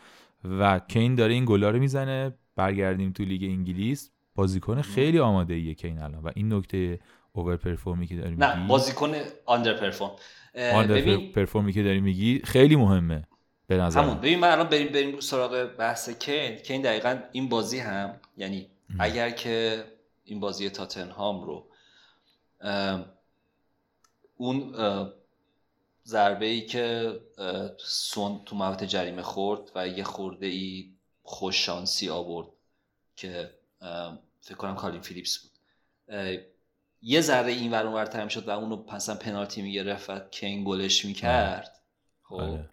و 0.61 0.81
کین 0.89 1.15
داره 1.15 1.33
این 1.33 1.45
گلا 1.45 1.71
رو 1.71 1.79
می‌زنه 1.79 2.35
برگردیم 2.57 3.13
تو 3.13 3.25
لیگ 3.25 3.43
انگلیس. 3.43 4.11
بازیکن 4.35 4.83
خیلی 4.83 5.19
آماده 5.19 5.55
ایه 5.55 5.75
کین 5.75 5.99
الان 5.99 6.23
و 6.23 6.31
این 6.35 6.53
نکته 6.53 7.01
over 7.33 7.57
perform 7.57 8.00
ی 8.01 8.07
که 8.07 8.17
داری 8.17 8.37
نه 8.37 8.69
بازیکن 8.69 9.15
under 9.47 9.75
perform 9.75 10.11
under 10.73 11.17
perform 11.17 11.66
ی 11.66 11.73
که 11.73 11.83
داری 11.83 12.01
میگی 12.01 12.41
خیلی 12.45 12.77
مهمه 12.77 13.27
به 13.67 13.77
نظر 13.77 14.03
همون. 14.03 14.19
ببین 14.19 14.39
من 14.39 14.51
الان 14.51 14.69
بریم 14.69 14.89
بریم 14.89 15.21
سراغ 15.21 15.71
بحث 15.79 16.11
کین. 16.11 16.57
کین 16.57 16.83
دقیقا 16.83 17.19
این 17.33 17.49
بازی 17.49 17.79
هم 17.79 18.15
یعنی 18.37 18.67
اگر 18.99 19.31
که 19.31 19.85
این 20.25 20.41
بازی 20.41 20.71
تاتنهام 20.71 21.45
رو 21.45 21.67
اون 24.37 24.75
ضربه 26.07 26.47
ای 26.47 26.67
که 26.67 27.13
سون 27.79 28.43
تو 28.47 28.57
محوطه 28.57 28.87
جریمه 28.87 29.23
خورد 29.23 29.71
و 29.75 29.89
یه 29.89 30.05
خورده 30.05 30.47
ای 30.47 30.93
خوش 31.23 31.67
شانسی 31.67 32.09
آورد 32.09 32.49
که 33.17 33.51
فکر 34.41 34.55
کنم 34.55 34.75
کالین 34.75 35.01
فیلیپس 35.01 35.39
بود. 35.39 35.51
یه 37.03 37.21
ذره 37.21 37.53
این 37.53 37.73
ور 37.73 37.87
اونور 37.87 38.29
شد 38.29 38.49
و 38.49 38.51
اونو 38.51 38.77
پسا 38.77 39.15
پنالتی 39.15 39.63
می‌گرفت 39.63 40.11
و 40.11 40.19
کین 40.19 40.65
گلش 40.65 41.05
می‌کرد. 41.05 41.81
خب. 42.23 42.35
آره. 42.35 42.71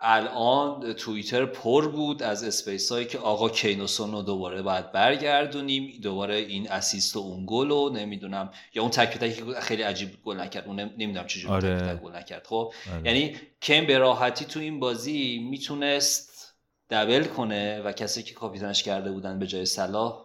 الان 0.00 0.92
توییتر 0.92 1.46
پر 1.46 1.88
بود 1.88 2.22
از 2.22 2.44
space 2.44 2.92
هایی 2.92 3.06
که 3.06 3.18
آقا 3.18 3.48
کین 3.48 3.80
و 3.80 3.88
سون 3.88 4.12
رو 4.12 4.22
دوباره 4.22 4.62
باید 4.62 4.92
برگردونیم. 4.92 5.98
دوباره 6.02 6.34
این 6.34 6.70
assist 6.70 7.16
و 7.16 7.18
اون 7.18 7.44
گل 7.46 7.68
رو 7.68 7.90
نمی‌دونم. 7.90 8.50
یا 8.74 8.82
اون 8.82 8.90
تک 8.90 9.20
که 9.20 9.60
خیلی 9.60 9.82
عجیب 9.82 10.22
گل 10.24 10.40
نکرد. 10.40 10.66
اون 10.66 10.80
نمی‌دونم 10.80 11.26
چجوری 11.26 11.54
آره. 11.54 11.94
گل 11.94 12.16
نکرد. 12.16 12.46
خب 12.46 12.72
آره. 12.92 13.06
یعنی 13.06 13.36
کین 13.60 13.86
به 13.86 13.98
راحتی 13.98 14.44
تو 14.44 14.60
این 14.60 14.80
بازی 14.80 15.38
می‌تونست 15.50 16.54
دبل 16.90 17.24
کنه 17.24 17.80
و 17.80 17.92
کسی 17.92 18.22
که 18.22 18.34
کاپیتانش 18.34 18.82
کرده 18.82 19.12
بودن 19.12 19.38
به 19.38 19.46
جای 19.46 19.66
صلاح 19.66 20.24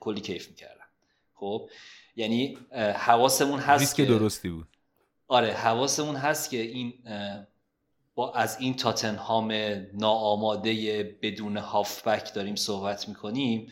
کلی 0.00 0.20
کیف 0.20 0.48
می‌کردن. 0.48 0.84
خب 1.34 1.70
یعنی 2.16 2.58
حواسمون 2.94 3.60
هست 3.60 3.96
که 3.96 4.04
درستی 4.04 4.48
بود. 4.48 4.68
آره 5.28 5.52
حواسمون 5.52 6.16
هست 6.16 6.50
که 6.50 6.56
این 6.56 6.94
با 8.14 8.32
از 8.32 8.56
این 8.60 8.74
تاتنهام 8.74 9.52
ناآماده 9.92 11.02
بدون 11.22 11.56
هافبک 11.56 12.34
داریم 12.34 12.54
صحبت 12.54 13.08
می‌کنیم. 13.08 13.70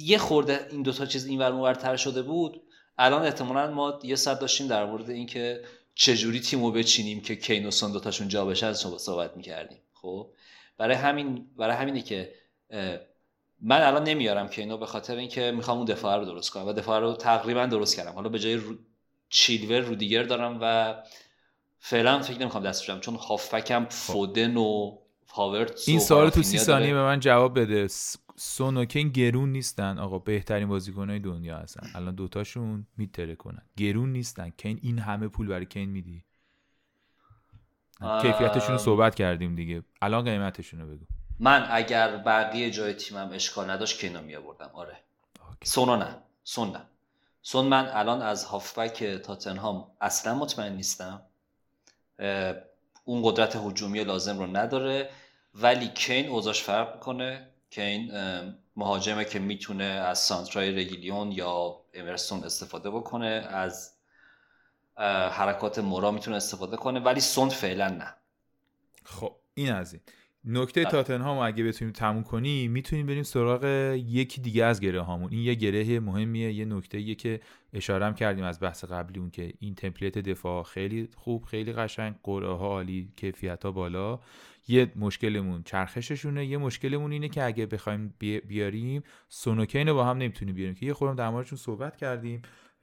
یه 0.00 0.18
خورده 0.18 0.66
این 0.70 0.82
دوتا 0.82 1.06
چیز 1.06 1.26
این 1.26 1.40
ورتر 1.40 1.96
شده 1.96 2.22
بود. 2.22 2.62
الان 2.98 3.22
احتمالا 3.22 3.70
ما 3.70 3.98
یه 4.02 4.16
ساعت 4.16 4.40
داشتیم 4.40 4.66
در 4.66 4.86
مورد 4.86 5.10
اینکه 5.10 5.64
چجوری 5.94 6.40
تیمو 6.40 6.70
بچینیم 6.70 7.20
که 7.20 7.36
کین 7.36 7.66
و 7.66 7.70
دوتاشون 7.92 8.28
جا 8.28 8.44
بشه 8.44 8.66
از 8.66 8.78
صحبت 8.78 9.36
می‌کردیم. 9.36 9.78
خب؟ 9.92 10.30
برای 10.78 10.96
همین 10.96 11.46
برای 11.56 11.76
همینه 11.76 12.02
که 12.02 12.32
من 13.60 13.82
الان 13.82 14.04
نمیارم 14.04 14.48
کینو 14.48 14.78
به 14.78 14.86
خاطر 14.86 15.16
اینکه 15.16 15.52
می‌خوام 15.56 15.76
اون 15.76 15.86
دفاع 15.86 16.16
رو 16.16 16.24
درست 16.24 16.50
کنم 16.50 16.66
و 16.66 16.72
دفاع 16.72 17.00
رو 17.00 17.12
تقریبا 17.12 17.66
درست 17.66 17.96
کردم. 17.96 18.12
حالا 18.12 18.28
به 18.28 18.38
جای 18.38 18.54
رو... 18.54 18.74
چیلور 19.28 19.80
رو 19.80 19.94
دیگر 19.94 20.22
دارم 20.22 20.58
و 20.62 20.94
فعلا 21.78 22.22
فکر 22.22 22.40
نمی‌خوام 22.40 22.64
دست 22.64 22.90
بدم 22.90 23.00
چون 23.00 23.14
هافکم 23.14 23.84
خب. 23.84 23.90
فودن 23.90 24.56
و 24.56 24.98
هاورت 25.30 25.88
این 25.88 26.00
سوال 26.00 26.30
تو 26.30 26.42
سی 26.42 26.58
ثانیه 26.58 26.94
به 26.94 27.02
من 27.02 27.20
جواب 27.20 27.60
بده. 27.60 27.88
سون 28.36 28.76
و 28.76 28.84
کین 28.84 29.08
گرون 29.08 29.52
نیستن. 29.52 29.98
آقا 29.98 30.18
بهترین 30.18 30.68
بازیکنهای 30.68 31.18
دنیا 31.18 31.58
هستن. 31.58 31.90
الان 31.94 32.14
دوتاشون 32.14 32.86
میتره 32.96 33.34
کنن. 33.34 33.62
گرون 33.76 34.12
نیستن. 34.12 34.50
کین 34.50 34.78
این 34.82 34.98
همه 34.98 35.28
پول 35.28 35.46
برای 35.46 35.66
کین 35.66 35.90
میدی. 35.90 36.24
کیفیتشون 38.22 38.72
رو 38.72 38.78
صحبت 38.78 39.14
کردیم 39.14 39.54
دیگه. 39.54 39.82
الان 40.02 40.24
قیمتشون 40.24 40.80
رو 40.80 40.86
بگو. 40.86 41.04
من 41.38 41.66
اگر 41.70 42.16
بقیه 42.16 42.70
جای 42.70 42.94
تیمم 42.94 43.30
اشکال 43.32 43.70
نداشت 43.70 44.00
کینو 44.00 44.22
می 44.22 44.36
آوردم 44.36 44.70
آره. 44.72 44.96
سونا 45.64 45.96
نه. 45.96 46.16
سون 46.44 46.70
نه. 46.70 46.82
سون 47.42 47.66
من 47.66 47.88
الان 47.88 48.22
از 48.22 48.44
هافبک 48.44 49.04
تاتنهام 49.04 49.86
اصلا 50.00 50.34
مطمئن 50.34 50.72
نیستم. 50.72 51.22
اون 53.04 53.22
قدرت 53.24 53.56
هجومی 53.56 54.04
لازم 54.04 54.38
رو 54.38 54.46
نداره. 54.46 55.10
ولی 55.54 55.88
کین 55.88 56.28
اوضاش 56.28 56.62
فرق 56.62 56.94
می‌کنه. 56.94 57.48
کین 57.70 58.12
مهاجمه 58.76 59.24
که 59.24 59.38
می‌تونه 59.38 59.84
از 59.84 60.18
سانترای 60.18 60.76
رگیلیون 60.76 61.32
یا 61.32 61.80
امرسون 61.94 62.44
استفاده 62.44 62.90
بکنه. 62.90 63.46
از 63.50 63.92
حرکات 65.30 65.78
مورا 65.78 66.10
می‌تونه 66.10 66.36
استفاده 66.36 66.76
کنه. 66.76 67.00
ولی 67.00 67.20
سون 67.20 67.48
فعلا 67.48 67.88
نه. 67.88 68.14
خب 69.04 69.36
این 69.54 69.72
از 69.72 69.92
این. 69.92 70.02
نکته. 70.48 70.84
تاتنهام 70.84 71.38
اگه 71.38 71.64
بتونیم 71.64 71.92
تموم 71.92 72.22
کنیم 72.22 72.72
می‌تونیم 72.72 73.06
بریم 73.06 73.22
سراغ 73.22 73.64
یکی 74.06 74.40
دیگه 74.40 74.64
از 74.64 74.80
گره 74.80 75.00
هامون 75.00 75.30
این 75.30 75.40
یه 75.40 75.54
گره 75.54 76.00
مهمیه 76.00 76.52
یه 76.52 76.64
نکته 76.64 77.00
یه 77.00 77.14
که 77.14 77.40
اشارم 77.72 78.14
کردیم 78.14 78.44
از 78.44 78.60
بحث 78.60 78.84
قبلی 78.84 79.20
اون 79.20 79.30
که 79.30 79.52
این 79.60 79.74
تمپلیت 79.74 80.18
دفاع 80.18 80.62
خیلی 80.62 81.08
خوب 81.16 81.44
خیلی 81.44 81.72
قشنگ 81.72 82.14
قرعه 82.22 82.50
ها 82.50 82.66
عالی 82.66 83.12
کیفیت 83.16 83.64
ها 83.64 83.72
بالا. 83.72 84.20
یه 84.68 84.92
مشکلمون 84.96 85.62
چرخششونه 85.62 86.46
یه 86.46 86.56
مشکلمون 86.58 87.12
اینه 87.12 87.28
که 87.28 87.44
اگه 87.44 87.66
بخوایم 87.66 88.14
بیاریم 88.48 89.02
سونوکین 89.28 89.88
رو 89.88 89.94
با 89.94 90.04
هم 90.04 90.18
نمی‌تونیم 90.18 90.54
بیاریم 90.54 90.74
که 90.74 90.86
یه 90.86 90.92
خورم 90.92 91.14
در 91.14 91.30
موردشون 91.30 91.58
صحبت 91.58 91.96
کردیم 91.96 92.42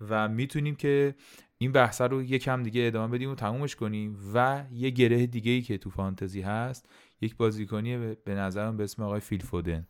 و 0.09 0.30
می‌تونیم 0.30 0.76
که 0.76 1.16
این 1.57 1.72
بحث 1.72 2.01
رو 2.01 2.24
یکم 2.24 2.64
دیگه 2.64 2.88
ادامه 2.88 3.16
بدیم 3.16 3.32
و 3.32 3.36
تمومش 3.36 3.76
کنیم. 3.76 4.18
و 4.34 4.64
یه 4.72 4.89
گره 4.89 5.28
دیگه 5.28 5.51
ای 5.51 5.61
که 5.61 5.78
تو 5.78 5.89
فانتزی 5.89 6.41
هست 6.41 6.89
یک 7.24 7.36
بازیکنی 7.36 7.97
به 7.97 8.36
نظرم 8.36 8.78
به 8.78 8.84
اسم 8.84 9.03
آقای 9.03 9.19
فیل 9.19 9.41
فودن. 9.41 9.88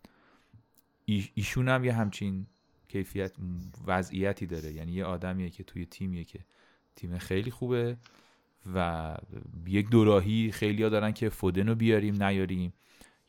ایشون 1.06 1.70
هم 1.70 1.86
یه 1.86 1.94
همچین 1.94 2.46
کیفیت 2.88 3.32
وضعیتی 3.88 4.46
داره. 4.46 4.72
یعنی 4.72 4.92
یه 4.92 5.06
آدمیه 5.06 5.50
که 5.50 5.64
توی 5.64 5.86
تیمیه 5.86 6.24
که 6.24 6.40
تیم 6.96 7.18
خیلی 7.18 7.52
خوبه 7.52 7.98
و 8.76 9.18
یک 9.68 9.90
دوراهی 9.90 10.52
خیلی 10.52 10.84
ها 10.84 10.90
دارن 10.90 11.12
که 11.12 11.30
فودن 11.30 11.68
رو 11.68 11.76
بیاریم 11.76 12.24
نیاریم. 12.24 12.74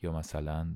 یا 0.03 0.13
مثلا 0.13 0.67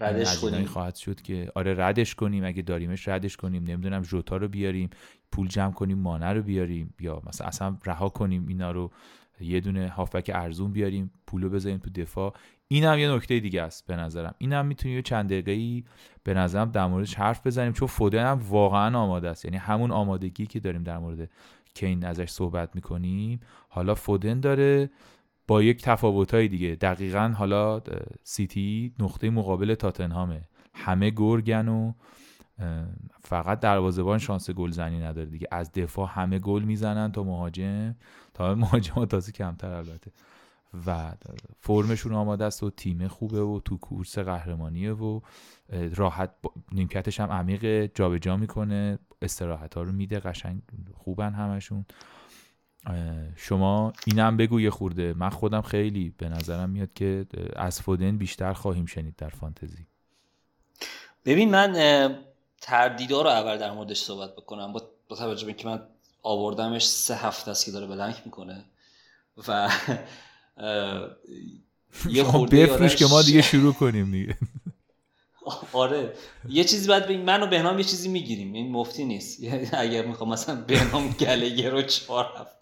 ردش 0.00 0.38
کنیم. 0.38 0.64
خواهد 0.64 0.94
شد 0.94 1.22
که 1.22 1.52
آره 1.54 1.74
ردش 1.74 2.14
کنیم. 2.14 2.44
اگه 2.44 2.62
داریمش 2.62 3.08
ردش 3.08 3.36
کنیم. 3.36 3.64
نمی‌دونم 3.64 4.02
جوتا 4.02 4.36
رو 4.36 4.48
بیاریم. 4.48 4.90
پول 5.32 5.48
جمع 5.48 5.72
کنیم 5.72 5.98
مانه 5.98 6.32
رو 6.32 6.42
بیاریم. 6.42 6.94
یا 7.00 7.22
مثلا 7.26 7.46
اصلا 7.46 7.78
رها 7.84 8.08
کنیم 8.08 8.48
اینا 8.48 8.70
رو. 8.70 8.90
یه 9.40 9.60
دونه 9.60 9.88
هافبک 9.88 10.30
ارزون 10.34 10.72
بیاریم. 10.72 11.10
پولو 11.26 11.48
بذاریم 11.48 11.78
تو 11.78 11.90
دفاع. 11.90 12.34
این 12.70 12.84
هم 12.84 12.98
یه 12.98 13.12
نکته 13.12 13.40
دیگه 13.40 13.62
است 13.62 13.86
به 13.86 13.96
نظرم. 13.96 14.34
این 14.38 14.52
هم 14.52 14.66
می‌تونیم 14.66 14.96
یه 14.96 15.02
چند 15.02 15.32
دقیقه 15.32 15.88
به 16.24 16.34
نظرم 16.34 16.70
در 16.70 16.86
موردش 16.86 17.14
حرف 17.14 17.46
بزنیم 17.46 17.72
چون 17.72 17.88
فودن 17.88 18.26
هم 18.26 18.38
واقعا 18.48 18.98
آماده 18.98 19.28
است. 19.28 19.44
یعنی 19.44 19.56
همون 19.56 19.90
آمادگی 19.90 20.46
که 20.46 20.60
داریم 20.60 20.82
در 20.82 20.98
مورد 20.98 21.30
کین 21.74 22.04
ازش 22.04 22.30
صحبت 22.30 22.74
می‌کنیم. 22.74 23.40
حالا 23.68 23.94
فودن 23.94 24.40
داره 24.40 24.90
با 25.46 25.62
یک 25.62 25.82
تفاوتهای 25.82 26.48
دیگه. 26.48 26.74
دقیقا 26.74 27.34
حالا 27.36 27.80
سیتی 28.22 28.94
نقطه 28.98 29.30
مقابل 29.30 29.74
تاتنهامه. 29.74 30.42
همه 30.74 31.10
گرگن 31.10 31.68
و 31.68 31.92
فقط 33.20 33.60
دروازه‌بان 33.60 34.18
شانس 34.18 34.50
گلزنی 34.50 35.00
نداره 35.00 35.26
دیگه. 35.26 35.48
از 35.50 35.72
دفاع 35.72 36.08
همه 36.12 36.38
گل 36.38 36.62
می‌زنن 36.62 37.12
تا 37.12 37.22
مهاجم. 37.22 37.96
تا 38.34 38.54
مهاجم 38.54 39.04
تازه 39.04 39.32
کمتر 39.32 39.70
البته. 39.70 40.10
و 40.86 41.12
فرمشون 41.60 42.14
آماده 42.14 42.44
است 42.44 42.62
و 42.62 42.70
تیم 42.70 43.08
خوبه 43.08 43.40
و 43.40 43.60
تو 43.64 43.78
کورس 43.78 44.18
قهرمانیه 44.18 44.92
و 44.92 45.20
راحت 45.94 46.30
نیمکتش 46.72 47.20
هم 47.20 47.30
عمیق 47.30 47.94
جابجا 47.94 48.36
می‌کنه. 48.36 48.98
استراحت 49.22 49.74
ها 49.74 49.82
رو 49.82 49.92
میده 49.92 50.20
قشنگ 50.20 50.62
خوبن 50.94 51.32
همشون. 51.32 51.84
شما 53.36 53.92
اینم 54.06 54.36
بگو 54.36 54.60
یه 54.60 54.70
خورده. 54.70 55.14
من 55.14 55.30
خودم 55.30 55.62
خیلی 55.62 56.14
به 56.18 56.28
نظرم 56.28 56.70
میاد 56.70 56.92
که 56.92 57.26
از 57.56 57.80
فودن 57.80 58.18
بیشتر 58.18 58.52
خواهیم 58.52 58.86
شنید 58.86 59.16
در 59.16 59.28
فانتزی. 59.28 59.86
ببین 61.24 61.50
من 61.50 62.18
تردیدا 62.60 63.22
رو 63.22 63.28
اول 63.28 63.58
در 63.58 63.72
موردش 63.72 64.00
صحبت 64.00 64.36
بکنم. 64.36 64.72
با, 64.72 64.82
توجه 65.08 65.46
به 65.46 65.48
اینکه 65.48 65.68
من 65.68 65.82
آوردمش 66.22 66.88
سه 66.88 67.14
هفته 67.14 67.50
است 67.50 67.64
که 67.64 67.70
داره 67.70 67.86
بلنک 67.86 68.22
می‌کنه 68.24 68.64
و 69.48 69.70
یه 72.10 72.24
خورده 72.24 72.66
بفروش 72.66 72.96
که 72.96 73.06
ما 73.06 73.22
دیگه 73.22 73.42
شروع 73.42 73.72
کنیم 73.74 74.10
دیگه. 74.10 74.36
آره. 75.72 76.12
یه 76.48 76.64
چیزی 76.64 76.88
باید 76.88 77.06
بگیم 77.06 77.20
من 77.20 77.42
و 77.42 77.46
بهنام 77.46 77.78
یه 77.78 77.84
چیزی 77.84 78.08
می‌گیریم. 78.08 78.52
این 78.52 78.72
مفتی 78.72 79.04
نیست. 79.04 79.40
اگر 79.72 80.06
می‌خوام 80.06 80.30
مثلا 80.30 80.64
بهنام 80.66 81.08
گلگه 81.08 81.70
رو 81.70 81.82
چهار 81.82 82.26
هفته 82.38 82.58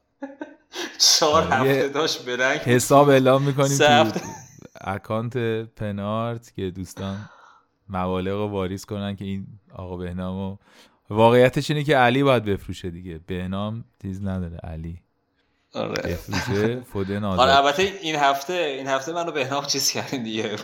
چهار 1.19 1.43
آره، 1.43 1.55
هفته 1.55 1.89
داشت 1.89 2.25
برنگ 2.25 2.61
حساب 2.61 3.09
اعلام 3.09 3.43
می‌کنیم 3.43 3.79
تو 3.79 4.21
اکانت 4.81 5.37
پنارت 5.77 6.55
که 6.55 6.71
دوستان 6.71 7.31
مبالغ 7.89 8.33
رو 8.33 8.49
واریز 8.49 8.85
کنن 8.85 9.17
که 9.17 9.25
این 9.25 9.47
آقا 9.75 9.97
بهنامو 9.97 10.57
واقعیتش 11.11 11.71
اینه 11.71 11.85
که 11.85 11.97
علی 11.97 12.23
باید 12.23 12.45
بفروشه 12.45 12.91
دیگه. 12.91 13.21
بهنام 13.27 13.85
چیز 14.03 14.25
نداره 14.25 14.57
علی. 14.57 15.03
آره. 15.77 16.19
فودن 16.93 17.25
آره 17.25 17.57
البته 17.57 17.83
این 17.83 18.17
هفته 18.17 18.53
این 18.53 18.87
هفته 18.87 19.13
منو 19.13 19.33
بهنام 19.33 19.65
چیز 19.67 19.91
کردیم 19.91 20.23
دیگه. 20.23 20.57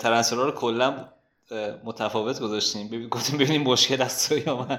ترنسفرها 0.00 0.44
رو 0.44 0.52
کلا 0.52 1.08
متفاوت 1.84 2.40
گذاشتیم. 2.40 2.88
ببین 2.88 3.08
گفتیم 3.08 3.38
ببینیم 3.38 3.62
مشکل 3.62 4.02
از 4.02 4.28
تو 4.28 4.38
یا 4.38 4.56
من. 4.56 4.78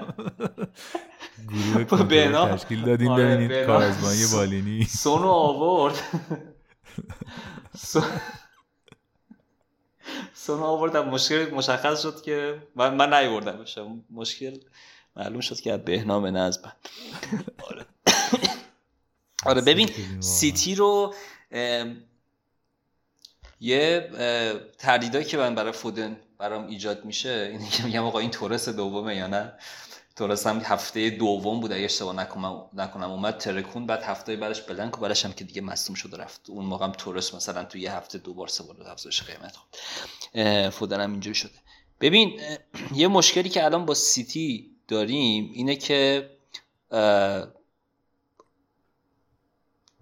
گروه 1.48 1.84
تشکیل 2.56 2.84
دادیم 2.84 3.10
آره 3.10 3.36
ببینید 3.36 3.66
کارزمانی 3.66 4.26
بالینی 4.32 4.84
سونو 4.84 5.28
آورد. 5.28 5.94
سونو 10.34 10.64
آوردم. 10.64 11.08
مشکل 11.08 11.50
مشخص 11.50 12.02
شد 12.02 12.22
که 12.22 12.62
من 12.76 12.94
من 12.94 13.14
نیوردم 13.14 13.64
مشکل 14.10 14.58
معلوم 15.16 15.40
شد 15.40 15.60
که 15.60 15.72
از 15.72 15.84
بهنام 15.84 16.26
نظم 16.26 16.60
آره. 17.70 17.86
آره 19.44 19.60
ببین 19.60 19.90
سیتی 20.20 20.74
رو 20.74 21.14
یه 23.60 24.10
تردیدایی 24.78 25.24
که 25.24 25.36
من 25.36 25.54
برای 25.54 25.72
فودن 25.72 26.16
برام 26.38 26.66
ایجاد 26.66 27.04
میشه 27.04 27.48
اینه 27.52 27.70
که 27.70 27.82
میگم 27.82 28.04
آقا 28.04 28.18
این 28.18 28.30
تورس 28.30 28.68
دومه 28.68 29.16
یا 29.16 29.26
نه؟ 29.26 29.52
تورس 30.16 30.46
هم 30.46 30.58
هفته 30.58 31.10
دوم 31.10 31.60
بود 31.60 31.72
اگه 31.72 31.84
اشتباه 31.84 32.16
نکنم 32.16 32.64
نکنم 32.72 33.10
اومد 33.10 33.38
ترکون 33.38 33.86
بعد 33.86 34.02
هفته 34.02 34.36
بعدش 34.36 34.62
بلنک 34.62 34.98
و 34.98 35.00
بعدش 35.00 35.24
هم 35.24 35.32
که 35.32 35.44
دیگه 35.44 35.60
مصدوم 35.60 35.94
شد 35.94 36.14
و 36.14 36.16
رفت. 36.16 36.50
اون 36.50 36.64
موقع 36.64 36.86
هم 36.86 36.92
تورس 36.92 37.34
مثلا 37.34 37.64
تو 37.64 37.78
یه 37.78 37.92
هفته 37.92 38.18
دو 38.18 38.34
بار 38.34 38.48
سه 38.48 38.64
بار 38.64 38.88
افزایش 38.88 39.22
قیمت 39.22 39.56
خود 39.56 40.70
فودن 40.70 41.00
هم 41.00 41.10
اینجوری 41.10 41.34
شده. 41.34 41.58
ببین 42.00 42.40
یه 42.94 43.08
مشکلی 43.08 43.48
که 43.48 43.64
الان 43.64 43.86
با 43.86 43.94
سیتی 43.94 44.70
داریم 44.88 45.50
اینه 45.54 45.76
که 45.76 46.30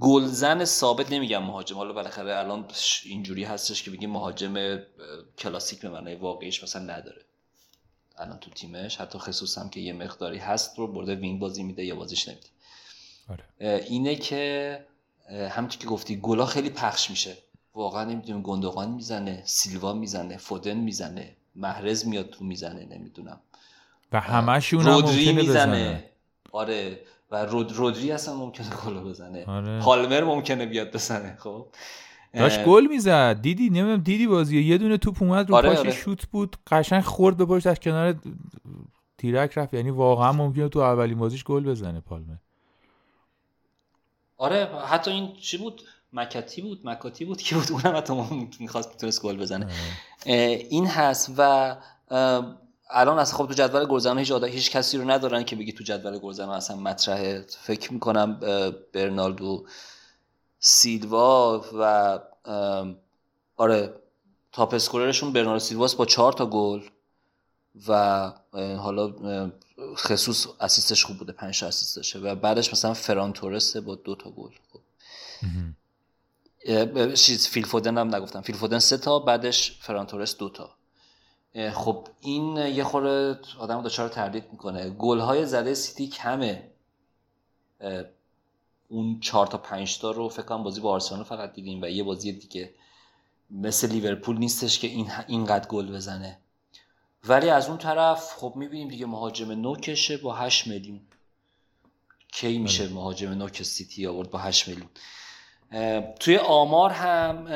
گلزن 0.03 0.65
ثابت 0.65 1.13
نمیگم 1.13 1.43
مهاجم. 1.43 1.77
حالا 1.77 1.93
بالاخره 1.93 2.37
الان 2.39 2.65
اینجوری 3.05 3.45
هستش 3.45 3.83
که 3.83 3.91
بگیم 3.91 4.11
مهاجم 4.11 4.79
کلاسیک 5.39 5.81
به 5.81 5.89
معنای 5.89 6.15
واقعیش 6.15 6.63
مثلا 6.63 6.83
نداره. 6.83 7.25
الان 8.19 8.39
تو 8.39 8.51
تیمش. 8.51 8.97
حتی 8.97 9.19
خصوص 9.19 9.59
هم 9.59 9.71
که 9.71 9.81
یه 9.81 9.93
مقداری 9.93 10.39
هست 10.39 10.79
رو 10.79 10.87
برده 10.87 11.15
وینگ 11.15 11.41
بازی 11.41 11.63
میده 11.63 11.85
یا 11.85 11.95
بازیش 11.95 12.29
نمیده. 12.29 12.47
آره. 13.29 13.45
اینه 13.89 14.17
که 14.17 14.87
همونطور 15.51 15.79
که 15.79 15.87
گفتی 15.87 16.17
گلا 16.17 16.47
خیلی 16.47 16.71
پخش 16.71 17.11
میشه. 17.11 17.37
واقعا 17.75 18.05
نمی‌دونم 18.05 18.43
گندوقان 18.43 18.91
می‌زنه 18.91 19.43
سیلوا 19.47 19.93
می‌زنه 19.93 20.37
فودن 20.37 20.77
می‌زنه 20.77 21.37
محرز 21.55 22.07
میاد 22.07 22.31
تو 22.31 22.45
می‌زنه 22.45 22.85
نمی‌دونم. 22.85 23.41
و 24.13 24.21
همشون 24.21 24.87
رودری 24.87 25.33
می‌زنه. 25.33 26.05
آره. 26.53 27.01
و 27.33 27.37
رود 27.37 27.73
رودری 27.73 28.13
اصلا 28.13 28.35
ممکنه 28.35 28.67
گل 28.87 29.01
بزنه. 29.01 29.45
آره. 29.47 29.81
پالمر 29.81 30.25
ممکنه 30.25 30.67
بیاد 30.67 30.93
بزنه 30.93 31.37
خب. 31.39 31.67
داشت 32.35 32.65
گل 32.65 32.87
می‌زد. 32.87 33.41
دیدی؟ 33.43 33.71
نمی‌دونم 33.71 34.01
دیدی 34.01 34.27
بازی؟ 34.27 34.63
یه 34.63 34.79
دونه 34.79 34.97
توپ 34.97 35.23
اومد 35.23 35.49
رو 35.49 35.55
آره 35.55 35.69
پاش 35.69 35.79
آره. 35.79 35.91
شوت 35.91 36.27
بود. 36.27 36.57
قشنگ 36.67 37.03
خورد 37.03 37.37
به 37.37 37.45
پشت 37.45 37.67
از 37.67 37.81
کنار 37.81 38.15
تیرک 39.19 39.59
رفت. 39.59 39.75
یعنی 39.75 39.91
واقعا 39.91 40.33
ممکنه 40.33 40.69
تو 40.69 40.79
اولین 40.79 41.19
بازیش 41.19 41.45
گل 41.45 41.65
بزنه 41.65 42.01
پالمر. 42.01 42.35
آره 44.37 44.69
حتی 44.87 45.11
این 45.11 45.33
چی 45.41 45.59
بود؟ 45.59 45.83
مکتی 46.13 46.63
بود؟ 46.63 46.81
مکاتی 46.85 47.25
بود 47.25 47.43
که 47.43 47.55
بود. 47.55 47.73
اونم 47.73 47.97
حتی 47.97 48.15
می‌خواست 48.61 48.91
می‌تونست 48.91 49.23
گل 49.23 49.37
بزنه. 49.37 49.65
آره. 49.65 50.67
این 50.71 50.87
هست 50.87 51.35
و 51.39 51.77
الان 52.93 53.19
از 53.19 53.35
خب 53.35 53.47
تو 53.47 53.55
جدول 53.55 53.85
گلزن 53.85 54.19
هیچ 54.19 54.33
هیچ 54.33 54.71
کسی 54.71 54.99
رو 54.99 55.11
ندارن 55.11 55.45
که 55.45 55.57
بگی 55.57 55.73
تو 55.73 55.85
جدول 55.85 56.19
گلزن 56.19 56.49
اصلا 56.49 56.77
مطرحه. 56.77 57.47
فکر 57.49 57.93
می‌کنم 57.93 58.41
برناردو 58.93 59.67
سیلوا 60.59 61.65
و 61.79 62.19
آره 63.57 63.95
top 64.53 64.75
scorer 64.75 65.09
شون 65.09 65.33
برناردو 65.33 65.59
سیلواس 65.59 65.95
با 65.95 66.07
چهار 66.07 66.33
تا 66.33 66.47
گل 66.47 66.83
و 67.89 68.33
حالا 68.79 69.13
خصوص 69.97 70.47
assist 70.61 70.94
ش 70.94 71.05
خوب 71.05 71.19
بوده 71.19 71.33
پنج 71.33 71.61
تا 71.61 71.67
assist 71.67 71.97
داشته 71.97 72.19
و 72.19 72.35
بعدش 72.35 72.73
مثلا 72.73 72.95
فران 72.95 73.33
تورسه 73.33 73.81
با 73.81 73.95
دو 73.95 74.15
تا 74.15 74.31
گل. 74.31 74.51
خب. 74.73 74.81
چیز 77.15 77.49
فیل 77.49 77.65
فودن 77.65 77.99
هم 77.99 78.15
نگفتم. 78.15 78.41
فیل 78.41 78.57
فودن 78.57 78.79
سه 78.79 78.97
تا 78.97 79.19
بعدش 79.19 79.79
فران 79.81 80.07
تورس 80.07 80.37
دو 80.37 80.49
تا. 80.49 80.71
خب 81.73 82.09
این 82.21 82.57
یه 82.57 82.85
خورده 82.85 83.41
آدم 83.59 83.83
دچار 83.83 84.09
تردید 84.09 84.45
می‌کنه. 84.53 84.91
گل 84.91 85.19
های 85.19 85.47
زده 85.47 85.75
سیتی 85.75 86.09
کمه. 86.09 86.71
اون 88.89 89.21
چهار 89.21 89.47
تا 89.47 89.59
پنج 89.59 89.99
تا 89.99 90.11
رو 90.11 90.29
فکر 90.29 90.43
کنم 90.43 90.63
بازی 90.63 90.81
با 90.81 90.93
آرسنال 90.93 91.25
فقط 91.25 91.53
دیدیم 91.53 91.83
و 91.83 91.87
یه 91.87 92.03
بازی 92.03 92.33
دیگه 92.33 92.75
مثل 93.51 93.89
لیورپول 93.89 94.39
نیستش 94.39 94.79
که 94.79 94.87
این 94.87 95.11
اینقدر 95.29 95.69
گل 95.69 95.93
بزنه. 95.93 96.39
ولی 97.25 97.51
از 97.51 97.69
اون 97.69 97.79
طرف 97.79 98.35
خب 98.37 98.53
می‌بینیم 98.57 98.89
دیگه 98.89 99.07
مهاجم 99.07 99.53
نوکشه 99.53 100.17
با 100.17 100.35
8 100.35 100.67
میلیون. 100.67 101.01
کی 102.33 102.59
میشه 102.59 102.85
بله. 102.85 102.95
مهاجم 102.95 103.31
نوک 103.31 103.63
سیتی 103.63 104.07
آورد 104.07 104.31
با 104.31 104.39
8 104.39 104.69
میلیون؟ 104.69 104.89
توی 106.21 106.37
آمار 106.37 106.91
هم 106.91 107.47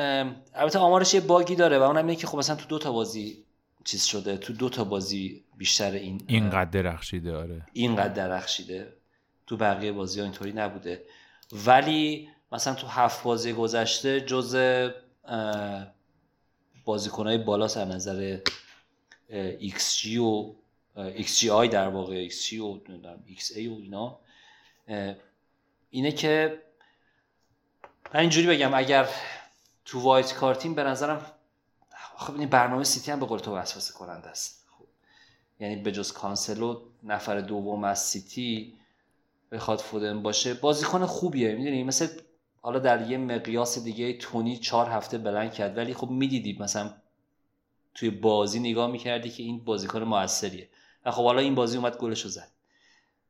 البته 0.53 0.79
آمارش 0.79 1.13
یه 1.13 1.21
bug 1.21 1.47
ی 1.47 1.55
داره 1.55 1.79
و 1.79 1.81
اونم 1.81 1.97
اینه 1.97 2.15
که 2.15 2.27
خب 2.27 2.37
مثلا 2.37 2.55
تو 2.55 2.65
دو 2.65 2.79
تا 2.79 2.91
بازی 2.91 3.43
چیز 3.87 4.03
شده 4.03 4.37
تو 4.37 4.53
دو 4.53 4.69
تا 4.69 4.83
بازی 4.83 5.43
بیشتر 5.57 5.91
این 5.91 6.21
اینقدر 6.27 6.69
درخشیده 6.69 7.35
آره. 7.35 7.65
اینقدر 7.73 8.13
درخشیده. 8.13 8.93
تو 9.47 9.57
بقیه 9.57 9.91
بازی 9.91 10.19
ها 10.19 10.25
اینطوری 10.25 10.53
نبوده. 10.53 11.03
ولی 11.65 12.29
مثلا 12.51 12.73
تو 12.73 12.87
هفت 12.87 13.23
بازی 13.23 13.53
گذشته 13.53 14.21
جز 14.21 14.57
بازیکنهای 16.85 17.37
بالا 17.37 17.65
از 17.65 17.77
نظر 17.77 18.37
XG 19.59 20.17
و 20.17 20.53
XGI 20.97 21.69
در 21.71 21.87
واقع 21.87 22.29
XG 22.29 22.53
و 22.53 22.79
XA 23.37 23.57
و 23.57 23.79
اینا 23.81 24.19
اینه 25.89 26.11
که 26.11 26.61
من 28.13 28.19
اینجوری 28.19 28.47
بگم 28.47 28.73
اگر 28.73 29.07
تو 29.85 29.99
وایت 29.99 30.33
کارتین 30.33 30.75
به 30.75 30.83
نظرم 30.83 31.31
خب 32.19 32.39
این 32.39 32.49
برنامه 32.49 32.83
سیتی 32.83 33.11
هم 33.11 33.19
به 33.19 33.25
قول 33.25 33.39
تو 33.39 33.55
وسوسه 33.55 33.93
کننده 33.93 34.29
است. 34.29 34.65
خب. 34.77 34.85
یعنی 35.59 35.75
به 35.75 35.91
جز 35.91 36.11
کانسلو 36.11 36.81
نفر 37.03 37.41
دوم 37.41 37.83
از 37.83 37.99
سیتی 38.03 38.73
بخواد 39.51 39.79
فودن 39.79 40.21
باشه. 40.21 40.53
بازیکن 40.53 41.05
خوبیه 41.05 41.55
می‌دونی؟ 41.55 41.83
مثل 41.83 42.07
حالا 42.61 42.79
در 42.79 43.09
یه 43.11 43.17
مقیاس 43.17 43.79
دیگه 43.79 44.13
تونی 44.13 44.57
چهار 44.57 44.89
هفته 44.89 45.17
بلند 45.17 45.53
کرد. 45.53 45.77
ولی 45.77 45.93
خب 45.93 46.09
می‌دیدی 46.09 46.57
مثلا 46.59 46.93
توی 47.95 48.09
بازی 48.09 48.59
نگاه 48.59 48.91
می‌کردی 48.91 49.29
که 49.29 49.43
این 49.43 49.63
بازیکن 49.63 50.03
موثریه. 50.03 50.69
و 51.05 51.11
خب 51.11 51.23
حالا 51.23 51.39
این 51.39 51.55
بازی 51.55 51.77
اومد 51.77 51.97
گلشو 51.97 52.29
زد. 52.29 52.51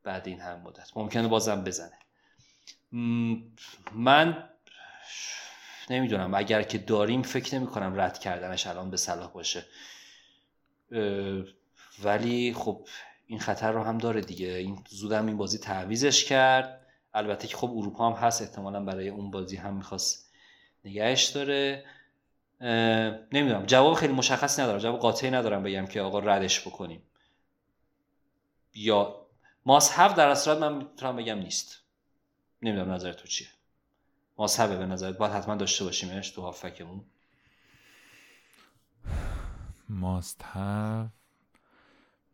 بعد 0.03 0.27
این 0.27 0.39
هم 0.39 0.59
مدت. 0.59 0.91
ممکنه 0.95 1.27
بازم 1.27 1.63
بزنه. 1.63 1.99
من 3.93 4.49
نمی‌دونم. 5.89 6.33
اگر 6.33 6.63
که 6.63 6.77
داریم 6.77 7.21
فکر 7.21 7.55
نمی 7.55 7.67
کنم 7.67 7.99
رد 7.99 8.19
کردنش 8.19 8.67
الان 8.67 8.91
به 8.91 8.97
صلاح 8.97 9.31
باشه. 9.31 9.65
ولی 12.03 12.53
خب 12.53 12.87
این 13.27 13.39
خطر 13.39 13.71
رو 13.71 13.83
هم 13.83 13.97
داره 13.97 14.21
دیگه. 14.21 14.47
این 14.47 14.83
زودم 14.89 15.25
این 15.27 15.37
بازی 15.37 15.57
تعویزش 15.57 16.25
کرد. 16.25 16.85
البته 17.13 17.47
که 17.47 17.57
خب 17.57 17.71
اروپا 17.77 18.09
هم 18.09 18.27
هست. 18.27 18.41
احتمالا 18.41 18.83
برای 18.83 19.09
اون 19.09 19.31
بازی 19.31 19.55
هم 19.55 19.73
می‌خواست 19.73 20.31
نگهش 20.85 21.25
داره. 21.25 21.85
نمی‌دونم. 23.31 23.65
جواب 23.65 23.93
خیلی 23.93 24.13
مشخص 24.13 24.59
ندارم. 24.59 24.79
جواب 24.79 24.99
قاطعی 24.99 25.31
ندارم 25.31 25.63
بگم 25.63 25.85
که 25.85 26.01
آقا 26.01 26.19
ردش 26.19 26.67
بکنیم. 26.67 27.03
یا 28.73 29.25
must 29.65 29.90
have 29.90 30.15
در 30.15 30.29
اصل 30.29 30.57
من 30.57 30.73
می‌تونم 30.73 31.15
بگم 31.15 31.37
نیست. 31.37 31.81
نمی‌دونم 32.61 32.91
نظر 32.91 33.13
تو 33.13 33.27
چیه. 33.27 33.47
must 34.37 34.55
have 34.55 34.73
ه 34.73 34.77
به 34.77 34.85
نظرت. 34.85 35.17
باید 35.17 35.31
حتما 35.31 35.55
داشته 35.55 35.85
باشیمش 35.85 36.29
تو 36.29 36.41
هافکمون. 36.41 37.01
must 39.89 40.45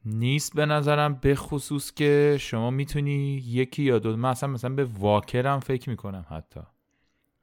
نیست 0.06 0.56
به 0.56 0.66
نظرم 0.66 1.14
به 1.14 1.36
خصوص 1.36 1.93
که 1.93 2.38
شما 2.39 2.70
می‌تونی 2.70 3.43
یکی 3.45 3.84
یا 3.84 3.99
دو 3.99 4.18
من 4.18 4.30
اصلا 4.30 4.49
مثلا 4.49 4.76
به 4.76 4.86
واکرم 4.86 5.60
فکر 5.60 5.89
می‌کنم 5.89 6.26
حتی. 6.30 6.60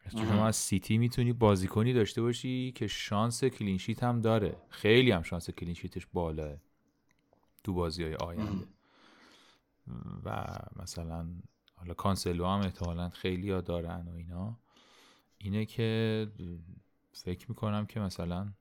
شما 0.09 0.47
از 0.47 0.57
سیتی 0.57 0.99
می‌تونی 0.99 1.33
بازیکنی 1.33 1.93
داشته 1.93 2.23
باشی 2.23 2.73
که 2.73 2.87
شانس 2.87 3.45
clean 3.45 3.74
sheet 3.74 4.03
هم 4.03 4.21
داره. 4.21 4.57
خیلی 4.69 5.11
هم 5.11 5.23
شانس 5.23 5.51
clean 5.51 5.74
sheet 5.74 5.97
ش 5.97 6.07
بالاست 6.12 6.57
تو 7.65 7.75
بازی 7.75 8.05
های 8.05 8.15
آینده 8.15 8.67
و 10.25 10.47
مثلا 10.83 11.27
حالا 11.81 11.95
کانسلو 11.95 12.47
هم 12.47 12.61
احتمالا 12.61 13.09
خیلی 13.09 13.51
ها 13.51 13.61
دارن 13.61 14.09
و 14.09 14.14
اینا. 14.16 14.59
اینه 15.39 15.64
که 15.64 16.28
فکر 17.12 17.47
می‌کنم 17.49 17.87
که 17.87 18.01
مثلا 18.01 18.53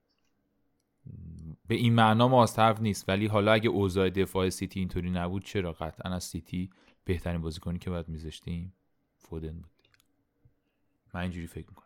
به 1.68 1.76
این 1.76 1.94
معنا 1.94 2.28
must 2.28 2.55
have 2.55 2.82
نیست 2.82 3.10
ولی 3.10 3.28
حالا 3.28 3.52
اگه 3.52 3.70
اوضاع 3.70 4.10
دفاع 4.10 4.50
سیتی 4.50 4.80
اینطوری 4.80 5.10
نبود 5.12 5.46
چرا 5.46 5.74
قطعا 5.74 6.14
از 6.14 6.24
سیتی 6.24 6.70
بهترین 7.06 7.42
بازیکنی 7.42 7.80
که 7.80 7.90
باید 7.90 8.10
میذاشتیم 8.10 8.74
فودن 9.18 9.54
بود؟ 9.54 9.72
من 11.14 11.22
اینجوری 11.22 11.48
فکر 11.48 11.68
می‌کنم. 11.70 11.86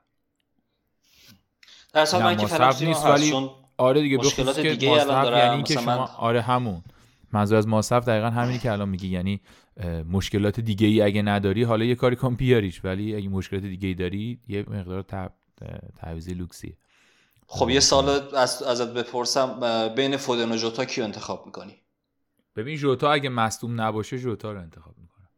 در 1.93 2.23
من 2.23 2.37
که 2.37 2.85
نیست 2.85 3.05
ولی 3.05 3.49
آره 3.77 4.01
دیگه 4.01 4.17
مشکلات 4.17 4.59
دیگه 4.59 4.91
الان 4.91 5.37
یعنی 5.37 5.63
که 5.63 5.73
شما 5.73 6.05
آره 6.05 6.41
همون. 6.41 6.83
منظور 7.31 7.57
از 7.57 7.67
ماصرف 7.67 8.07
دقیقا 8.07 8.29
همینی 8.29 8.59
که 8.59 8.71
الان 8.71 8.89
میگی 8.89 9.07
یعنی 9.07 9.41
مشکلات 10.07 10.59
دیگه 10.59 10.87
ای 10.87 11.01
اگه 11.01 11.21
نداری 11.21 11.63
حالا 11.63 11.85
یه 11.85 11.95
کاری 11.95 12.15
کن 12.15 12.35
بیاریش. 12.35 12.85
ولی 12.85 13.15
اگه 13.15 13.29
مشکلات 13.29 13.63
دیگه 13.63 13.87
ای 13.87 13.93
داری 13.93 14.39
یه 14.47 14.65
مقدار 14.69 15.05
تعویض 15.95 16.29
لوکسیه. 16.29 16.77
خب 17.47 17.69
یه 17.69 17.79
سال 17.79 18.09
از 18.35 18.63
ازت 18.63 18.93
بپرسم 18.93 19.59
بین 19.95 20.17
فودن 20.17 20.51
و 20.51 20.55
جوتا 20.55 20.85
کیو 20.85 21.03
انتخاب 21.03 21.45
می‌کنی؟ 21.45 21.75
ببین 22.55 22.77
جوتا 22.77 23.11
اگه 23.11 23.29
مصدوم 23.29 23.81
نباشه 23.81 24.19
جوتا 24.19 24.51
رو 24.51 24.59
انتخاب 24.59 24.95
می‌کنم. 24.97 25.29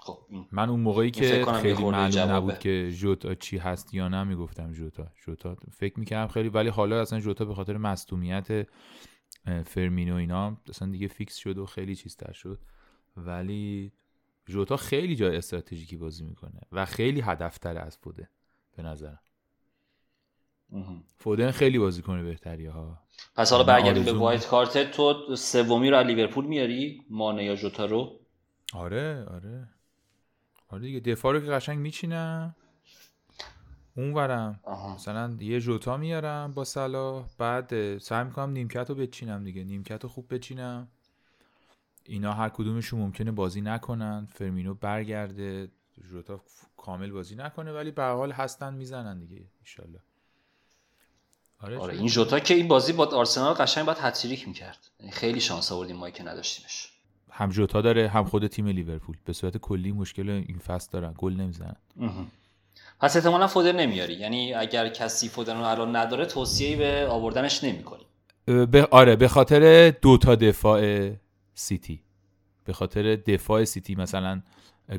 خب 0.00 0.18
من 0.52 0.70
اون 0.70 0.80
موقعی 0.80 1.10
که 1.10 1.46
خیلی 1.62 1.84
معلوم 1.84 2.30
نبود 2.30 2.58
که 2.58 2.92
جوتا 2.92 3.34
چی 3.34 3.58
هست 3.58 3.94
یا 3.94 4.08
نه 4.08 4.24
می‌گفتم 4.24 4.72
جوتا 4.72 5.06
جوتا 5.26 5.56
فکر 5.72 6.00
می‌کردم 6.00 6.32
خیلی 6.32 6.48
ولی 6.48 6.68
حالا 6.68 7.00
اصلا 7.00 7.20
جوتا 7.20 7.44
به 7.44 7.54
خاطر 7.54 7.76
مصدومیت 7.76 8.66
فرمینو 9.66 10.14
اینا 10.14 10.56
اصلا 10.68 10.90
دیگه 10.90 11.08
فیکس 11.08 11.36
شد 11.36 11.58
و 11.58 11.66
خیلی 11.66 11.96
چیز 11.96 12.16
تر 12.16 12.32
شد. 12.32 12.58
ولی 13.16 13.92
جوتا 14.46 14.76
خیلی 14.76 15.16
جای 15.16 15.36
استراتژیکی 15.36 15.96
بازی 15.96 16.24
می‌کنه 16.24 16.60
و 16.72 16.84
خیلی 16.84 17.20
هدفتر 17.20 17.78
از 17.78 17.96
فودن 17.98 18.28
به 18.76 18.82
نظرم. 18.82 19.20
فودن 21.16 21.50
خیلی 21.50 21.78
بازی 21.78 22.02
کنه 22.02 22.22
بهتری 22.22 22.66
ها 22.66 23.02
پس 23.34 23.52
حالا 23.52 23.64
برگردیم 23.64 24.04
به 24.04 24.12
wild 24.12 24.46
card 24.46 24.90
تو 24.90 25.36
سومی 25.36 25.90
رو 25.90 25.96
لیورپول 25.96 26.46
میاری؟ 26.46 27.02
مانه 27.10 27.44
یا 27.44 27.56
جوتا 27.56 27.84
رو؟ 27.84 28.20
آره 28.72 29.24
آره. 29.24 29.68
آره 30.68 30.82
دیگه 30.82 31.00
دفاع 31.00 31.32
رو 31.32 31.40
که 31.40 31.46
قشنگ 31.46 31.78
میچینم 31.78 32.56
اون 33.98 34.14
ورم 34.14 34.60
مثلا 34.94 35.36
یه 35.40 35.60
جوتا 35.60 35.96
میارم 35.96 36.52
با 36.52 36.64
صلاح 36.64 37.26
بعد 37.38 37.98
سعی 37.98 38.24
می‌کنم 38.24 38.50
نیمکت 38.50 38.90
رو 38.90 38.94
بچینم 38.94 39.44
دیگه. 39.44 39.64
نیمکت 39.64 40.02
رو 40.02 40.08
خوب 40.08 40.34
بچینم. 40.34 40.88
اینا 42.04 42.32
هر 42.32 42.48
کدومشون 42.48 43.00
ممکنه 43.00 43.32
بازی 43.32 43.60
نکنن. 43.60 44.28
فرمینو 44.32 44.74
برگرده. 44.74 45.68
جوتا 46.10 46.40
کامل 46.76 47.10
بازی 47.10 47.36
نکنه 47.36 47.72
ولی 47.72 47.90
به 47.90 48.02
حال 48.02 48.32
هستن 48.32 48.74
می‌زنن 48.74 49.18
دیگه 49.18 49.44
ان 49.78 49.96
آره, 51.60 51.78
آره 51.78 51.94
این 51.94 52.06
جوتا 52.06 52.38
که 52.40 52.54
این 52.54 52.68
بازی 52.68 52.92
با 52.92 53.06
آرسنال 53.06 53.54
قشنگ 53.54 53.86
باید 53.86 53.98
هتریک 54.00 54.48
می‌کرد. 54.48 54.90
یعنی 55.00 55.12
خیلی 55.12 55.40
شانس 55.40 55.72
آوردیم 55.72 55.96
ما 55.96 56.10
که 56.10 56.22
نداشتیمش. 56.22 56.92
هم 57.30 57.50
جوتا 57.50 57.80
داره 57.80 58.08
هم 58.08 58.24
خود 58.24 58.46
تیم 58.46 58.66
لیورپول. 58.66 59.16
به 59.24 59.32
صورت 59.32 59.56
کلی 59.56 59.92
مشکل 59.92 60.30
این 60.30 60.58
فصل 60.58 60.88
دارن. 60.92 61.14
گل 61.18 61.32
نمی‌زنن. 61.32 61.76
پس 63.00 63.16
احتمالا 63.16 63.46
فودن 63.46 63.72
نمیاری. 63.72 64.14
یعنی 64.14 64.54
اگر 64.54 64.88
کسی 64.88 65.28
فودن 65.28 65.54
رو 65.54 65.64
الان 65.64 65.96
نداره 65.96 66.26
توصیه‌ای 66.26 66.76
به 66.76 67.06
آوردنش 67.10 67.64
نمی‌کنی. 67.64 68.04
به 68.46 68.88
آره 68.90 69.16
به 69.16 69.28
خاطر 69.28 69.90
دو 69.90 70.18
تا 70.18 70.34
دفاع 70.34 71.10
سیتی. 71.54 72.02
به 72.64 72.72
خاطر 72.72 73.16
دفاع 73.16 73.64
سیتی 73.64 73.94
مثلا 73.94 74.42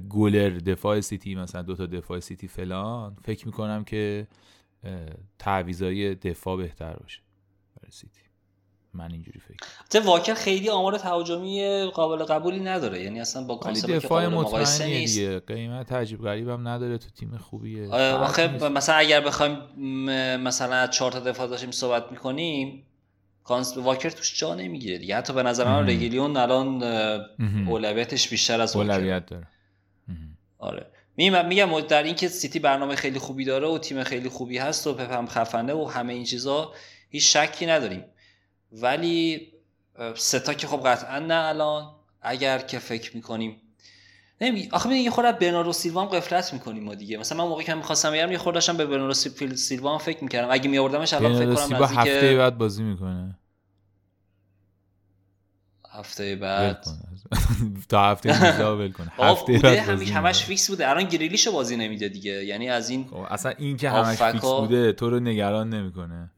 گولر 0.10 0.50
دفاع 0.50 1.02
سیتی 1.02 1.36
مثلا 1.36 1.62
دو 1.62 1.76
تا 1.76 1.86
دفاع 1.86 2.20
سیتی 2.20 2.48
فلان. 2.48 3.18
فکر 3.24 3.46
می‌کنم 3.46 3.84
که 3.84 4.28
تعویضای 5.40 6.16
دفاع 6.16 6.58
بهتر 6.58 6.94
باشه 6.94 7.20
برای 7.76 7.92
سیتی. 7.92 8.22
من 8.94 9.12
اینجوری 9.12 9.40
فکر 9.40 9.58
کنم 9.92 10.06
واکر 10.06 10.34
خیلی 10.34 10.70
آمار 10.70 10.98
تهاجمی 10.98 11.86
قابل 11.94 12.24
قبولی 12.24 12.60
نداره. 12.60 13.04
یعنی 13.04 13.22
اصلا 13.22 13.44
با 13.44 13.56
کانسلو 13.56 13.96
دفاع 13.96 14.28
مقایسه 14.28 14.86
نیست. 14.86 15.20
قیمت 15.48 15.92
عجیب 15.92 16.22
غریب 16.22 16.50
هم 16.50 16.68
نداره. 16.68 16.98
تو 16.98 17.10
تیم 17.10 17.38
خوبیه. 17.38 17.90
آخه 18.14 18.70
مثلا 18.70 18.96
اگر 18.96 19.22
بخوایم 19.22 19.58
مثلا 20.38 20.88
چهار 20.88 21.12
تا 21.12 21.20
دفاع 21.20 21.48
داشتیم 21.48 21.72
صحبت 21.72 22.12
می‌کنیم 22.12 22.84
کانس 23.44 23.78
واکر 23.78 24.10
توش 24.10 24.40
جا 24.40 24.56
نمی‌گیره 24.56 24.98
دیگه. 24.98 25.18
حتی 25.18 25.34
به 25.34 25.44
نظر 25.44 25.66
من 25.66 25.90
رگیلیون 25.90 26.38
الان 26.38 26.84
اولویتش 27.68 28.30
بیشتر 28.30 28.62
از 28.62 28.76
اولویت 28.76 29.26
داره. 29.26 29.48
آره. 30.58 30.86
میگم 31.18 31.80
در 31.80 32.04
اینکه 32.04 32.28
سیتی 32.28 32.60
برنامه 32.60 32.96
خیلی 32.96 33.20
خوبی 33.20 33.46
داره 33.46 33.68
و 33.68 33.78
تیم 33.78 34.04
خیلی 34.04 34.30
خوبی 34.30 34.58
هست 34.58 34.88
و 34.88 34.94
پپ 34.94 35.12
هم 35.12 35.28
خفنه 35.28 35.74
و 35.74 35.86
همه 35.86 36.14
این 36.14 36.24
چیزا 36.24 36.74
هیچ 37.10 37.38
شکی 37.38 37.66
نداریم. 37.66 38.04
ولی 38.72 39.48
ستا 40.16 40.54
که 40.54 40.68
خب 40.68 40.82
قطعا 40.86 41.20
نه 41.20 41.48
الان. 41.48 41.92
اگر 42.22 42.60
که 42.60 42.80
فکر 42.80 43.16
می‌کنیم. 43.16 43.62
نمی 44.42 44.70
آخه 44.72 44.90
یه 44.96 45.12
خورده 45.12 45.40
برناردو 45.40 45.74
سیلوا 45.74 46.02
هم 46.02 46.08
غفلت 46.08 46.54
می‌کنیم 46.54 46.84
ما 46.84 46.96
دیگه. 46.96 47.18
مثلا 47.18 47.38
من 47.38 47.50
موقعی 47.50 47.66
که 47.66 47.74
می‌خواستم 47.74 48.12
بگم 48.12 48.32
یه 48.32 48.38
خورده 48.38 48.58
داشتم 48.58 48.78
به 48.78 48.86
برناردو 48.86 49.14
سیلوا 49.56 49.92
هم 49.92 49.98
فکر 49.98 50.24
می‌کردم. 50.24 50.48
اگه 50.52 50.70
میآوردمش 50.70 51.14
الان 51.14 51.36
فکر 51.36 51.68
کنم 51.68 51.84
نزدیک 51.84 51.98
هفته 51.98 52.38
بعد 52.38 52.58
بازی 52.58 52.84
می‌کنه. 52.84 53.38
هفته 55.92 56.36
بعد. 56.36 56.86
تا 57.90 58.12
هفته 58.12 58.66
ول 58.66 58.92
کنه 58.92 59.12
هفته 59.30 59.60
بعد 59.60 59.78
همش 59.78 60.12
همش 60.12 60.44
فیکس 60.44 60.70
بوده. 60.70 60.90
الان 60.90 61.04
گریلیشو 61.04 61.52
بازی 61.52 61.78
نمیده 61.78 62.10
دیگه. 62.10 62.46
یعنی 62.46 62.70
از 62.70 62.90
این 62.90 63.08
خب، 63.08 63.16
اصلا 63.30 63.54
این 63.58 63.78
که 63.78 63.90
همش 63.90 64.18
فیکس 64.18 64.46
بوده 64.46 64.94
تو 64.94 65.10
رو 65.10 65.20
نگران 65.20 65.70
نمی‌کنه. 65.70 66.32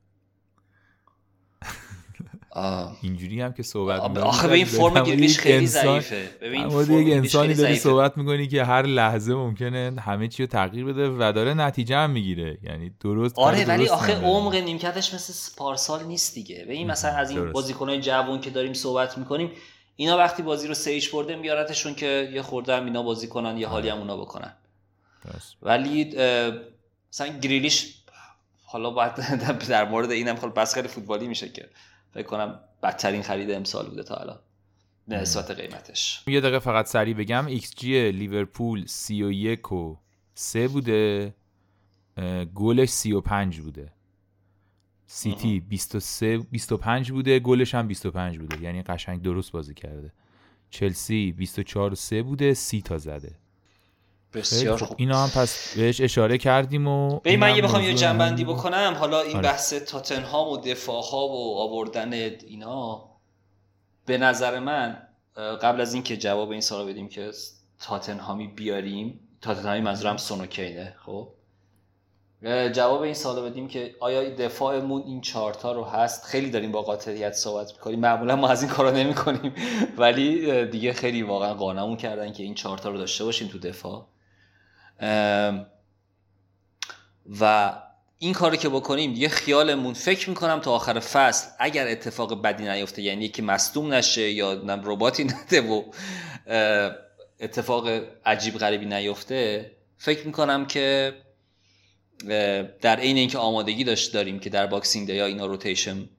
اینجوری 3.02 3.42
هم 3.42 3.54
که 3.54 3.64
صحبت 3.64 4.04
می‌کنی 4.04 4.24
آخه 4.24 4.48
به 4.48 4.54
این 4.54 4.66
فرم 4.66 5.04
گریلیش 5.04 5.40
خیلی 5.40 5.68
ضعیفه. 5.68 6.30
ببین 6.42 6.70
یک 7.08 7.14
انسانی 7.14 7.54
داری 7.54 7.76
صحبت 7.76 8.18
می‌کنی 8.18 8.48
که 8.48 8.64
هر 8.64 8.82
لحظه 8.82 9.34
ممکنه 9.34 10.02
همه 10.02 10.28
چی 10.28 10.44
رو 10.44 10.48
تغییر 10.48 10.86
بده 10.86 11.10
و 11.10 11.32
داره 11.36 11.54
نتیجه 11.54 11.98
هم 11.98 12.10
می‌گیره. 12.10 12.58
یعنی 12.64 12.92
درست 13.00 13.40
آره 13.40 13.66
ولی 13.66 13.88
آخه 13.88 14.22
عمق 14.22 14.56
نیمکتش 14.56 15.14
مثل 15.14 15.56
پارسال 15.58 16.04
نیست 16.04 16.36
دیگه. 16.36 16.66
ببین 16.66 16.92
مثلا 16.92 17.12
از 17.12 17.30
این 17.30 17.52
بازیکن‌های 17.52 18.02
جوان 18.02 18.42
که 18.42 18.50
داریم 18.50 18.74
صحبت 18.74 19.18
می‌کنیم 19.18 19.52
اینا 19.96 20.18
وقتی 20.18 20.44
بازی 20.44 20.68
رو 20.68 20.74
سیج 20.74 21.10
برده 21.10 21.36
میارتشون 21.36 21.96
که 21.96 22.32
یه 22.34 22.42
خورده 22.42 22.76
هم 22.76 22.86
اینا 22.86 23.04
بازی 23.04 23.28
کنن 23.28 23.58
یه 23.58 23.68
حالی 23.68 23.90
هم 23.90 23.98
اونا 23.98 24.18
بکنن. 24.18 24.54
ولی 25.62 26.06
مثلا 27.14 27.28
گریلیش 27.42 27.96
حالا 28.66 28.90
باید 28.90 29.12
در 29.70 29.90
مورد 29.90 30.12
اینم 30.12 30.36
خب 30.36 30.60
بس 30.60 30.74
خیلی 30.74 30.88
فوتبالی 30.88 31.28
میشه 31.28 31.50
که. 31.50 31.70
فکر 32.14 32.28
کنم 32.28 32.60
بدترین 32.84 33.22
خرید 33.22 33.52
امسال 33.52 33.90
بوده 33.90 34.04
تا 34.04 34.16
الان. 34.16 34.40
به 35.08 35.18
نسبت 35.18 35.52
قیمتش. 35.52 36.24
یه 36.28 36.42
دقیقه 36.42 36.60
فقط 36.60 36.86
سریع 36.86 37.14
بگم. 37.14 37.46
ایکس 37.46 37.76
جی 37.76 38.12
لیورپول 38.12 38.86
31 38.86 39.72
و 39.72 39.98
3 40.34 40.68
بوده. 40.68 41.34
گلش 42.56 42.90
35 42.90 43.62
بوده. 43.62 43.92
سیتی 45.08 45.60
23 45.60 46.38
25 46.38 47.12
بوده. 47.12 47.40
گلش 47.40 47.76
هم 47.76 47.88
25 47.88 48.40
بوده. 48.40 48.62
یعنی 48.62 48.82
قشنگ 48.82 49.22
درست 49.22 49.52
بازی 49.52 49.74
کرده. 49.74 50.14
چلسی 50.70 51.32
24 51.32 51.92
و 51.92 51.96
3 51.96 52.24
بوده. 52.24 52.54
30 52.54 52.82
تا 52.82 52.98
زده. 52.98 53.36
بسیار 54.34 54.78
خوب. 54.78 54.98
اینا 55.00 55.24
هم 55.24 55.30
پس 55.30 55.74
بهش 55.78 56.02
اشاره 56.02 56.38
کردیم 56.38 56.88
و 56.88 57.20
به 57.20 57.38
من 57.38 57.56
یه 57.56 57.62
بخوام 57.62 57.84
یه 57.84 57.94
جنبندی 57.94 58.44
بکنم. 58.44 58.96
حالا 59.00 59.22
این 59.22 59.38
آره. 59.38 59.44
بحث 59.44 59.74
تاتنهام 59.74 60.48
و 60.48 60.58
دفاع 60.58 61.04
ها 61.04 61.28
و 61.28 61.58
آوردن 61.58 62.14
اینا 62.14 63.10
به 64.06 64.18
نظر 64.18 64.60
من 64.60 65.08
قبل 65.36 65.82
از 65.82 65.94
اینکه 65.94 66.18
جواب 66.18 66.50
این 66.50 66.62
سال 66.62 66.88
بدیم 66.88 67.10
که 67.10 67.32
تاتنهامی 67.80 68.48
بیاریم 68.48 69.20
تاتنهامی 69.42 69.82
منظورم 69.82 70.18
سونوکینه 70.18 70.96
خب؟ 71.06 71.28
جواب 72.74 73.02
این 73.02 73.14
سال 73.14 73.50
بدیم 73.50 73.68
که 73.68 73.96
آیا 74.00 74.30
دفاعمون 74.30 75.02
این 75.02 75.22
چارتا 75.22 75.72
رو 75.72 75.84
هست؟ 75.84 76.26
خیلی 76.26 76.50
داریم 76.50 76.72
با 76.72 76.82
قاطعیت 76.82 77.34
صحبت 77.34 77.72
می‌کنیم. 77.72 78.00
معمولا 78.00 78.36
ما 78.36 78.50
از 78.50 78.64
این 78.64 78.72
کارا 78.72 78.92
نمی 78.92 79.14
کنیم 79.14 79.54
ولی 79.98 80.66
دیگه 80.66 80.94
خیلی 80.94 81.24
واقعا 81.24 81.54
قانمون 81.54 81.98
کردن 81.98 82.34
که 82.34 82.44
این 82.44 82.56
چارتا 82.56 82.90
رو 82.90 82.98
داشته 82.98 83.24
باشیم 83.24 83.48
تو 83.48 83.60
دفاع. 83.60 84.08
و 87.40 87.74
این 88.18 88.34
کاری 88.34 88.58
که 88.58 88.70
بکنیم 88.70 89.14
یه 89.16 89.30
خیالمون 89.30 89.94
فکر 89.94 90.30
می‌کنم 90.30 90.60
تا 90.60 90.72
آخر 90.72 91.00
فصل 91.00 91.48
اگر 91.60 91.88
اتفاق 91.88 92.42
بدی 92.42 92.64
نیفته 92.64 93.02
یعنی 93.02 93.30
که 93.30 93.42
مصدوم 93.42 93.94
نشه 93.94 94.32
یا 94.32 94.54
رباطی 94.84 95.24
نده 95.34 95.62
و 95.62 95.84
اتفاق 97.40 97.90
عجیب 98.26 98.58
غریبی 98.58 98.86
نیفته 98.86 99.72
فکر 99.98 100.26
می‌کنم 100.26 100.66
که 100.66 101.14
در 102.82 103.00
عین 103.00 103.18
اینکه 103.18 103.38
آمادگی 103.38 103.84
داشت 103.84 104.14
داریم 104.14 104.40
که 104.40 104.50
در 104.50 104.68
Boxing 104.68 105.10
Day 105.10 105.26
اینا 105.26 105.46
rotation 105.46 106.10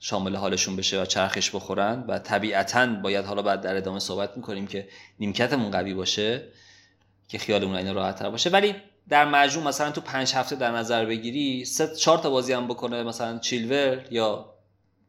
شامل 0.00 0.36
حالشون 0.36 0.76
بشه 0.76 1.02
و 1.02 1.04
چرخش 1.04 1.50
بخورن 1.50 2.04
و 2.08 2.18
طبیعتا 2.18 2.86
باید 2.86 3.24
حالا 3.24 3.42
بعد 3.42 3.60
در 3.60 3.76
ادامه 3.76 3.98
صحبت 3.98 4.36
می‌کنیم 4.36 4.66
که 4.66 4.88
نیمکتمون 5.20 5.70
قوی 5.70 5.94
باشه. 5.94 6.48
که 7.32 7.38
خیالمون 7.38 7.76
اینا 7.76 7.92
راحت 7.92 8.18
تر 8.18 8.30
باشه. 8.30 8.50
ولی 8.50 8.74
در 9.08 9.24
مجموع 9.24 9.66
مثلا 9.66 9.90
تو 9.90 10.00
پنج 10.00 10.32
هفته 10.34 10.56
در 10.56 10.70
نظر 10.70 11.04
بگیری 11.04 11.64
سه 11.64 11.96
چهار 11.96 12.18
تا 12.18 12.30
بازی 12.30 12.52
هم 12.52 12.66
بکنه 12.66 13.02
مثلا 13.02 13.38
چیلور 13.38 14.04
یا 14.10 14.54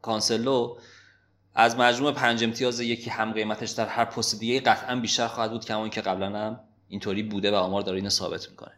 کانسلو 0.02 0.78
از 1.56 1.78
مجموع 1.78 2.12
پنج 2.12 2.44
امتیاز 2.44 2.80
یکی 2.80 3.10
هم 3.10 3.34
قیمتش 3.34 3.72
در 3.72 3.88
هر 3.88 4.06
پست 4.06 4.40
دیگه 4.40 4.60
قطعا 4.60 4.96
بیشتر 4.96 5.28
خواهد 5.28 5.52
بود 5.52 5.66
کما 5.66 5.90
که 5.90 6.02
قبلا 6.02 6.28
هم 6.28 6.60
اینطوری 6.88 7.24
بوده 7.24 7.52
و 7.52 7.56
آمار 7.56 7.82
داره 7.82 7.98
اینو 7.98 8.10
ثابت 8.10 8.50
می‌کنه. 8.50 8.74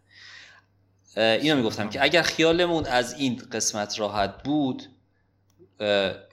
اینو 1.17 1.55
می‌گفتم 1.55 1.89
که 1.89 2.03
اگر 2.03 2.21
خیالمون 2.21 2.85
از 2.85 3.13
این 3.13 3.41
قسمت 3.51 3.99
راحت 3.99 4.43
بود 4.43 4.83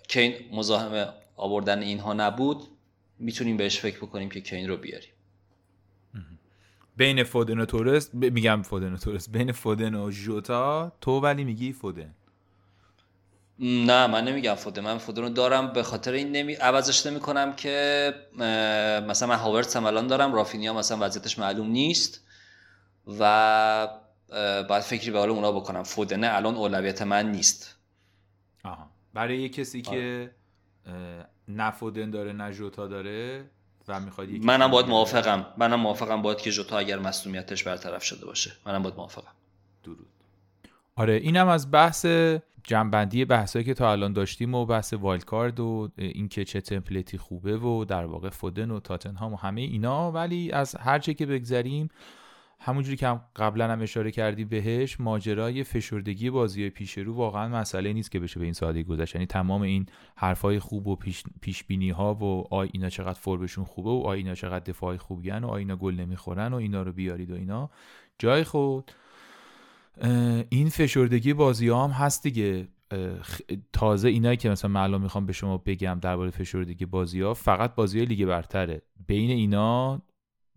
کین 0.08 0.34
مزاحم 0.52 1.14
آوردن 1.36 1.82
اینها 1.82 2.12
نبود 2.12 2.68
می‌تونیم 3.18 3.56
بهش 3.56 3.78
فکر 3.78 3.96
بکنیم 3.96 4.30
که 4.30 4.40
کین 4.40 4.68
رو 4.68 4.76
بیاریم. 4.76 5.11
بین 6.96 7.24
فودن 7.24 7.60
و 7.60 7.64
تورست 7.64 8.14
میگم 8.14 8.62
فودن 8.62 8.92
و 8.92 8.96
تورست 8.96 9.32
بین 9.32 9.52
فودن 9.52 9.94
و 9.94 10.10
جوتا 10.10 10.92
تو 11.00 11.20
ولی 11.20 11.44
میگی 11.44 11.72
فودن. 11.72 12.14
نه 13.58 14.06
من 14.06 14.24
نمیگم 14.24 14.54
فودن. 14.54 14.84
من 14.84 14.98
فودن 14.98 15.22
رو 15.22 15.28
دارم 15.28 15.72
به 15.72 15.82
خاطر 15.82 16.12
این 16.12 16.32
نمی 16.32 16.54
عوضش 16.54 17.06
نمی 17.06 17.20
کنم 17.20 17.52
که 17.52 18.14
مثلا 19.08 19.28
من 19.28 19.36
هاورتس 19.36 19.76
هم 19.76 19.86
الان 19.86 20.06
دارم 20.06 20.34
رافینیا 20.34 20.74
مثلا 20.74 20.98
وضعیتش 21.00 21.38
معلوم 21.38 21.66
نیست 21.66 22.26
و 23.18 23.88
باید 24.68 24.82
فکری 24.82 25.10
به 25.10 25.18
حال 25.18 25.30
اونا 25.30 25.52
بکنم. 25.52 25.82
فودنه 25.82 26.30
الان 26.32 26.54
اولویت 26.54 27.02
من 27.02 27.32
نیست. 27.32 27.76
آها. 28.64 28.90
برای 29.14 29.38
یه 29.38 29.48
کسی 29.48 29.82
که 29.82 30.30
آره. 30.86 31.26
نه 31.48 31.70
فودن 31.70 32.10
داره 32.10 32.32
نه 32.32 32.52
جوتا 32.52 32.86
داره 32.86 33.44
و 33.92 34.00
می‌خواد 34.00 34.28
منم 34.30 34.70
باید 34.70 34.86
موافقم. 34.86 35.46
منم 35.56 35.80
موافقم 35.80 36.22
باید 36.22 36.38
که 36.38 36.50
جوتا 36.50 36.78
اگر 36.78 36.98
مصونیتش 36.98 37.64
برطرف 37.64 38.04
شده 38.04 38.26
باشه. 38.26 38.52
منم 38.66 38.82
باید 38.82 38.96
موافقم. 38.96 39.32
درود. 39.84 40.06
آره 40.96 41.14
اینم 41.14 41.48
از 41.48 41.70
بحث 41.70 42.06
جنبندی 42.64 43.24
بحثایی 43.24 43.64
که 43.64 43.74
تا 43.74 43.92
الان 43.92 44.12
داشتیم 44.12 44.54
و 44.54 44.66
بحث 44.66 44.94
کارد 45.26 45.60
و 45.60 45.88
اینکه 45.96 46.44
چه 46.44 46.60
تمپلیتی 46.60 47.18
خوبه 47.18 47.56
و 47.56 47.84
در 47.84 48.04
واقع 48.04 48.28
فودن 48.28 48.70
و 48.70 48.80
تاتنهام 48.80 49.32
و 49.32 49.36
همه 49.36 49.60
اینا. 49.60 50.12
ولی 50.12 50.52
از 50.52 50.74
هر 50.74 50.98
چه 50.98 51.14
که 51.14 51.26
بگذریم 51.26 51.90
همونجوری 52.64 52.96
که 52.96 53.08
هم 53.08 53.20
قبلا 53.36 53.72
هم 53.72 53.82
اشاره 53.82 54.10
کردی 54.10 54.44
بهش 54.44 55.00
ماجرای 55.00 55.64
فشردگی 55.64 56.30
بازی 56.30 56.70
پیش 56.70 56.98
رو 56.98 57.14
واقعا 57.14 57.48
مسئله 57.48 57.92
نیست 57.92 58.10
که 58.10 58.20
بشه 58.20 58.40
به 58.40 58.44
این 58.44 58.54
سادگی 58.54 58.84
گذشت. 58.84 59.14
یعنی 59.14 59.26
تمام 59.26 59.62
این 59.62 59.86
حرفای 60.16 60.58
خوب 60.58 60.86
و 60.86 60.96
پیش, 61.40 61.64
بینی 61.64 61.90
ها 61.90 62.14
و 62.14 62.54
آی 62.54 62.68
اینا 62.72 62.88
چقدر 62.88 63.18
فرمشون 63.18 63.64
خوبه 63.64 63.90
و 63.90 64.02
آی 64.06 64.18
اینا 64.18 64.34
چقدر 64.34 64.64
دفاعی 64.64 64.98
خوبیان 64.98 65.44
و 65.44 65.48
آی 65.48 65.58
اینا 65.58 65.76
گل 65.76 65.94
نمی‌خورن 65.94 66.52
و 66.52 66.56
اینا 66.56 66.82
رو 66.82 66.92
بیارید 66.92 67.30
و 67.30 67.34
اینا. 67.34 67.70
جای 68.18 68.44
خود 68.44 68.92
این 70.48 70.68
فشردگی 70.68 71.32
بازی 71.32 71.68
ها 71.68 71.84
هم 71.84 71.90
هست 71.90 72.22
دیگه. 72.22 72.68
تازه 73.72 74.08
اینایی 74.08 74.36
که 74.36 74.50
مثلا 74.50 74.70
من 74.70 75.00
می‌خوام 75.00 75.26
به 75.26 75.32
شما 75.32 75.58
بگم 75.58 75.98
درباره 76.02 76.30
فشردگی 76.30 76.86
بازی 76.86 77.20
ها 77.20 77.34
فقط 77.34 77.74
بازی 77.74 78.04
لیگ 78.04 78.24
برتره. 78.24 78.82
بین 79.06 79.30
اینا 79.30 80.02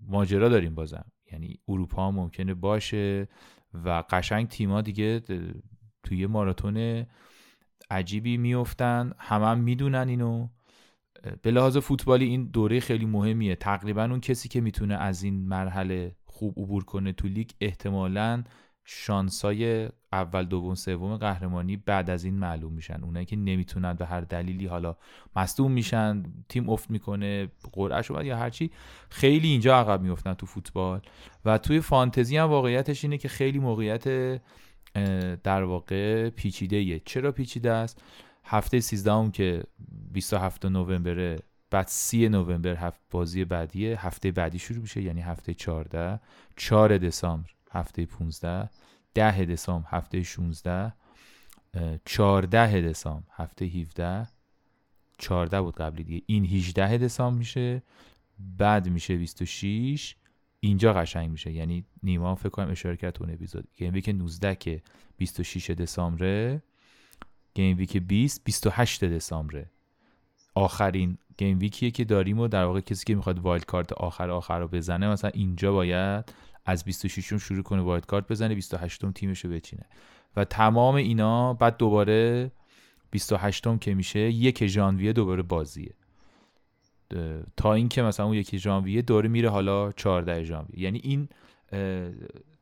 ماجرا 0.07 0.49
داریم 0.49 0.75
بازم. 0.75 1.05
یعنی 1.35 1.59
اروپا 1.67 2.11
ممکنه 2.11 2.53
باشه 2.53 3.27
و 3.73 4.03
قشنگ 4.09 4.47
تیما 4.47 4.81
دیگه 4.81 5.21
توی 6.03 6.25
ماراتون 6.25 7.05
عجیبی 7.89 8.37
میفتن 8.37 9.11
همه 9.17 9.45
هم 9.45 9.59
می‌دونن 9.59 10.09
اینو. 10.09 10.47
به 11.41 11.51
لحاظ 11.51 11.77
فوتبالی 11.77 12.25
این 12.25 12.45
دوره 12.45 12.79
خیلی 12.79 13.05
مهمیه. 13.05 13.55
تقریبا 13.55 14.03
اون 14.03 14.19
کسی 14.19 14.49
که 14.49 14.61
می‌تونه 14.61 14.95
از 14.95 15.23
این 15.23 15.47
مرحله 15.47 16.15
خوب 16.25 16.59
عبور 16.59 16.83
کنه 16.83 17.11
تو 17.11 17.27
لیگ 17.27 17.49
احتمالا 17.61 18.43
شانسای 18.85 19.89
اول 20.15 20.45
دوم 20.45 20.75
سوم 20.75 21.17
قهرمانی 21.17 21.77
بعد 21.77 22.09
از 22.09 22.23
این 22.23 22.33
معلوم 22.33 22.73
میشن. 22.73 23.03
اونایی 23.03 23.25
که 23.25 23.35
نمی‌تونن 23.35 23.93
به 23.93 24.05
هر 24.05 24.21
دلیلی 24.21 24.65
حالا 24.65 24.95
مصدوم 25.35 25.71
میشن 25.71 26.23
تیم 26.49 26.69
افت 26.69 26.91
می‌کنه 26.91 27.47
قرعه 27.71 28.01
شد 28.01 28.25
یا 28.25 28.37
هرچی 28.37 28.71
خیلی 29.09 29.47
اینجا 29.47 29.79
عقب 29.79 30.01
میفتن 30.01 30.33
تو 30.33 30.45
فوتبال. 30.45 31.01
و 31.45 31.57
توی 31.57 31.79
فانتزی 31.79 32.37
هم 32.37 32.49
واقعیتش 32.49 33.03
اینه 33.03 33.17
که 33.17 33.27
خیلی 33.27 33.59
موقعیت 33.59 34.07
در 35.43 35.63
واقع 35.63 36.29
پیچیده 36.29 36.75
ایه. 36.75 37.01
چرا 37.05 37.31
پیچیده 37.31 37.71
است؟ 37.71 38.01
هفته 38.45 38.79
13 38.79 39.11
هم 39.11 39.31
که 39.31 39.63
27 40.11 40.65
نوامبره 40.65 41.39
بعد 41.71 41.87
30 41.87 42.29
نوامبر 42.29 42.75
هفت 42.75 43.01
بازی 43.11 43.45
بعدیه. 43.45 44.05
هفته 44.05 44.31
بعدی 44.31 44.59
شروع 44.59 44.81
میشه 44.81 45.01
یعنی 45.01 45.21
هفته 45.21 45.53
14 45.53 46.19
4 46.55 46.97
دسامبر 46.97 47.49
هفته 47.71 48.05
15 48.05 48.69
ده 49.15 49.45
دسامبر 49.45 49.87
هفته 49.89 50.23
16 50.23 50.93
14 52.05 52.81
دسامبر 52.81 53.25
هفته 53.31 53.65
17 53.65 54.27
14 55.17 55.61
بود 55.61 55.75
قبلی 55.75 56.03
دیگه. 56.03 56.21
این 56.25 56.45
18 56.45 56.97
دسامبر 56.97 57.37
میشه 57.37 57.83
بعد 58.57 58.89
میشه 58.89 59.17
26 59.17 60.15
اینجا 60.59 60.93
قشنگ 60.93 61.29
میشه. 61.29 61.51
یعنی 61.51 61.85
نیما 62.03 62.35
فکر 62.35 62.49
کنم 62.49 62.71
اشاره 62.71 62.97
کرد 62.97 63.17
اون 63.19 63.31
اپیزود. 63.31 63.67
game 63.75 63.93
week 63.93 64.09
19 64.09 64.55
که 64.55 64.81
26 65.17 65.69
دسامبر 65.69 66.59
game 67.53 67.77
week 67.77 67.97
20 67.97 68.43
28 68.43 69.03
دسامبر 69.03 69.65
آخرین 70.55 71.17
game 71.37 71.59
week 71.59 71.80
یه 71.80 71.91
که 71.91 72.05
داریم 72.05 72.39
و 72.39 72.47
در 72.47 72.65
واقع 72.65 72.79
کسی 72.79 73.05
که 73.05 73.15
می‌خواد 73.15 73.39
wild 73.39 73.65
card 73.65 73.93
آخر 73.93 74.29
آخر 74.29 74.59
رو 74.59 74.67
بزنه 74.67 75.07
مثلا 75.07 75.31
اینجا 75.33 75.71
باید 75.71 76.33
از 76.65 76.83
26 76.83 77.33
م 77.33 77.37
شروع 77.37 77.63
کنه 77.63 77.81
wild 77.81 78.05
card 78.05 78.27
بزنه 78.27 78.55
28 78.55 79.05
م 79.05 79.11
تیمش 79.11 79.45
رو 79.45 79.51
بچینه. 79.51 79.85
و 80.35 80.45
تمام 80.45 80.95
اینا 80.95 81.53
بعد 81.53 81.77
دوباره 81.77 82.51
28 83.11 83.67
م 83.67 83.77
که 83.77 83.93
میشه 83.93 84.19
یک 84.19 84.67
ژانویه 84.67 85.13
دوباره 85.13 85.43
بازیه. 85.43 85.93
تا 87.57 87.73
اینکه 87.73 88.01
مثلا 88.01 88.25
اون 88.25 88.35
یکی 88.35 88.59
ژانویه 88.59 89.01
دوره 89.01 89.29
میره 89.29 89.49
حالا 89.49 89.91
14 89.91 90.43
ژانویه. 90.43 90.79
یعنی 90.79 91.01
این 91.03 91.29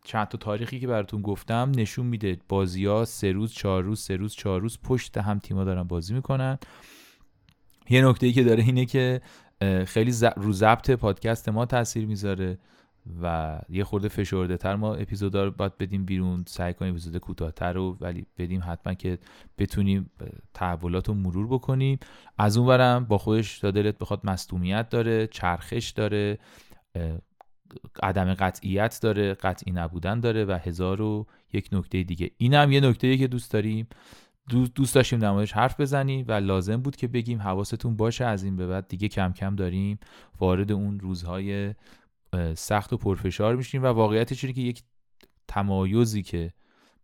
چند 0.03 0.27
تا 0.27 0.37
تاریخی 0.37 0.79
که 0.79 0.87
براتون 0.87 1.21
گفتم 1.21 1.71
نشون 1.75 2.05
میده 2.05 2.37
بازی 2.49 2.85
ها 2.85 3.05
سه 3.05 3.31
روز 3.31 3.53
چهار 3.53 3.83
روز 3.83 3.99
سه 3.99 4.15
روز 4.15 4.33
چهار 4.33 4.61
روز 4.61 4.79
پشت 4.83 5.17
هم 5.17 5.39
تیما 5.39 5.63
دارن 5.63 5.83
بازی 5.83 6.13
می‌کنن. 6.13 6.57
یه 7.89 8.07
نکته 8.07 8.27
ای 8.27 8.33
که 8.33 8.43
داره 8.43 8.63
اینه 8.63 8.85
که 8.85 9.21
خیلی 9.85 10.13
رو 10.35 10.51
ضبط 10.51 10.91
پادکست 10.91 11.49
ما 11.49 11.65
تاثیر 11.65 12.05
می‌ذاره. 12.05 12.57
و 13.21 13.59
یه 13.69 13.83
خورده 13.83 14.07
فشرده 14.07 14.57
تر. 14.57 14.75
ما 14.75 14.95
اپیزودا 14.95 15.43
رو 15.43 15.51
باید 15.51 15.77
بدیم 15.77 16.05
بیرون 16.05 16.43
سعی 16.47 16.73
کنیم 16.73 16.91
اپیزود 16.91 17.17
کوتاهتر 17.17 17.73
رو 17.73 17.97
ولی 18.01 18.25
بدیم 18.37 18.61
حتما 18.67 18.93
که 18.93 19.17
بتونیم 19.57 20.11
تحولات 20.53 21.07
رو 21.07 21.13
مرور 21.13 21.47
بکنیم. 21.47 21.99
از 22.37 22.57
اون 22.57 22.67
برم 22.67 23.05
با 23.05 23.17
خودش 23.17 23.59
تا 23.59 23.71
دلت 23.71 23.97
بخواد 23.97 24.21
مصدومیت 24.23 24.89
داره 24.89 25.27
چرخش 25.27 25.89
داره 25.89 26.39
عدم 28.03 28.33
قطعیت 28.33 28.99
داره 29.01 29.33
قطعی 29.33 29.73
نبودن 29.73 30.19
داره 30.19 30.45
و 30.45 30.59
هزار 30.63 31.01
و 31.01 31.27
یک 31.53 31.69
نکته 31.71 32.03
دیگه. 32.03 32.31
این 32.37 32.53
هم 32.53 32.71
یه 32.71 32.79
نکته 32.79 33.17
که 33.17 33.27
دوست 33.27 33.51
داریم. 33.51 33.87
دوست 34.75 34.95
داشتیم 34.95 35.19
موردش 35.19 35.53
حرف 35.53 35.79
بزنیم 35.79 36.25
و 36.27 36.31
لازم 36.31 36.77
بود 36.77 36.95
که 36.95 37.07
بگیم 37.07 37.41
حواستون 37.41 37.95
باشه 37.95 38.25
از 38.25 38.43
این 38.43 38.55
به 38.55 38.67
بعد 38.67 38.87
دیگه 38.87 39.07
کم 39.07 39.33
کم 39.33 39.55
داریم 39.55 39.99
وارد 40.39 40.71
اون 40.71 40.99
روزهای 40.99 41.73
سخت 42.55 42.93
و 42.93 42.97
پرفشار 42.97 43.55
میشیم 43.55 43.83
و 43.83 43.85
واقعیتش 43.85 44.43
اینه 44.43 44.53
که 44.53 44.61
یک 44.61 44.83
تمایزی 45.47 46.23
که 46.23 46.53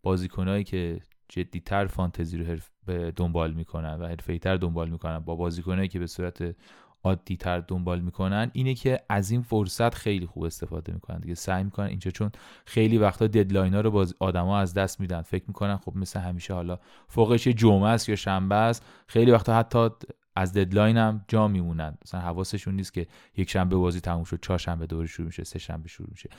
بازیکنایی 0.03 0.63
که 0.63 1.01
جدیتر 1.29 1.87
فانتزی 1.87 2.37
رو 2.37 2.45
حرف 2.45 2.69
دنبال 3.15 3.53
می‌کنن 3.53 3.93
و 3.93 4.07
حرفه‌ای‌تر 4.07 4.57
دنبال 4.57 4.89
می‌کنن 4.89 5.19
با 5.19 5.35
بازیکنایی 5.35 5.87
که 5.87 5.99
به 5.99 6.07
صورت 6.07 6.55
عادی 7.03 7.37
تر 7.37 7.59
دنبال 7.59 7.99
می‌کنن 7.99 8.51
اینه 8.53 8.73
که 8.73 8.99
از 9.09 9.31
این 9.31 9.41
فرصت 9.41 9.95
خیلی 9.95 10.25
خوب 10.25 10.43
استفاده 10.43 10.93
می‌کنن 10.93 11.19
دیگه. 11.19 11.35
سعی 11.35 11.63
می‌کنن 11.63 11.87
اینجا 11.87 12.11
چون 12.11 12.31
خیلی 12.65 12.97
وقتا 12.97 13.27
deadline 13.27 13.73
ها 13.73 13.81
رو 13.81 13.91
باز 13.91 14.15
آدما 14.19 14.59
از 14.59 14.73
دست 14.73 14.99
میدن. 14.99 15.21
فکر 15.21 15.43
می‌کنن 15.47 15.77
خب 15.77 15.95
مثل 15.95 16.19
همیشه 16.19 16.53
حالا 16.53 16.79
فوقش 17.07 17.47
جمعه 17.47 17.89
است 17.89 18.09
یا 18.09 18.15
شنبه 18.15 18.55
است 18.55 18.85
خیلی 19.07 19.31
وقتا 19.31 19.55
حتی 19.55 19.89
از 20.35 20.53
deadline 20.53 20.97
هم 20.97 21.25
جا 21.27 21.47
میمونن. 21.47 21.97
مثلا 22.05 22.21
حواسشون 22.21 22.75
نیست 22.75 22.93
که 22.93 23.07
یک 23.37 23.49
شنبه 23.49 23.75
بازی 23.75 23.99
تموم 23.99 24.23
شد 24.23 24.39
چهار 24.41 24.59
شنبه 24.59 24.85
دوره 24.85 25.07
شروع 25.07 25.27
میشه 25.27 25.43
سه 25.43 25.59
شنبه 25.59 25.89
شروع 25.89 26.09
میشه. 26.11 26.29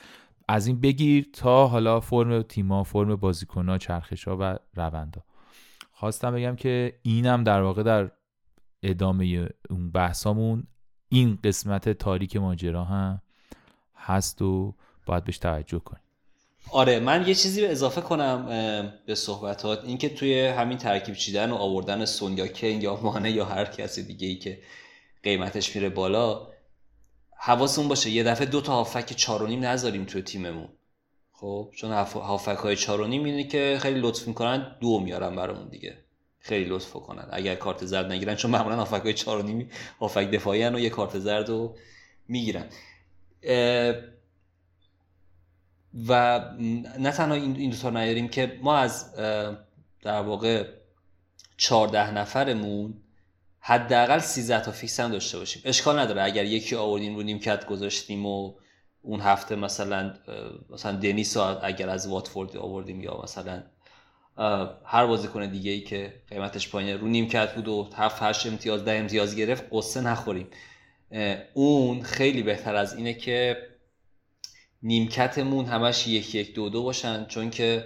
از 0.48 0.66
این 0.66 0.80
بگیر 0.80 1.28
تا 1.32 1.66
حالا 1.66 2.00
فرم 2.00 2.42
تیما 2.42 2.84
فرم 2.84 3.16
بازیکن‌ها 3.16 3.78
چرخش‌ها 3.78 4.36
و 4.40 4.58
روندا. 4.76 5.24
خواستم 5.92 6.34
بگم 6.34 6.56
که 6.56 6.98
اینم 7.02 7.44
در 7.44 7.62
واقع 7.62 7.82
در 7.82 8.10
ادامه 8.82 9.48
اون 9.70 9.90
بحثامون 9.90 10.66
این 11.08 11.38
قسمت 11.44 11.88
تاریک 11.88 12.36
ماجرا 12.36 12.84
هم 12.84 13.22
هست 13.96 14.42
و 14.42 14.74
باید 15.06 15.24
بهش 15.24 15.38
توجه 15.38 15.78
کنیم. 15.78 16.02
آره 16.68 17.00
من 17.00 17.28
یه 17.28 17.34
چیزی 17.34 17.60
به 17.60 17.70
اضافه 17.70 18.00
کنم 18.00 18.46
به 19.06 19.14
صحبتات. 19.14 19.84
اینکه 19.84 20.08
توی 20.08 20.46
همین 20.46 20.78
ترکیب 20.78 21.14
چیدن 21.14 21.50
و 21.50 21.54
آوردن 21.54 22.04
سون 22.04 22.38
یا 22.38 22.46
کین 22.46 22.82
یا 22.82 22.96
مانه 22.96 23.30
یا 23.30 23.44
هر 23.44 23.64
کسی 23.64 24.02
دیگه 24.02 24.28
ای 24.28 24.36
که 24.36 24.58
قیمتش 25.22 25.76
میره 25.76 25.88
بالا 25.88 26.48
حواسمون 27.36 27.88
باشه. 27.88 28.10
یه 28.10 28.24
دفعه 28.24 28.46
دو 28.46 28.60
تا 28.60 28.72
هافک 28.72 29.12
چارونیم 29.12 29.64
نذاریم 29.64 30.04
توی 30.04 30.22
تیممون. 30.22 30.68
خب 31.32 31.70
چون 31.76 31.90
هافک 32.14 32.58
های 32.58 32.76
چارونیم 32.76 33.24
اینه 33.24 33.44
که 33.44 33.78
خیلی 33.80 34.00
لطف 34.00 34.28
می‌کنن 34.28 34.76
دو 34.80 35.00
میارن 35.00 35.36
برامون 35.36 35.68
دیگه. 35.68 35.96
خیلی 36.38 36.64
لطف 36.64 36.92
کنن 36.92 37.28
اگر 37.32 37.54
کارت 37.54 37.84
زرد 37.84 38.12
نگیرن 38.12 38.34
چون 38.34 38.50
معمولا 38.50 38.76
هافک 38.76 39.24
های 39.26 39.42
نیمی 39.42 39.68
هافک 40.00 40.30
دفاعی 40.30 40.68
و 40.68 40.78
یه 40.78 40.90
کارت 40.90 41.18
زرد 41.18 41.48
رو 41.48 41.76
می‌گیرن. 42.28 42.66
و 46.08 46.40
نه 46.98 47.10
تنها 47.12 47.34
این 47.34 47.70
دوتا 47.70 47.90
نیاریم 47.90 48.28
که 48.28 48.58
ما 48.62 48.76
از 48.76 49.16
در 50.02 50.20
واقع 50.22 50.64
چهارده 51.56 52.10
نفرمون 52.10 52.94
حداقل 53.60 54.18
13 54.18 54.60
تا 54.60 54.72
فیکس 54.72 55.00
هم 55.00 55.10
داشته 55.10 55.38
باشیم. 55.38 55.62
اشکال 55.64 55.98
نداره. 55.98 56.22
اگر 56.22 56.44
یکی 56.44 56.76
آوردیم 56.76 57.16
رو 57.16 57.22
نیمکت 57.22 57.66
گذاشتیم 57.66 58.26
و 58.26 58.54
اون 59.02 59.20
هفته 59.20 59.56
مثلا 59.56 60.14
مثلا 60.70 60.92
دنیس 60.92 61.36
اگر 61.36 61.88
از 61.88 62.08
واتفورد 62.08 62.56
آوردیم 62.56 63.00
یا 63.00 63.20
مثلا 63.24 63.62
هر 64.84 65.06
بازیکن 65.06 65.46
دیگه 65.46 65.70
ای 65.70 65.80
که 65.80 66.14
قیمتش 66.28 66.68
پایینه 66.68 66.96
رو 66.96 67.08
نیمکت 67.08 67.54
بود 67.54 67.68
و 67.68 67.88
7 67.96 68.22
8 68.22 68.46
امتیاز 68.46 68.84
ده 68.84 68.92
امتیاز 68.92 69.36
گرفت 69.36 69.64
قصه 69.72 70.00
نخوریم. 70.00 70.46
اون 71.54 72.02
خیلی 72.02 72.42
بهتر 72.42 72.74
از 72.74 72.94
اینه 72.94 73.14
که 73.14 73.56
نیمکتمون 74.82 75.64
همش 75.64 76.08
یک 76.08 76.34
یک 76.34 76.54
دو 76.54 76.68
دو 76.68 76.82
باشن 76.82 77.24
چون 77.24 77.50
که 77.50 77.84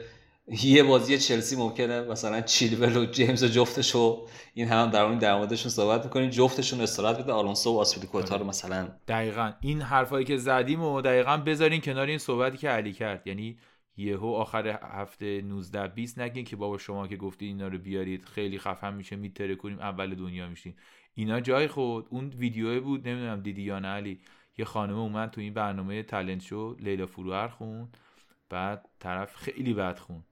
یه 0.63 0.83
بازی 0.83 1.19
چلسی 1.19 1.57
ممکنه 1.57 2.01
مثلا 2.01 2.41
چیلول 2.41 2.97
و 2.97 3.07
جیمز 3.07 3.43
و 3.43 3.49
جفتش 3.49 3.97
و 3.97 4.27
این 4.55 4.69
هم 4.69 4.91
در 4.91 5.05
اون 5.05 5.19
در 5.19 5.39
موردشون 5.39 5.71
صحبت 5.71 6.05
می‌کنیم 6.05 6.31
جفتشون 6.31 6.81
استراحت 6.81 7.19
بده 7.19 7.33
آلونسو 7.33 7.75
و 7.75 7.79
آسپیلیکوتا 7.79 8.37
رو 8.37 8.45
مثلا. 8.47 8.89
دقیقا. 9.09 9.53
این 9.61 9.81
حرفایی 9.83 10.25
که 10.25 10.37
زدیم 10.37 10.83
و 10.83 11.01
دقیقا 11.01 11.37
بذارین 11.37 11.81
کنار 11.81 12.07
این 12.07 12.19
صحبتی 12.19 12.59
که 12.59 12.69
علی 12.69 12.93
کرد. 12.93 13.27
یعنی 13.27 13.57
یهو 13.97 14.27
آخر 14.27 14.79
هفته 14.83 15.43
19 15.43 15.89
20 15.89 16.19
نگین 16.19 16.45
که 16.45 16.57
بابا 16.57 16.79
شما 16.79 17.09
که 17.09 17.17
گفتی 17.17 17.47
اینا 17.47 17.69
رو 17.69 17.79
بیارید 17.79 18.25
خیلی 18.25 18.59
خفن 18.59 18.95
میشه 18.95 19.17
میتره 19.17 19.55
کنیم 19.55 19.79
اول 19.79 20.15
دنیا 20.15 20.49
میشین 20.49 20.75
اینا 21.15 21.41
جای 21.41 21.69
خود. 21.69 22.07
اون 22.11 22.29
ویدیو 22.29 22.81
بود 22.81 23.09
نمی‌دونم 23.09 23.43
دیدی 23.43 23.63
یا 23.63 23.79
نه 23.79 23.89
علی. 23.89 24.21
یه 24.59 24.65
خانم 24.65 24.99
اومد 24.99 25.31
تو 25.31 25.41
این 25.41 25.55
برنامه 25.55 26.03
تالنت 26.03 26.43
شو 26.43 26.77
لیلا 26.79 27.07
فروهر 27.07 27.49
خون 27.49 27.89
بعد 28.51 28.89
طرف 28.99 29.37
خیلی 29.37 29.75
بد 29.75 29.99
خون 29.99 30.25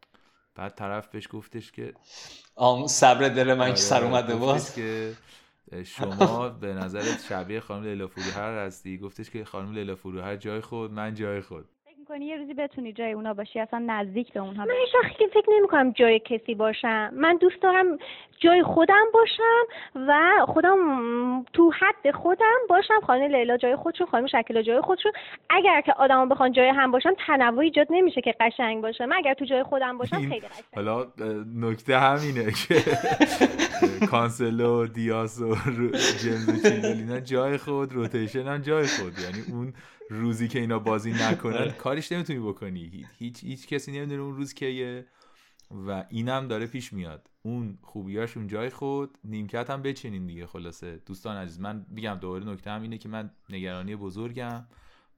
بعد 0.54 0.74
طرف 0.74 1.08
بهش 1.08 1.28
گفتش 1.32 1.72
که 1.72 1.94
آم 2.56 2.86
صبر 2.86 3.28
دل 3.28 3.54
من 3.54 3.70
که 3.70 3.76
سر 3.76 3.96
آره، 3.96 4.04
اومده 4.04 4.36
باز. 4.36 4.74
که 4.74 5.16
شما 5.84 6.48
به 6.62 6.74
نظرت 6.74 7.24
شبیه 7.28 7.60
خانم 7.60 7.84
لیلا 7.84 8.06
فروهر 8.06 8.66
هستی؟ 8.66 8.98
گفتش 8.98 9.30
که 9.30 9.44
خانم 9.44 9.72
لیلا 9.72 9.94
فروهر 9.94 10.36
جای 10.36 10.60
خود 10.60 10.92
من 10.92 11.14
جای 11.14 11.40
خود. 11.40 11.68
می‌کنی 12.03 12.26
یه 12.26 12.36
روزی 12.36 12.55
بتونی 12.55 12.92
جای 12.92 13.12
اونا 13.12 13.34
باشی 13.34 13.61
اصلا 13.61 13.84
نزدیک 13.86 14.32
به 14.32 14.40
اونها 14.40 14.64
من 14.64 14.74
هیچ 15.18 15.30
فکر 15.34 15.50
نمی 15.59 15.68
کنم 15.68 15.90
جای 15.90 16.18
کسی 16.18 16.55
باشم. 16.55 17.11
من 17.14 17.36
دوست 17.36 17.62
دارم 17.62 17.98
جای 18.40 18.62
خودم 18.62 19.05
باشم 19.14 19.64
و 19.94 20.20
خودم 20.46 20.78
تو 21.53 21.70
حد 21.70 22.11
خودم 22.14 22.59
باشم. 22.68 23.00
خانه 23.07 23.28
لیلا 23.28 23.57
جای 23.57 23.76
خودشون 23.76 24.07
خانم 24.07 24.26
شکل 24.26 24.62
جای 24.62 24.80
خودشون. 24.80 25.12
اگر 25.50 25.80
که 25.80 25.92
آدما 25.92 26.26
بخوان 26.26 26.53
جای 26.53 26.68
هم 26.68 26.90
باشن 26.90 27.12
تنوع 27.26 27.59
ایجاد 27.59 27.86
نمیشه 27.90 28.20
که 28.20 28.34
قشنگ 28.40 28.82
باشه. 28.82 29.07
من 29.07 29.16
اگر 29.16 29.34
تو 29.34 29.44
جای 29.44 29.62
خودم 29.62 29.98
باشم 29.98 30.16
خیلی 30.16 30.40
قشنگ. 30.40 30.64
حالا 30.74 31.07
نکته 31.57 31.98
همینه 31.98 32.53
که 32.53 32.74
کانسلو 34.11 34.86
دیاس 34.86 35.40
و 35.40 35.55
جیمز 36.22 37.24
جای 37.24 37.57
خود 37.57 37.92
روتیشن 37.92 38.48
هم 38.48 38.59
جای 38.59 38.86
خود. 38.86 39.12
یعنی 39.18 39.42
اون 39.53 39.72
روزی 40.11 40.48
که 40.48 40.61
اینا 40.61 40.78
بازی 40.78 41.12
نکنن 41.22 41.55
آره. 41.55 41.72
کارش 41.72 42.12
نمی‌تونی 42.12 42.38
بکنی. 42.38 43.07
هیچ 43.18 43.44
هیچ 43.44 43.66
کسی 43.66 43.92
نمی‌دونه 43.92 44.22
اون 44.22 44.36
روز 44.36 44.55
کیه 44.55 45.07
و 45.70 46.05
اینم 46.11 46.48
داره 46.48 46.66
پیش 46.66 46.92
میاد. 46.92 47.30
اون 47.42 47.78
خوبیاش 47.82 48.36
اون 48.36 48.46
جای 48.46 48.70
خود 48.70 49.18
نیمکت 49.24 49.70
هم 49.70 49.82
بچینین 49.82 50.26
دیگه 50.26 50.46
خلاصه. 50.46 51.03
دوستان 51.07 51.36
عزیز 51.36 51.61
من 51.61 51.86
میگم 51.88 52.18
دوباره 52.20 52.44
نکته 52.44 52.70
هم 52.70 52.82
اینه 52.82 52.98
که 52.98 53.09
من 53.09 53.30
نگرانی 53.50 53.96
بزرگم 53.96 54.66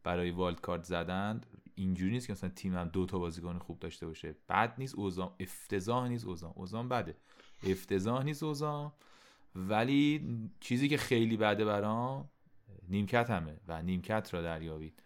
برای 0.03 0.31
والد 0.31 0.61
کارت 0.61 0.85
زدن. 0.85 1.41
اینجوری 1.75 2.11
نیست 2.13 2.27
که 2.27 2.33
مثلا 2.33 2.51
تیمم 2.51 2.91
دو 2.93 3.07
تا 3.07 3.19
بازیکن 3.19 3.59
خوب 3.59 3.79
داشته 3.79 4.07
باشه. 4.07 4.35
بد 4.49 4.75
نیست 4.79 4.95
اوزام 4.95 5.35
افتضاح 5.41 6.09
نیست 6.09 6.27
اوزام 6.27 6.53
اوزام 6.57 6.89
بده. 6.89 7.17
افتضاح 7.67 8.25
نیست 8.25 8.43
اوزام 8.43 8.93
ولی 9.55 10.27
چیزی 10.61 10.89
که 10.89 10.97
خیلی 10.97 11.37
بده 11.37 11.65
برام 11.65 12.29
نیمکت 12.89 13.31
همه 13.31 13.57
و 13.69 13.83
نیمکت 13.83 14.35
را 14.35 14.43
دریابید 14.43 15.03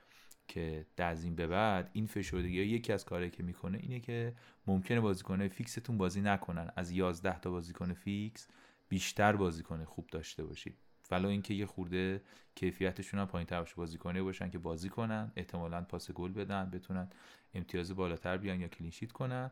که 0.49 0.87
در 0.97 1.15
این 1.15 1.35
به 1.35 1.47
بعد 1.47 1.91
این 1.93 2.07
فشردگی 2.07 2.63
یکی 2.63 2.93
از 2.93 3.05
کارهایی 3.05 3.31
که 3.31 3.43
می‌کنه 3.43 3.79
اینه 3.79 4.01
که 4.01 4.35
ممکنه 4.67 5.01
بازیکن 5.01 5.49
فیکستون 5.49 5.99
بازی 5.99 6.21
نکنن. 6.21 6.71
از 6.77 6.91
11 6.91 7.41
تا 7.41 7.51
بازیکن 7.51 7.93
فیکس 7.93 8.49
بیشتر 8.89 9.37
بازیکن 9.37 9.85
خوب 9.85 10.07
داشته 10.07 10.45
باشید. 10.45 10.79
ولو 11.11 11.29
اینکه 11.29 11.55
یه 11.55 11.67
خورده 11.67 12.23
کیفیتشون 12.55 13.21
هم 13.21 13.27
پایین 13.27 13.47
تر 13.47 13.67
بازیکنه 13.77 14.23
باشن 14.23 14.51
که 14.51 14.59
بازی 14.59 14.89
کنن 14.89 15.33
احتمالا 15.37 15.81
پاس 15.81 16.11
گل 16.11 16.33
بدن 16.33 16.71
بتونن 16.71 17.11
امتیاز 17.55 17.97
بالاتر 17.97 18.37
بیان 18.37 18.61
یا 18.61 18.69
کلینشیت 18.69 19.13
کنن. 19.13 19.51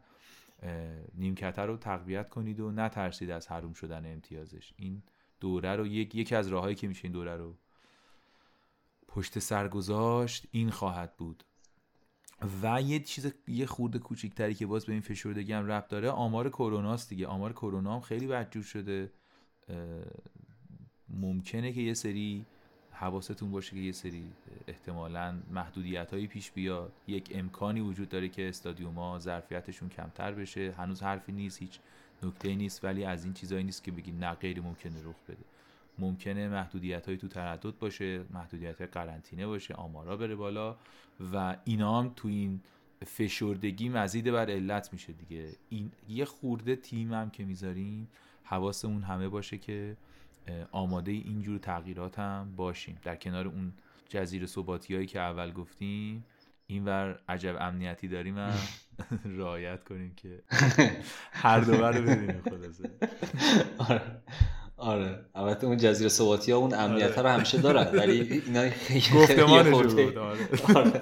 نیمکت 1.15 1.59
رو 1.59 1.77
تقویت 1.77 2.29
کنید 2.29 2.61
و 2.61 2.73
نترسید 2.73 3.31
از 3.31 3.49
حروم 3.49 3.73
شدن 3.73 4.13
امتیازش. 4.13 4.73
این 4.77 5.03
دوره 5.41 5.77
رو 5.77 5.87
یک 5.87 6.15
یکی 6.15 6.35
از 6.35 6.49
راههایی 6.49 6.75
که 6.75 6.89
میشه 6.89 7.05
این 7.05 7.13
دوره 7.13 7.37
رو 7.37 7.57
پشت 9.17 9.39
سر 9.39 9.69
گذاشت 9.69 10.47
این 10.51 10.71
خواهد 10.71 11.17
بود. 11.17 11.45
و 12.63 12.83
یه 12.83 13.01
چیز 13.01 13.33
یه 13.49 13.67
خورده 13.67 13.99
کوچیکتری 13.99 14.55
که 14.55 14.67
باز 14.67 14.87
به 14.87 14.93
این 14.93 15.03
فشردگی 15.03 15.53
هم 15.53 15.67
ربط 15.67 15.89
داره 15.89 16.11
آمار 16.11 16.49
کروناست 16.49 17.09
دیگه. 17.09 17.27
آمار 17.27 17.53
کرونا 17.53 17.95
هم 17.95 18.01
خیلی 18.01 18.27
بدجور 18.27 18.63
شده. 18.63 19.13
ممکنه 21.09 21.73
که 21.73 21.81
یه 21.81 21.95
سری 21.95 22.45
حواستون 22.91 23.51
باشه 23.51 23.71
که 23.71 23.81
یه 23.81 23.93
سری 23.93 24.25
احتمالا 24.69 25.39
محدودیت 25.51 26.11
هایی 26.11 26.27
پیش 26.27 26.51
بیاد. 26.51 26.93
یک 27.07 27.31
امکانی 27.35 27.81
وجود 27.81 28.09
داره 28.09 28.29
که 28.29 28.49
استادیوم 28.49 29.19
ظرفیتشون 29.19 29.89
کمتر 29.89 30.33
بشه. 30.33 30.75
هنوز 30.79 31.03
حرفی 31.03 31.33
نیست 31.33 31.59
هیچ 31.59 31.79
نکته 32.23 32.55
نیست 32.55 32.85
ولی 32.85 33.05
از 33.05 33.25
این 33.25 33.35
چیزایی 33.35 33.65
نیست 33.65 33.85
که 33.85 33.91
بگی 33.93 34.13
نه 34.13 34.35
غیر 34.35 34.61
ممکنه 34.61 34.99
رخ 35.05 35.17
بده. 35.29 35.56
ممکنه 35.99 36.49
محدودیت 36.49 37.07
هایی 37.07 37.19
تو 37.19 37.29
تردد 37.29 37.79
باشه 37.79 38.25
محدودیت 38.31 38.79
های 38.79 38.87
قرنطینه 38.87 39.47
باشه 39.47 39.75
آمارا 39.75 40.17
بره 40.17 40.35
بالا 40.35 40.77
و 41.33 41.57
اینا 41.65 41.99
هم 41.99 42.13
تو 42.17 42.29
این 42.29 42.61
فشردگی 43.07 43.89
مزید 43.89 44.31
بر 44.31 44.51
علت 44.51 44.93
میشه 44.93 45.13
دیگه. 45.13 45.49
این 45.69 45.93
یه 46.09 46.25
خورده 46.25 46.77
تیم 46.77 47.13
هم 47.13 47.31
که 47.31 47.45
می‌ذاریم 47.45 48.09
حواسمون 48.45 49.03
همه 49.03 49.29
باشه 49.29 49.59
که 49.59 49.97
آماده 50.73 51.13
اینجور 51.13 51.59
تغییرات 51.59 52.19
هم 52.19 52.53
باشیم. 52.57 52.99
در 53.03 53.17
کنار 53.17 53.49
اون 53.49 53.73
جزیر 54.09 54.47
صباتی 54.47 54.95
هایی 54.95 55.07
که 55.07 55.21
اول 55.21 55.53
گفتیم 55.53 56.25
اینور 56.67 57.21
عجب 57.29 57.57
امنیتی 57.61 58.09
داریم 58.09 58.39
هم 58.39 58.59
رعایت 59.39 59.85
کنیم 59.85 60.15
که 60.17 60.43
هر 61.33 61.61
دو 61.61 61.73
رو 61.73 62.03
ببینیم 62.03 62.43
خلاصه. 62.43 62.91
آره. 64.77 65.05
آره 65.05 65.25
البته 65.35 65.67
اون 65.67 65.77
جزیره 65.77 66.09
ثباتی 66.09 66.53
ها 66.53 66.59
اون 66.59 66.75
امنیت 66.75 67.19
رو 67.19 67.29
همیشه 67.29 67.59
دارن 67.59 67.99
ولی 67.99 68.21
اینا 68.47 68.69
گفتمانش 69.15 69.93
بود 69.93 70.19
آره. 70.77 71.01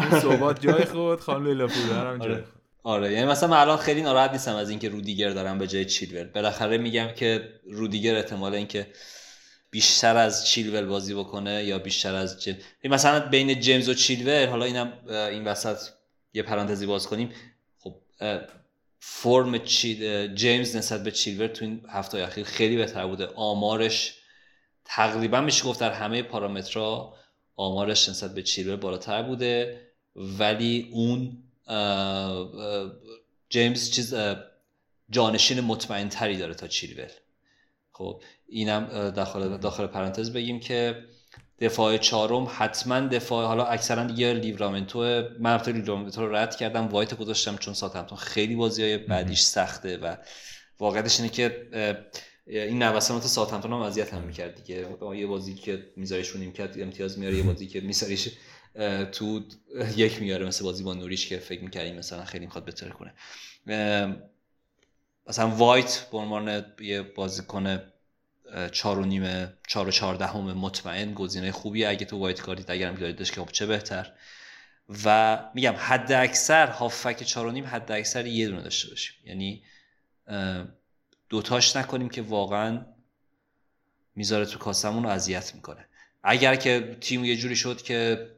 ثبات 0.22 0.60
جای 0.60 0.84
خود 0.84 1.20
خانم 1.20 1.46
لیلا 1.46 1.66
هم 1.66 2.18
جای 2.18 2.32
آره. 2.32 2.44
آره 2.82 3.12
یعنی 3.12 3.26
مثلا 3.26 3.48
من 3.48 3.56
الان 3.56 3.76
خیلی 3.76 4.02
ناراحت 4.02 4.32
نیستم 4.32 4.54
از 4.56 4.70
اینکه 4.70 4.88
رودیگر 4.88 5.30
دارم 5.30 5.58
به 5.58 5.66
جای 5.66 5.84
چیلول. 5.84 6.24
بالاخره 6.24 6.78
میگم 6.78 7.08
که 7.16 7.60
رودیگر 7.70 8.16
احتمال 8.16 8.54
اینکه 8.54 8.86
بیشتر 9.70 10.16
از 10.16 10.46
چیلول 10.46 10.86
بازی 10.86 11.14
بکنه 11.14 11.64
یا 11.64 11.78
بیشتر 11.78 12.14
از 12.14 12.42
جیم. 12.42 12.56
مثلا 12.84 13.28
بین 13.28 13.60
جیمز 13.60 13.88
و 13.88 13.94
چیلول 13.94 14.46
حالا 14.46 14.64
اینم 14.64 14.92
این 15.08 15.44
وسط 15.44 15.78
یه 16.32 16.42
پرانتزی 16.42 16.86
باز 16.86 17.06
کنیم. 17.06 17.30
خب 17.78 17.94
فرم 19.00 19.58
جیمز 20.34 20.76
نسبت 20.76 21.04
به 21.04 21.10
چیلور 21.10 21.46
تو 21.46 21.64
این 21.64 21.82
هفته 21.88 22.18
اخیر 22.18 22.44
خیلی 22.44 22.76
بهتر 22.76 23.06
بوده. 23.06 23.26
آمارش 23.26 24.14
تقریبا 24.84 25.40
میشه 25.40 25.64
گفت 25.64 25.80
در 25.80 25.92
همه 25.92 26.22
پارامترها 26.22 27.16
آمارش 27.56 28.08
نسبت 28.08 28.34
به 28.34 28.42
چیلور 28.42 28.76
بالاتر 28.76 29.22
بوده. 29.22 29.80
ولی 30.16 30.90
اون 30.92 31.42
جیمز 33.48 33.90
چیز 33.90 34.14
جانشین 35.10 35.60
مطمئن 35.60 36.08
تری 36.08 36.36
داره 36.36 36.54
تا 36.54 36.66
چیلول 36.66 37.08
خب 37.92 38.22
اینم 38.48 39.10
داخل 39.10 39.56
داخل 39.56 39.86
پرانتز 39.86 40.32
بگیم 40.32 40.60
که 40.60 41.04
دفاع 41.60 41.96
چهارم 41.96 42.48
حتما 42.56 43.00
دفاع 43.00 43.46
حالا 43.46 43.64
اکثرا 43.64 44.04
دیگه 44.04 44.32
لیورامنتو 44.32 45.00
من 45.38 45.54
رفتم 45.54 45.72
لیورامنتو 45.72 46.26
رو 46.26 46.36
رد 46.36 46.56
کردم 46.56 46.88
وایت 46.88 47.14
گذاشتم 47.14 47.56
چون 47.56 47.74
ساتمتون 47.74 48.18
خیلی 48.18 48.56
بازی 48.56 48.82
های 48.82 48.98
بعدیش 48.98 49.40
سخته 49.40 49.96
و 49.96 50.16
واقعیتش 50.78 51.20
اینه 51.20 51.32
که 51.32 51.68
این 52.46 52.82
نوسانات 52.82 53.26
ساتمتون 53.26 53.72
هم 53.72 53.78
اذیت 53.78 54.14
هم 54.14 54.22
می‌کرد 54.22 54.54
دیگه. 54.54 54.86
یه 55.16 55.26
بازی 55.26 55.54
که 55.54 55.86
میذاریش 55.96 56.28
رو 56.28 56.50
کرد 56.50 56.80
امتیاز 56.80 57.18
میاره 57.18 57.36
یه 57.36 57.42
بازی 57.42 57.66
که 57.66 57.80
میذاریش 57.80 58.28
تو 59.12 59.40
یک 59.96 60.22
میاره 60.22 60.46
مثل 60.46 60.64
بازی 60.64 60.82
با 60.82 60.94
نوریش 60.94 61.26
که 61.26 61.38
فکر 61.38 61.64
می‌کردیم 61.64 61.96
مثلا 61.96 62.24
خیلی 62.24 62.44
می‌خواد 62.44 62.64
بهتر 62.64 62.88
کنه. 62.88 63.14
مثلا 65.26 65.48
وایت 65.48 66.06
به 66.12 66.18
عنوان 66.18 66.64
یه 66.80 67.02
بازیکن 67.02 67.80
چهار 68.72 68.98
و 68.98 69.04
نیمه 69.04 69.52
چهار 69.68 69.88
و 69.88 69.90
چهارده 69.90 70.26
همه 70.26 70.52
مطمئن 70.52 71.14
گزینه 71.14 71.52
خوبی 71.52 71.84
اگه 71.84 72.04
تو 72.04 72.18
وایت 72.18 72.40
کاردید 72.40 72.70
اگرم 72.70 72.94
داریدش 72.94 73.32
که 73.32 73.40
خب 73.40 73.52
چه 73.52 73.66
بهتر. 73.66 74.12
و 75.04 75.38
میگم 75.54 75.74
حد 75.78 76.12
اکثر 76.12 76.66
هافک 76.66 77.22
چهار 77.22 77.46
و 77.46 77.50
نیم 77.50 77.66
حد 77.66 77.92
اکثر 77.92 78.26
یه 78.26 78.48
دونه 78.48 78.62
داشته 78.62 78.88
باشیم. 78.88 79.16
یعنی 79.24 79.62
دوتاش 81.28 81.76
نکنیم 81.76 82.08
که 82.08 82.22
واقعا 82.22 82.86
می‌ذاره 84.14 84.44
تو 84.44 84.58
کاسمون 84.58 85.02
رو 85.02 85.08
اذیت 85.08 85.54
می‌کنه. 85.54 85.86
اگر 86.22 86.56
که 86.56 86.96
تیم 87.00 87.24
یه 87.24 87.36
جوری 87.36 87.56
شد 87.56 87.82
که 87.82 88.30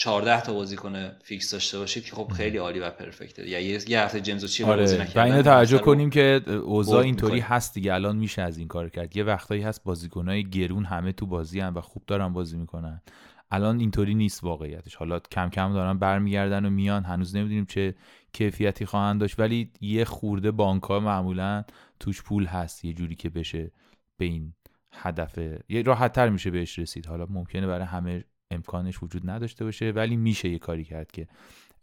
14 0.00 0.40
تا 0.40 0.66
کنه 0.76 1.16
فیکس 1.22 1.52
داشته 1.52 1.78
باشید 1.78 2.04
که 2.04 2.16
خب 2.16 2.28
خیلی 2.28 2.58
عالی 2.58 2.78
و 2.78 2.90
پرفکته. 2.90 3.48
یا 3.48 3.60
یه 3.60 4.00
هفته 4.00 4.20
جیمز 4.20 4.44
چی 4.44 4.64
آره. 4.64 4.76
بازی 4.76 4.96
و 5.14 5.20
اینو 5.20 5.42
توجه 5.42 5.78
کنیم 5.78 6.10
که 6.10 6.42
اوضاع 6.48 7.02
اینطوری 7.02 7.40
هست 7.40 7.74
دیگه. 7.74 7.94
الان 7.94 8.16
میشه 8.16 8.42
از 8.42 8.58
این 8.58 8.68
کار 8.68 8.88
کرد. 8.88 9.16
یه 9.16 9.24
وقتایی 9.24 9.62
هست 9.62 9.84
بازیکنای 9.84 10.50
گرون 10.50 10.84
همه 10.84 11.12
تو 11.12 11.26
بازی 11.26 11.60
هم 11.60 11.74
و 11.74 11.80
خوب 11.80 12.02
دارن 12.06 12.32
بازی 12.32 12.56
می‌کنن. 12.56 13.02
الان 13.50 13.80
اینطوری 13.80 14.14
نیست 14.14 14.44
واقعیتش. 14.44 14.94
حالا 14.94 15.18
کم 15.18 15.48
کم 15.48 15.72
دارن 15.72 15.98
برمیگردن 15.98 16.64
و 16.64 16.70
میان. 16.70 17.04
هنوز 17.04 17.36
نمی‌دونیم 17.36 17.64
چه 17.64 17.94
کیفیتی 18.32 18.86
خواهند 18.86 19.20
داشت. 19.20 19.40
ولی 19.40 19.72
یه 19.80 20.04
خورده 20.04 20.50
بانک 20.50 20.82
ها 20.82 21.00
معمولا 21.00 21.64
توش 22.00 22.22
پول 22.22 22.46
هست 22.46 22.84
یه 22.84 22.92
جوری 22.92 23.14
که 23.14 23.30
بشه 23.30 23.70
به 24.16 24.24
این 24.24 24.54
هدف 24.92 25.38
یه 25.68 25.82
راحت 25.82 26.12
تر 26.12 26.28
میشه 26.28 26.50
بهش 26.50 26.78
رسید. 26.78 27.06
حالا 27.06 27.26
ممکنه 27.30 27.66
برای 27.66 27.86
همه 27.86 28.24
امکانش 28.50 29.02
وجود 29.02 29.30
نداشته 29.30 29.64
باشه 29.64 29.90
ولی 29.90 30.16
میشه 30.16 30.48
یه 30.48 30.58
کاری 30.58 30.84
کرد 30.84 31.12
که 31.12 31.28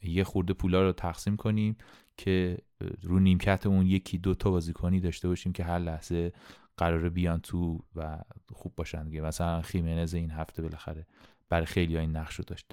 یه 0.04 0.24
خورده 0.24 0.54
پولا 0.54 0.82
رو 0.82 0.92
تقسیم 0.92 1.36
کنیم 1.36 1.78
که 2.18 2.58
رو 3.02 3.20
نیمکتمون 3.20 3.86
یکی 3.86 4.18
دو 4.18 4.36
تا 4.36 4.52
بازیکنی 4.52 5.00
داشته 5.00 5.28
باشیم 5.28 5.54
که 5.54 5.64
هر 5.64 5.80
لحظه 5.80 6.32
قراره 6.78 7.10
بیان 7.10 7.40
تو 7.40 7.84
و 7.96 8.20
خوب 8.54 8.76
باشن 8.76 9.04
دیگه. 9.04 9.22
مثلا 9.22 9.62
خیمنز 9.62 10.14
این 10.14 10.32
هفته 10.32 10.62
بالاخره 10.62 11.08
برای 11.50 11.66
خیلی 11.66 11.98
این 11.98 12.16
نقش 12.18 12.36
رو 12.36 12.44
داشت. 12.48 12.66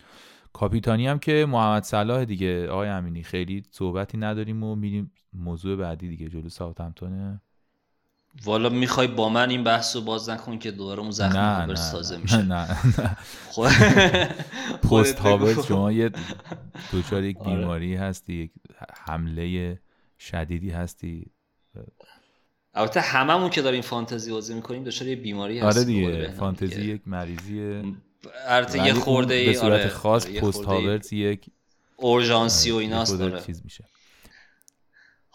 کاپیتانی 0.52 1.06
هم 1.06 1.18
که 1.18 1.46
محمد 1.48 1.82
صلاح 1.82 2.24
دیگه 2.24 2.68
آقای 2.68 2.88
امینی 2.88 3.22
خیلی 3.22 3.62
صحبتی 3.70 4.18
نداریم 4.18 4.62
و 4.62 4.74
میریم 4.74 5.12
موضوع 5.32 5.76
بعدی 5.76 6.08
دیگه 6.08 6.28
جلو 6.28 6.48
ساوثهمپتون 6.48 7.40
والا 8.42 8.68
می‌خوای 8.68 9.06
با 9.06 9.28
من 9.28 9.50
این 9.50 9.64
بحث 9.64 9.96
رو 9.96 10.02
باز 10.02 10.30
نکن 10.30 10.58
که 10.58 10.70
دوباره 10.70 11.00
اون 11.00 11.10
زخم 11.10 11.38
نه 11.38 11.74
سازه 11.74 12.16
میشه. 12.16 12.42
نه 12.42 12.44
نه. 12.44 13.16
خب. 13.50 13.68
پست 14.90 15.18
هاورز 15.18 15.66
شما 15.66 15.92
یه 15.92 16.10
دوچار 16.92 17.24
یک 17.24 17.36
آره. 17.40 17.56
بیماری 17.56 17.94
هستی 17.94 18.32
یک 18.32 18.50
حمله 19.06 19.78
شدیدی 20.18 20.70
هستی. 20.70 21.26
البته 22.74 23.00
هممون 23.00 23.50
که 23.50 23.62
داریم 23.62 23.82
فانتزی 23.82 24.30
بازی 24.30 24.54
می‌کنیم 24.54 24.84
دچار 24.84 25.08
یه 25.08 25.16
بیماری 25.16 25.58
هست. 25.58 25.76
آره 25.76 25.86
دیگه 25.86 26.30
فانتزی 26.30 26.80
یک 26.80 27.00
مریضیه. 27.06 27.84
البته 28.46 28.86
یه 28.86 28.94
خورده 28.94 29.44
به 29.44 29.52
صورت 29.52 29.80
آره، 29.80 29.88
خاص 29.88 30.26
پست 30.26 30.64
هاورز 30.64 31.12
یک 31.12 31.46
اورژانسی 31.96 32.70
و 32.70 32.76
ایناست 32.76 33.18
داره 33.18 33.40
چیز 33.40 33.60
میشه. 33.64 33.84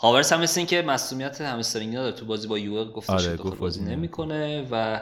هاورس 0.02 0.34
هم 0.34 0.42
مثل 0.42 0.60
این 0.60 0.68
که 0.68 0.82
مسئولیت 0.82 1.42
همسترینگ 1.42 1.94
داره. 1.94 2.12
تو 2.12 2.26
بازی 2.26 2.48
با 2.48 2.60
یوه 2.60 2.92
گفته 2.92 3.14
آره 3.14 3.22
شده 3.22 3.50
بازی 3.50 3.84
نمی‌کنه 3.84 4.68
و 4.72 5.00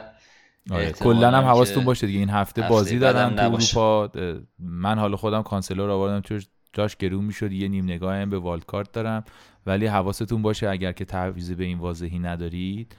آره. 0.70 0.92
کلا 0.92 1.30
هم 1.30 1.44
حواستون 1.44 1.84
باشه 1.84 2.06
دیگه. 2.06 2.18
این 2.18 2.30
هفته, 2.30 2.68
بازی 2.68 2.98
دادن 2.98 3.36
تو 3.36 3.54
اروپا. 3.54 4.10
من 4.58 4.98
حالا 4.98 5.16
خودم 5.16 5.42
کانسلر 5.42 5.90
آوردم 5.90 6.20
چون 6.20 6.42
جاش 6.72 6.96
گرون 6.96 7.24
می‌شد. 7.24 7.52
یه 7.52 7.68
نیم 7.68 7.84
نگاه 7.84 8.14
هم 8.14 8.30
به 8.30 8.38
والد 8.38 8.64
کارت 8.64 8.92
دارم. 8.92 9.24
ولی 9.66 9.86
حواستون 9.86 10.42
باشه 10.42 10.68
اگر 10.68 10.92
که 10.92 11.04
تعویض 11.04 11.50
به 11.50 11.64
این 11.64 11.78
واضحی 11.78 12.18
ندارید 12.18 12.96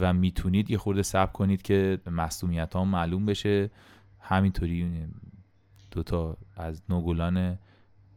و 0.00 0.12
می‌تونید 0.12 0.70
یه 0.70 0.78
خورده 0.78 1.02
صبر 1.02 1.32
کنید 1.32 1.62
که 1.62 1.98
مسئولیت 2.10 2.74
ها 2.74 2.84
معلوم 2.84 3.26
بشه. 3.26 3.70
همینطوری 4.20 4.90
دوتا 5.90 6.36
از 6.56 6.82
نوگلان 6.88 7.58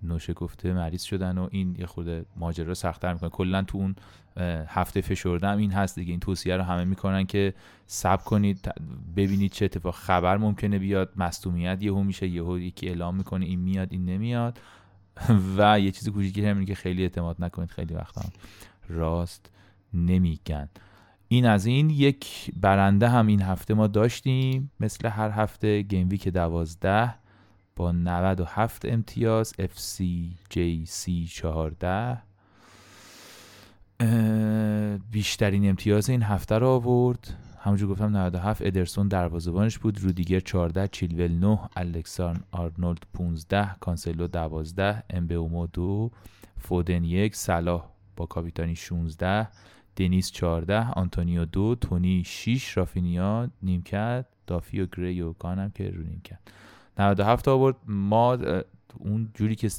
نوشه 0.04 0.34
گفته 0.34 0.74
مریض 0.74 1.04
شدن 1.04 1.38
و 1.38 1.48
این 1.52 1.76
یه 1.80 1.86
خود 1.86 2.26
ماجرا 2.36 2.74
سختتر 2.74 3.14
می‌کنه. 3.14 3.30
کلا 3.30 3.62
تو 3.62 3.78
اون 3.78 3.96
هفته 4.68 5.02
فشردم 5.02 5.58
این 5.58 5.72
هست 5.72 5.96
دیگه. 5.96 6.12
این 6.12 6.20
توصیه 6.20 6.58
رو 6.58 6.64
همه 6.64 6.84
می‌کنن 6.84 7.26
که 7.26 7.54
سب 7.88 8.24
کنید 8.24 8.72
ببینید 9.16 9.52
چه 9.52 9.66
اتفاق 9.66 9.96
خبر 9.96 10.38
ممکنه 10.38 10.80
بیاد. 10.80 11.14
مصدومیت 11.16 11.84
یهو 11.84 12.04
میشه 12.04 12.28
یهو 12.28 12.60
یکی 12.60 12.88
اعلام 12.88 13.16
می‌کنه 13.16 13.46
این 13.46 13.60
میاد 13.60 13.88
این 13.92 14.06
نمیاد. 14.06 14.60
و 15.58 15.80
یه 15.80 15.92
چیز 15.92 16.10
کوچیکی 16.10 16.46
همینه 16.46 16.66
که 16.66 16.76
خیلی 16.76 17.02
اعتماد 17.02 17.36
نکنید. 17.40 17.70
خیلی 17.70 17.94
وقتا 17.94 18.22
راست 18.90 19.52
نمیگن. 19.94 20.70
این 21.28 21.46
از 21.46 21.66
این. 21.66 21.90
یک 21.90 22.52
برنده 22.56 23.10
هم 23.10 23.28
این 23.28 23.42
هفته 23.42 23.74
ما 23.74 23.88
داشتیم. 23.88 24.72
مثل 24.80 25.08
هر 25.08 25.30
هفته 25.30 25.82
گیم 25.82 26.10
ویک 26.10 26.28
دوازده. 26.28 27.16
با 27.80 27.92
97 27.92 28.86
امتیاز 28.86 29.54
FCJC 29.60 31.12
14 31.30 32.18
بیشترین 35.12 35.70
امتیاز 35.70 36.10
این 36.10 36.24
هفته 36.24 36.56
رو 36.56 36.68
آورد. 36.68 37.34
همونجور 37.60 37.90
گفتم 37.90 38.18
97 38.18 38.62
ادرسون 38.62 39.08
دروازبانش 39.08 39.78
بود. 39.78 40.02
رودیگر 40.02 40.40
14 40.40 40.88
چیلول 40.88 41.32
9 41.32 41.60
الکساندر 41.76 42.44
آرنولد 42.52 43.04
15 43.14 43.76
کانسلو 43.80 44.28
12 44.28 45.04
امبئومو 45.10 45.68
2 45.68 46.12
فودن 46.58 47.04
1 47.04 47.36
صلاح 47.36 47.86
با 48.16 48.26
کاپیتانی 48.26 48.76
16 48.76 49.48
دنیس 49.96 50.32
14 50.32 50.92
آنتونیو 50.92 51.46
2 51.46 51.76
تونی 51.76 52.24
6 52.26 52.78
رافینیا 52.78 53.50
نیمکت 53.64 54.26
دافی 54.48 54.82
و 54.82 54.86
گری 54.86 55.22
و 55.22 55.34
گانم 55.34 55.72
که 55.72 55.90
رو 55.90 56.04
نیمکت. 56.04 56.40
97 57.00 57.48
آورد. 57.48 57.76
ما 57.88 58.38
اون 58.98 59.32
جوری 59.34 59.56
که 59.56 59.70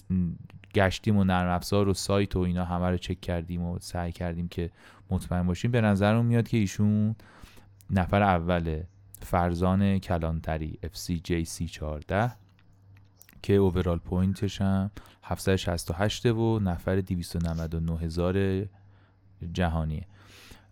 گشتیم 0.75 1.16
و 1.16 1.25
نرم 1.25 1.51
افزار 1.51 1.89
و 1.89 1.95
سایت 1.95 2.37
و 2.37 2.39
اینا 2.39 2.64
همه 2.64 2.91
رو 2.91 2.97
چک 2.97 3.21
کردیم 3.21 3.62
و 3.62 3.79
سعی 3.79 4.12
کردیم 4.12 4.49
که 4.49 4.71
مطمئن 5.11 5.47
باشیم 5.47 5.71
به 5.71 5.81
نظرمون 5.81 6.27
میاد 6.27 6.49
که 6.49 6.57
ایشون 6.57 7.16
نفر 7.91 8.23
اول 8.23 8.83
فرزان 9.21 9.99
کلانتری 9.99 10.79
FCJC 10.85 11.71
14 11.71 12.33
که 13.43 13.55
اوورال 13.55 13.99
پوینتش 13.99 14.61
هم 14.61 14.91
768 15.23 16.27
و 16.27 16.59
نفر 16.59 17.01
299 17.01 17.99
هزار 17.99 18.66
جهانیه. 19.53 20.07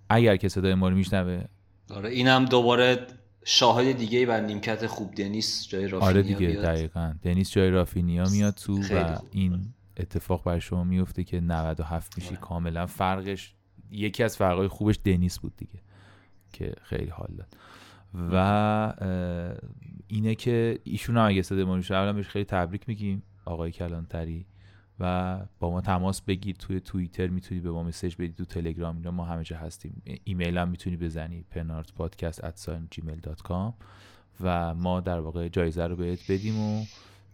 اگر 0.09 0.37
که 0.37 0.49
صدای 0.49 0.75
ما 0.75 0.89
رو 0.89 0.97
میشنوه. 0.97 1.45
آره 1.91 2.11
این 2.11 2.45
دوباره 2.45 3.07
شاهد 3.45 3.97
دیگه 3.97 4.27
بر 4.27 4.41
نیمکت 4.41 4.87
خوب 4.87 5.15
دنیس 5.15 5.69
جای 5.69 5.89
رافینیا 5.89 6.07
آره 6.11 6.23
دیگه 6.23 6.49
دقیقا. 6.49 7.15
دنیس 7.23 7.51
جای 7.51 7.71
رافینیا 7.71 8.25
میاد 8.25 8.55
تو 8.55 8.83
و 8.83 9.19
این 9.31 9.75
اتفاق 9.97 10.45
بر 10.45 10.59
شما 10.59 10.85
میفته 10.85 11.25
که 11.25 11.41
97 11.41 12.19
میشی 12.19 12.29
آره. 12.29 12.37
کاملا. 12.37 12.87
فرقش 12.87 13.55
یکی 13.91 14.23
از 14.23 14.37
فرقای 14.37 14.69
خوبش 14.69 14.99
دنیس 15.05 15.39
بود 15.39 15.57
دیگه 15.57 15.81
که 16.53 16.73
خیلی 16.83 17.11
حال 17.11 17.29
داد. 17.37 17.57
و 18.33 18.95
اینه 20.09 20.35
که 20.35 20.79
ایشون 20.85 21.17
هم 21.17 21.29
اگه 21.29 21.43
صدای 21.43 21.65
ما 21.65 21.77
میشه 21.77 21.95
اولا 21.95 22.13
بهش 22.13 22.29
خیلی 22.29 22.45
تبریک 22.45 22.89
میگیم. 22.89 23.23
آقای 23.45 23.73
کلانتری. 23.73 24.47
و 25.01 25.39
با 25.61 25.71
ما 25.71 25.81
تماس 25.81 26.21
بگیر. 26.21 26.57
توی 26.57 26.81
توییتر 26.81 27.27
می‌تونی 27.27 27.61
به 27.61 27.71
ما 27.71 27.83
مسیج 27.83 28.15
بدی. 28.17 28.29
تو 28.29 28.45
تلگرام 28.45 28.97
اینا 28.97 29.11
ما 29.11 29.25
همه 29.25 29.45
جا 29.45 29.57
هستیم. 29.57 30.03
ایمیل 30.25 30.59
هم 30.59 30.69
می‌تونی 30.69 30.97
بزنی. 30.97 31.45
پنارت 31.51 31.93
پادکست 31.93 32.71
و 34.41 34.75
ما 34.75 35.01
در 35.01 35.21
واقع 35.21 35.49
جایزه 35.49 35.87
رو 35.87 35.97
بهت 35.97 36.31
بدیم 36.33 36.61
و 36.61 36.85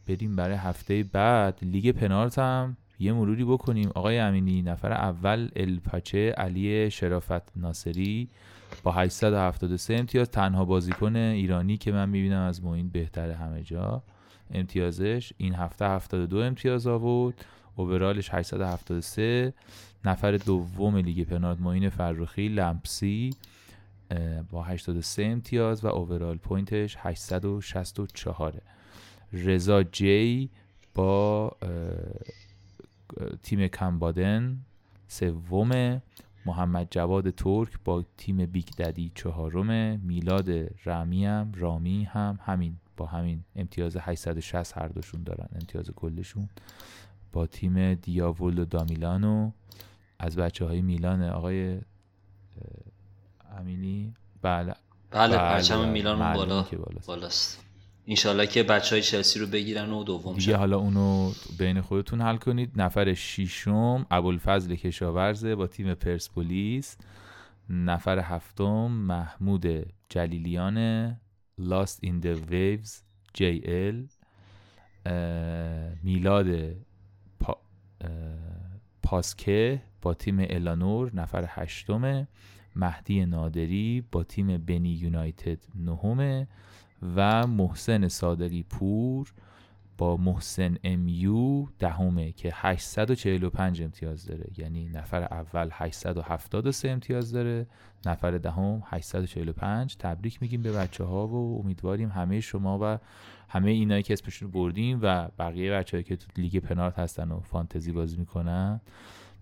بدیم 0.07 0.37
برای 0.37 0.57
هفته 0.57 1.03
بعد. 1.03 1.59
لیگ 1.63 1.91
پنارت 1.91 2.39
هم 2.39 2.77
یه 2.99 3.13
مروری 3.13 3.45
بکنیم. 3.45 3.91
آقای 3.95 4.19
امینی 4.19 4.63
نفر 4.63 4.93
اول 4.93 5.49
الپاچه 5.57 6.31
علی 6.31 6.91
شرافت 6.91 7.57
ناصری 7.57 8.29
با 8.83 8.93
873 8.93 9.95
امتیاز. 9.95 10.31
تنها 10.31 10.65
بازیکن 10.65 11.17
ایرانی 11.17 11.77
که 11.77 11.93
من 11.93 12.09
می‌بینم 12.09 12.43
از 12.43 12.65
موین 12.65 12.89
بهتر 12.89 13.31
همه 13.31 13.63
جا. 13.63 14.03
امتیازش 14.55 15.33
این 15.37 15.55
هفته 15.55 15.85
72 15.85 16.39
امتیاز 16.39 16.87
آورد. 16.87 17.45
اوورالش 17.77 18.31
873 18.35 19.55
نفر 20.05 20.37
دوم 20.37 20.97
لیگ 20.97 21.29
پنارت 21.29 21.61
موین 21.61 21.89
فرخی 21.89 22.49
لمپسی 22.49 23.31
با 24.51 24.63
83 24.63 25.23
امتیاز 25.23 25.85
و 25.85 25.89
overall 25.89 26.37
point 26.37 26.79
ش 26.79 26.97
864 27.01 28.61
رضا 29.33 29.83
جی 29.83 30.51
با 30.95 31.57
تیم 33.43 33.69
کمبادن 33.69 34.59
سوم. 35.09 36.03
محمد 36.47 36.89
جواد 36.91 37.31
ترک 37.31 37.69
با 37.85 38.05
تیم 38.17 38.47
Big 38.47 38.69
Daddy 38.79 39.13
چهارم. 39.15 40.01
میلاد 40.01 40.51
رامی 40.85 41.27
هم 41.27 41.53
رامی 41.57 42.05
هم 42.05 42.39
همین. 42.43 42.77
با 42.97 43.07
همین 43.07 43.45
امتیاز 43.57 43.97
860 43.97 44.79
هر 44.79 44.89
دوشون 44.89 45.23
دارن 45.23 45.49
امتیاز 45.55 45.91
کلشون. 45.91 46.49
با 47.33 47.47
تیم 47.47 47.95
دیاولو 47.95 48.65
دامیلانو 48.65 49.51
از 50.19 50.37
بچه 50.37 50.65
های 50.65 50.83
میلان 50.83 51.23
آقای 51.23 51.81
امینی؟ 53.59 54.15
بله. 54.43 54.75
بله, 55.11 55.37
بله 55.37 55.37
پرچم 55.37 55.89
میلان 55.89 56.35
بالا 56.35 56.67
بالاست. 57.07 57.65
انشالله 58.07 58.47
که 58.47 58.63
بچه 58.63 58.95
های 58.95 59.03
چلسی 59.03 59.39
رو 59.39 59.47
بگیرن 59.47 59.91
و 59.91 60.05
دوم 60.05 60.37
دیگه 60.37 60.57
حالا 60.57 60.79
اونو 60.79 61.33
بین 61.59 61.81
خودتون 61.81 62.21
حل 62.21 62.37
کنید. 62.37 62.73
نفر 62.77 63.15
شیشم 63.15 64.07
ابوالفضل 64.11 64.75
کشاورزه 64.75 65.55
با 65.55 65.67
تیم 65.67 65.95
پرسپولیس. 65.95 66.97
نفر 67.71 68.19
هفتم 68.19 68.87
محمود 68.87 69.67
جلیلیان 70.09 70.77
Lost 71.59 71.99
in 72.03 72.21
the 72.21 72.35
Waves 72.51 73.03
JL 73.39 74.09
میلاد 76.03 76.77
پا... 77.41 77.57
پاسکه 79.03 79.83
با 80.03 80.15
تیم 80.15 80.37
الانور 80.41 81.17
نفر 81.17 81.45
هشتمه. 81.49 82.29
مهدی 82.77 83.27
نادری 83.27 84.05
با 84.13 84.25
تیم 84.25 84.59
بنی 84.59 84.91
یونایتد 84.91 85.59
نهمه. 85.75 86.49
و 87.17 87.47
محسن 87.47 88.09
صادقی 88.09 88.63
پور 88.63 89.33
با 89.99 90.17
محسن 90.17 90.77
امیو 90.85 91.67
دهمه 91.79 92.33
که 92.33 92.51
845 92.55 93.83
امتیاز 93.83 94.27
داره. 94.27 94.47
یعنی 94.57 94.89
نفر 94.89 95.23
اول 95.23 95.69
873 95.73 96.91
امتیاز 96.91 97.33
داره 97.33 97.67
نفر 98.07 98.31
دهم 98.31 98.83
845 98.87 99.97
تبریک 99.97 100.43
میگیم 100.43 100.63
به 100.63 100.73
بچه 100.73 101.05
ها 101.05 101.27
و 101.27 101.61
امیدواریم 101.61 102.09
همه 102.09 102.41
شما 102.41 102.79
و 102.83 102.99
همه 103.49 103.71
اینایی 103.71 104.03
که 104.03 104.13
اسمشون 104.13 104.51
بردیم 104.51 104.99
و 105.03 105.29
بقیه 105.39 105.73
بچه 105.73 106.03
که 106.03 106.17
تو 106.17 106.27
لیگ 106.37 106.59
پنارت 106.59 106.99
هستن 106.99 107.31
و 107.31 107.41
فانتزی 107.41 107.93
بازی 107.93 108.17
می‌کنن 108.17 108.81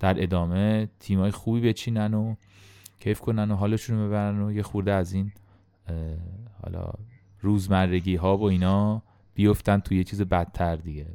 در 0.00 0.22
ادامه 0.22 0.88
تیمای 1.00 1.30
خوبی 1.30 1.60
بچینن 1.60 2.14
و 2.14 2.34
کیف 3.00 3.20
کنن 3.20 3.50
و 3.50 3.54
حالشون 3.54 3.98
رو 3.98 4.08
ببرن 4.08 4.42
و 4.42 4.52
یه 4.52 4.62
خورده 4.62 4.92
از 4.92 5.12
این 5.12 5.32
حالا 6.62 6.92
روزمرگی 7.40 8.16
ها 8.16 8.36
و 8.36 8.42
اینا 8.44 9.02
بیفتن 9.34 9.78
توی 9.78 9.96
یه 9.96 10.04
چیز 10.04 10.22
بدتر 10.22 10.76
دیگه. 10.76 11.06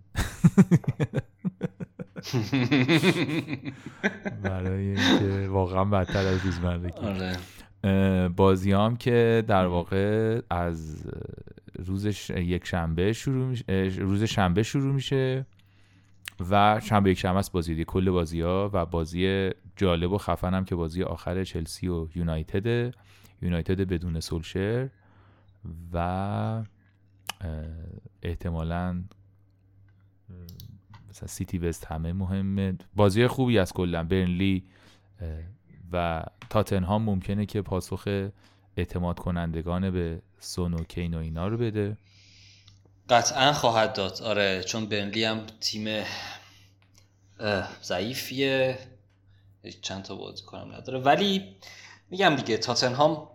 برای 4.43 4.87
اینکه 4.87 5.47
واقعا 5.47 5.85
بدتر 5.85 6.25
از 6.27 6.45
روزمرگی 6.45 7.01
آره. 7.01 7.37
بازی 8.27 8.71
هم 8.71 8.95
که 8.97 9.43
در 9.47 9.65
واقع 9.65 10.41
از 10.49 11.07
روزش 11.79 12.29
یک 12.29 12.65
شنبه 12.65 13.13
شروع 13.13 13.47
میشه 13.47 13.63
روز 13.99 14.23
شنبه 14.23 14.63
شروع 14.63 14.93
میشه 14.93 15.45
و 16.49 16.79
شنبه 16.83 17.11
یک 17.11 17.19
شنبه 17.19 17.39
است 17.39 17.51
بازی 17.51 17.85
کل 17.85 18.09
بازی 18.09 18.41
ها 18.41 18.69
و 18.73 18.85
بازی 18.85 19.49
جالب 19.75 20.11
و 20.11 20.17
خفن 20.17 20.53
هم 20.53 20.65
که 20.65 20.75
بازی 20.75 21.03
آخر 21.03 21.43
چلسی 21.43 21.87
و 21.87 22.07
یونایتد 22.15 22.93
یونایتد 23.41 23.81
بدون 23.81 24.19
سولشر 24.19 24.89
و 25.93 26.63
احتمالا 28.21 29.03
مثلا 31.09 31.27
سیتی 31.27 31.57
وست 31.57 31.85
همه 31.85 32.13
مهمه. 32.13 32.77
بازی 32.95 33.27
خوبی 33.27 33.59
از 33.59 33.73
کلا 33.73 34.03
برنلی 34.03 34.63
و 35.91 36.23
تاتنهام 36.49 37.03
ممکنه 37.03 37.45
که 37.45 37.61
پاسخ 37.61 38.29
اعتماد 38.77 39.19
کنندگان 39.19 39.91
به 39.91 40.21
سون 40.39 40.73
و 40.73 40.83
کین 40.83 41.13
و 41.13 41.17
اینا 41.17 41.47
رو 41.47 41.57
بده. 41.57 41.97
قطعا 43.09 43.53
خواهد 43.53 43.93
داد. 43.93 44.21
آره 44.21 44.63
چون 44.63 44.85
برنلی 44.85 45.23
هم 45.23 45.45
تیم 45.59 46.03
ضعیفیه. 47.83 48.79
چند 49.81 50.03
تا 50.03 50.15
بازی 50.15 50.43
کنم 50.43 50.75
نداره. 50.75 50.99
ولی 50.99 51.55
میگم 52.09 52.35
دیگه 52.35 52.57
تاتنهام 52.57 53.29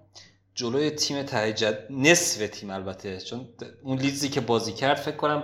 جلوی 0.55 0.91
تیم 0.91 1.23
تهیجد 1.23 1.79
نصف 1.91 2.49
تیم 2.49 2.71
البته. 2.71 3.21
چون 3.21 3.49
اون 3.83 3.99
لیدزی 3.99 4.29
که 4.29 4.41
بازی 4.41 4.73
کرد 4.73 4.97
فکر 4.97 5.17
کنم 5.17 5.43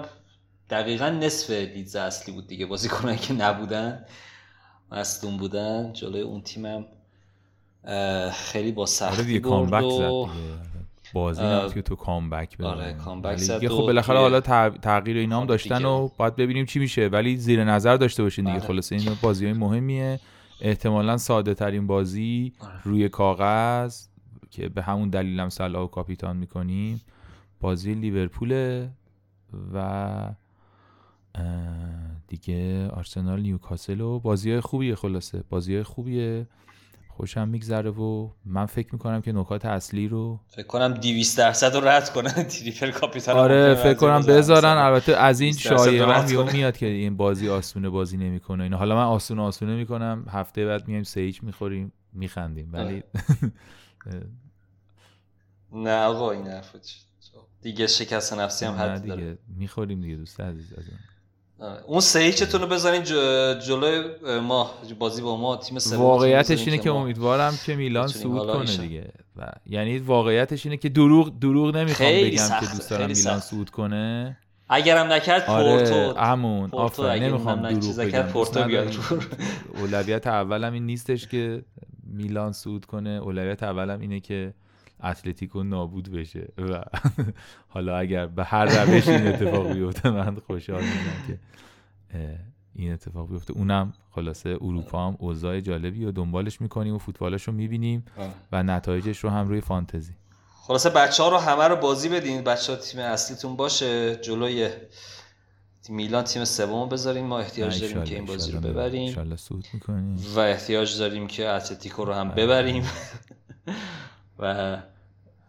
دقیقا 0.70 1.08
نصف 1.08 1.50
لیدز 1.50 1.96
اصلی 1.96 2.34
بود 2.34 2.46
دیگه. 2.46 2.66
بازی 2.66 2.88
کنن 2.88 3.16
که 3.16 3.34
نبودن 3.34 4.04
مصدوم 4.92 5.36
بودن. 5.36 5.92
جلوی 5.92 6.20
اون 6.20 6.42
تیمم 6.42 6.84
خیلی 8.32 8.72
با 8.72 8.86
سختی 8.86 9.40
آره 9.44 9.68
برد 9.68 9.82
و 9.82 10.28
بازی 11.12 11.42
که 11.74 11.82
تو 11.82 11.96
کامبک 11.96 12.56
آره 12.60 12.92
کامبک 12.92 13.36
زد 13.36 13.68
خب 13.68 13.76
بالاخره 13.76 14.18
حالا 14.18 14.40
تغییر 14.70 15.16
اینا 15.16 15.40
هم 15.40 15.46
داشتن 15.46 15.84
و 15.84 16.08
باید 16.16 16.36
ببینیم 16.36 16.66
چی 16.66 16.78
میشه. 16.78 17.08
ولی 17.08 17.36
زیر 17.36 17.64
نظر 17.64 17.96
داشته 17.96 18.22
باشین 18.22 18.44
دیگه. 18.44 18.58
بله. 18.58 18.66
خلاصه 18.66 18.96
این 18.96 19.16
بازی 19.22 19.44
های 19.44 19.54
مهمیه. 19.54 20.20
احتمالا 20.60 21.16
ساده 21.16 21.54
ترین 21.54 21.86
بازی 21.86 22.52
آره. 22.60 22.82
روی 22.84 23.08
کاغذ. 23.08 24.07
که 24.50 24.68
به 24.68 24.82
همون 24.82 25.10
دلیل 25.10 25.40
هم 25.40 25.48
صلاح 25.48 25.82
و 25.82 25.86
کاپیتان 25.86 26.36
می‌کنیم 26.36 27.00
بازی 27.60 27.94
لیورپول 27.94 28.86
و 29.74 30.34
دیگه 32.28 32.88
آرسنال 32.88 33.40
نیوکاسل 33.40 34.00
و 34.00 34.18
بازی 34.20 34.60
خوبیه 34.60 34.94
خلاصه 34.94 35.44
بازی 35.48 35.82
خوبیه. 35.82 36.46
خوشم 37.08 37.48
میگذره 37.48 37.90
و 37.90 38.28
من 38.44 38.66
فکر 38.66 38.88
می‌کنم 38.92 39.20
که 39.20 39.32
نکات 39.32 39.66
اصلی 39.66 40.08
رو 40.08 40.40
فکر 40.48 40.66
کنم 40.66 40.94
200 40.94 41.38
درصد 41.38 41.74
رو 41.76 41.88
رد 41.88 42.12
کنن 42.12 42.42
تریپل 42.52 42.90
کاپیتان 42.90 43.36
آره 43.36 43.74
فکر 43.74 43.94
کنم 43.94 44.22
بذارن. 44.22 44.76
البته 44.76 45.16
از 45.16 45.40
این 45.40 45.52
شایعه 45.52 46.52
میاد 46.52 46.76
که 46.76 46.86
این 46.86 47.16
بازی 47.16 47.48
آسونه 47.48 47.88
بازی 47.88 48.16
نمی‌کنه. 48.16 48.62
اینا 48.62 48.76
حالا 48.76 48.94
من 48.94 49.04
آسونه 49.04 49.42
آسونه 49.42 49.76
می‌کنم. 49.76 50.24
هفته 50.30 50.66
بعد 50.66 50.88
میایم 50.88 51.02
سه 51.02 51.32
می‌خوریم 51.42 51.92
میخندیم. 52.12 52.68
ولی 52.72 53.02
نه 55.72 56.04
آقا 56.04 56.30
این 56.30 56.46
حرف 56.46 56.76
دیگه 57.62 57.86
شکست 57.86 58.32
نفسی 58.32 58.64
هم 58.64 58.74
حد 58.74 59.02
دیگه 59.02 59.14
داره. 59.14 59.38
می‌خوریم 59.56 60.00
دیگه 60.00 60.14
دوست 60.14 60.40
عزیز 60.40 60.72
از 60.78 60.84
اون. 61.86 62.00
سه 62.00 62.18
هیچتون 62.18 62.60
رو 62.60 62.66
بزنین 62.66 63.02
جلوی 63.58 64.04
ما 64.40 64.70
بازی 64.98 65.22
با 65.22 65.36
ما 65.36 65.56
تیم 65.56 65.78
سوم 65.78 66.00
واقعیتش 66.00 66.66
اینه 66.66 66.78
که 66.78 66.90
امیدوارم 66.90 67.58
که 67.66 67.76
میلان 67.76 68.08
صعود 68.08 68.52
کنه 68.52 68.76
دیگه. 68.76 69.12
و 69.36 69.52
یعنی 69.66 69.98
واقعیتش 69.98 70.66
اینه 70.66 70.76
که 70.76 70.88
دروغ 70.88 71.38
دروغ 71.38 71.76
نمی‌خوام 71.76 72.10
بگم 72.10 72.60
که 72.60 72.66
دوست 72.66 72.90
دارم 72.90 73.06
میلان 73.06 73.40
صعود 73.40 73.70
کنه. 73.70 74.36
اگرم 74.68 75.12
نکرد 75.12 75.46
پورتو 75.46 75.94
آره 75.94 76.20
همون 76.20 76.70
آفرین 76.72 77.22
نمی‌خوام 77.22 77.70
دروغ 77.70 77.96
بگم 77.96 78.22
پورتو 78.22 78.64
بیاد 78.64 78.94
اولویت 79.74 80.26
اولم 80.26 80.72
این 80.72 80.86
نیستش 80.86 81.28
که 81.28 81.62
میلان 82.08 82.52
صعود 82.52 82.84
کنه 82.84 83.10
اولویت 83.10 83.62
اولم 83.62 84.00
اینه 84.00 84.20
که 84.20 84.54
اتلتیکو 85.04 85.62
نابود 85.62 86.12
بشه. 86.12 86.48
و 86.58 86.82
حالا 87.74 87.98
اگر 87.98 88.26
به 88.26 88.44
هر 88.44 88.64
روش 88.64 89.08
این 89.08 89.26
اتفاق 89.26 89.72
بیفته 89.72 90.10
من 90.10 90.36
خوشحال 90.46 90.80
میشم 90.80 91.26
که 91.26 91.38
این 92.74 92.92
اتفاق 92.92 93.30
بیفته. 93.30 93.52
اونم 93.52 93.92
خلاصه 94.10 94.50
اروپا 94.50 95.06
هم 95.06 95.16
اوضاع 95.18 95.60
جالبی 95.60 96.04
و 96.04 96.10
دنبالش 96.12 96.60
می‌کنیم 96.60 96.94
و 96.94 96.98
فوتبالش 96.98 97.42
رو 97.42 97.52
می‌بینیم 97.52 98.04
و 98.52 98.62
نتایجش 98.62 99.18
رو 99.18 99.30
هم 99.30 99.48
روی 99.48 99.60
فانتزی. 99.60 100.12
خلاصه 100.62 100.90
بچه 100.90 101.22
ها 101.22 101.28
رو 101.28 101.36
همه 101.36 101.68
رو 101.68 101.76
بازی 101.76 102.08
بدین. 102.08 102.44
بچه 102.44 102.72
ها 102.72 102.78
تیم 102.78 103.00
اصلیتون 103.00 103.56
باشه. 103.56 104.16
جلوی 104.16 104.68
میلان 105.88 106.24
تیم 106.24 106.44
سوم 106.44 106.88
بذاریم. 106.88 107.24
ما 107.26 107.38
احتیاج 107.38 107.80
داریم 107.80 108.04
که 108.04 108.14
این 108.14 108.24
بازی 108.24 108.52
رو 108.52 108.60
ببریم. 108.60 109.16
و 110.34 110.40
احتیاج 110.40 110.98
داریم 110.98 111.26
که 111.26 111.48
اتلتیکو 111.48 112.04
رو 112.04 112.12
هم 112.12 112.28
ببریم. 112.28 112.90
و 114.38 114.76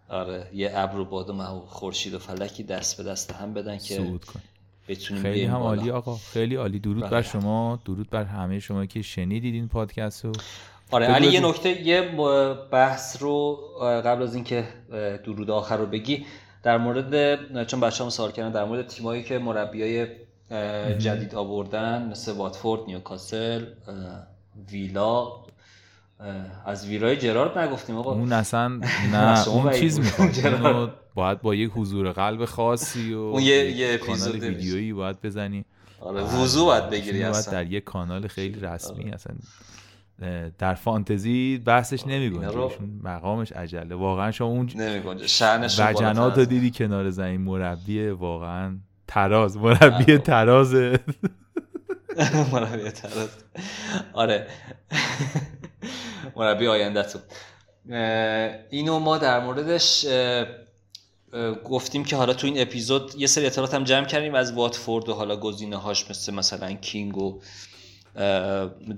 آره 0.09 0.47
یه 0.53 0.71
ابر 0.73 0.99
و 0.99 1.05
بادم 1.05 1.39
و 1.39 1.59
خورشید 1.59 2.13
و 2.13 2.19
فلکی 2.19 2.63
دست 2.63 2.97
به 2.97 3.03
دست 3.03 3.31
هم 3.31 3.53
بدن 3.53 3.77
که 3.77 4.19
بتونیم 4.87 5.23
خیلی 5.23 5.45
هم 5.45 5.55
عالی 5.55 5.91
آقا. 5.91 6.15
خیلی 6.15 6.55
عالی. 6.55 6.79
درود 6.79 7.03
بر 7.03 7.09
بله. 7.09 7.21
شما. 7.21 7.79
درود 7.85 8.09
بر 8.09 8.23
همه 8.23 8.59
شما 8.59 8.85
که 8.85 9.01
شنیدید 9.01 9.53
این 9.53 9.67
پادکست 9.67 10.25
رو. 10.25 10.31
آره 10.91 11.05
علی 11.05 11.27
یه 11.27 11.39
نکته 11.39 11.81
یه 11.81 12.01
بحث 12.71 13.21
رو 13.21 13.59
قبل 13.81 14.23
از 14.23 14.35
اینکه 14.35 14.67
درود 15.23 15.51
آخر 15.51 15.77
رو 15.77 15.85
بگی 15.85 16.25
در 16.63 16.77
مورد 16.77 17.65
چون 17.65 17.79
بچه 17.79 18.03
هم 18.03 18.09
سوال 18.09 18.31
کردن 18.31 18.51
در 18.51 18.65
مورد 18.65 18.87
تیمایی 18.87 19.23
که 19.23 19.39
مربیای 19.39 20.07
جدید 20.99 21.35
آوردن 21.35 22.09
مثل 22.11 22.31
واتفورد 22.31 22.81
نیوکاسل 22.87 23.65
ویلا. 24.71 25.27
از 26.65 26.87
ویلای 26.87 27.17
جرارد 27.17 27.57
نگفتیم 27.57 27.95
آقا. 27.95 28.11
اون 28.11 28.33
اصلا 28.33 28.67
نه 29.13 29.47
اون 29.47 29.71
چیز 29.71 29.99
می‌خواد 29.99 30.93
باید 31.15 31.41
با 31.41 31.55
یک 31.55 31.71
حضور 31.75 32.11
قلب 32.11 32.45
خاصی 32.45 33.13
و 33.13 33.19
اون 33.19 33.43
یه, 33.43 33.71
یه 33.71 33.97
کانال 33.97 34.31
ویدیویی 34.31 34.93
باید 34.93 35.21
بزنی. 35.21 35.65
آره 35.99 36.21
وضو 36.21 36.65
باید 36.65 36.89
بگیری 36.89 37.23
اصلا. 37.23 37.53
در 37.53 37.71
یک 37.71 37.83
کانال 37.83 38.27
خیلی 38.27 38.59
رسمی 38.59 39.03
آره. 39.03 39.13
اصلا. 39.13 39.35
در 40.57 40.73
فانتزی 40.73 41.61
بحثش 41.65 42.07
نمیگنجه. 42.07 42.47
رو... 42.47 42.71
مقامش 43.03 43.51
عجله. 43.51 43.95
واقعا 43.95 44.31
شما 44.31 44.47
اون 44.47 44.69
وجنات 45.79 46.37
رو 46.37 46.45
دیدی 46.45 46.71
کنار 46.71 47.09
زمین 47.09 47.41
مربی 47.41 48.09
واقعا. 48.09 48.77
تراز 49.09 49.57
مربی 49.57 50.17
تراز 50.17 50.73
مربی 52.53 52.91
تراز. 52.91 53.29
آره. 54.13 54.47
مربی 56.35 56.67
آینده 56.67 57.03
تو 57.03 57.19
اینو 58.69 58.99
ما 58.99 59.17
در 59.17 59.39
موردش 59.39 60.05
گفتیم 61.63 62.03
که 62.03 62.15
حالا 62.15 62.33
تو 62.33 62.47
این 62.47 62.61
اپیزود 62.61 63.13
یه 63.17 63.27
سری 63.27 63.45
اطلاعات 63.45 63.73
هم 63.73 63.83
جمع 63.83 64.05
کردیم 64.05 64.35
از 64.35 64.53
واتفورد 64.53 65.09
و 65.09 65.13
حالا 65.13 65.35
گزینه 65.35 65.77
هاش 65.77 66.09
مثل 66.09 66.33
مثلا 66.33 66.73
کینگ 66.73 67.17
و 67.17 67.41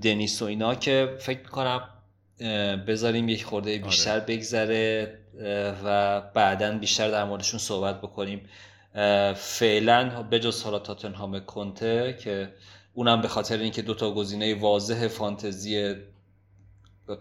دنیس 0.02 0.42
و 0.42 0.44
اینا 0.44 0.74
که 0.74 1.16
فکر 1.20 1.38
می‌کنم 1.38 1.88
بذاریم 2.86 3.28
یک 3.28 3.44
خورده 3.44 3.70
آره. 3.70 3.82
بیشتر 3.82 4.20
بگذره 4.20 5.18
و 5.84 6.20
بعدا 6.20 6.78
بیشتر 6.78 7.10
در 7.10 7.24
موردشون 7.24 7.60
صحبت 7.60 8.00
بکنیم. 8.00 8.48
فعلا 9.34 10.22
بجز 10.22 10.62
حالا 10.62 10.78
تاتنهام 10.78 11.40
کنته 11.40 12.18
که 12.20 12.54
اونم 12.94 13.20
به 13.20 13.28
خاطر 13.28 13.58
اینکه 13.58 13.82
دوتا 13.82 14.14
گزینه 14.14 14.54
واضح 14.54 15.08
فانتزی 15.08 15.94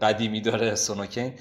قدیمی 0.02 0.42
داره 0.42 0.76
سونوکین 0.76 1.34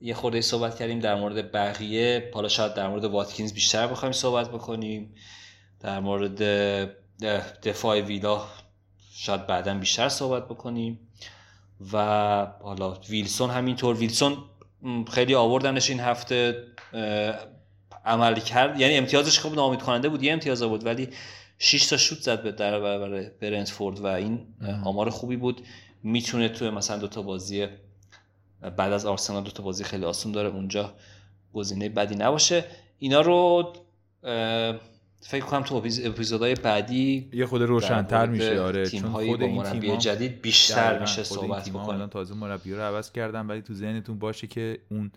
یه 0.00 0.14
خورده 0.14 0.40
صحبت 0.40 0.78
کردیم 0.78 0.98
در 0.98 1.14
مورد 1.14 1.52
بقیه. 1.52 2.30
حالا 2.34 2.48
شاید 2.48 2.74
در 2.74 2.88
مورد 2.88 3.04
واتکینز 3.04 3.52
بیشتر 3.52 3.86
بخوایم 3.86 4.12
صحبت 4.12 4.48
بکنیم. 4.50 5.14
در 5.80 6.00
مورد 6.00 6.42
دفاع 7.62 8.00
ویلا 8.00 8.44
شاید 9.12 9.46
بعدا 9.46 9.74
بیشتر 9.74 10.08
صحبت 10.08 10.44
بکنیم. 10.44 11.00
و 11.92 11.96
حالا 12.62 12.90
ویلسون 12.92 13.50
همینطور. 13.50 13.96
ویلسون 13.96 14.36
خیلی 15.12 15.34
آوردنش 15.34 15.90
این 15.90 16.00
هفته 16.00 16.64
عمل 18.06 18.34
کرد. 18.34 18.80
یعنی 18.80 18.96
امتیازش 18.96 19.38
خوب 19.38 19.54
نامید 19.54 19.82
کننده 19.82 20.08
بود 20.08 20.22
یه 20.22 20.32
امتیاز 20.32 20.62
بود 20.62 20.86
ولی 20.86 21.08
6 21.58 21.86
تا 21.86 21.96
شوت 21.96 22.18
زد 22.18 22.42
به 22.42 22.52
در 22.52 22.80
برابر 22.80 23.30
برنتفورد 23.40 24.00
و 24.00 24.06
این 24.06 24.38
آمار 24.84 25.10
خوبی 25.10 25.36
بود. 25.36 25.60
می‌تونه 26.02 26.48
تو 26.48 26.70
مثلا 26.70 26.98
دو 26.98 27.08
تا 27.08 27.22
بازی 27.22 27.66
بعد 28.76 28.92
از 28.92 29.06
آرسنال 29.06 29.44
دو 29.44 29.50
تا 29.50 29.62
بازی 29.62 29.84
خیلی 29.84 30.04
آسون 30.04 30.32
داره 30.32 30.48
اونجا 30.48 30.94
گزینه 31.52 31.88
بدی 31.88 32.14
نباشه. 32.14 32.64
اینا 32.98 33.20
رو 33.20 33.72
فکر 35.20 35.44
کنم 35.44 35.62
تو 35.62 35.74
اپیزودهای 36.04 36.54
بعدی 36.54 37.30
یه 37.32 37.46
خود 37.46 37.62
روشنتر 37.62 38.26
میشه 38.26 38.60
آره 38.60 38.90
چون 38.90 39.12
خود 39.12 39.42
این 39.42 39.56
مربی 39.56 39.96
جدید 39.96 40.42
بیشتر 40.42 40.98
میشه 40.98 41.24
صحبت 41.24 41.68
بکنیم. 41.68 42.06
تازه 42.06 42.34
مربی 42.34 42.74
رو 42.74 42.82
عوض 42.82 43.12
کردن 43.12 43.46
ولی 43.46 43.62
تو 43.62 43.74
ذهنتون 43.74 44.18
باشه 44.18 44.46
که 44.46 44.78
اون 44.90 45.10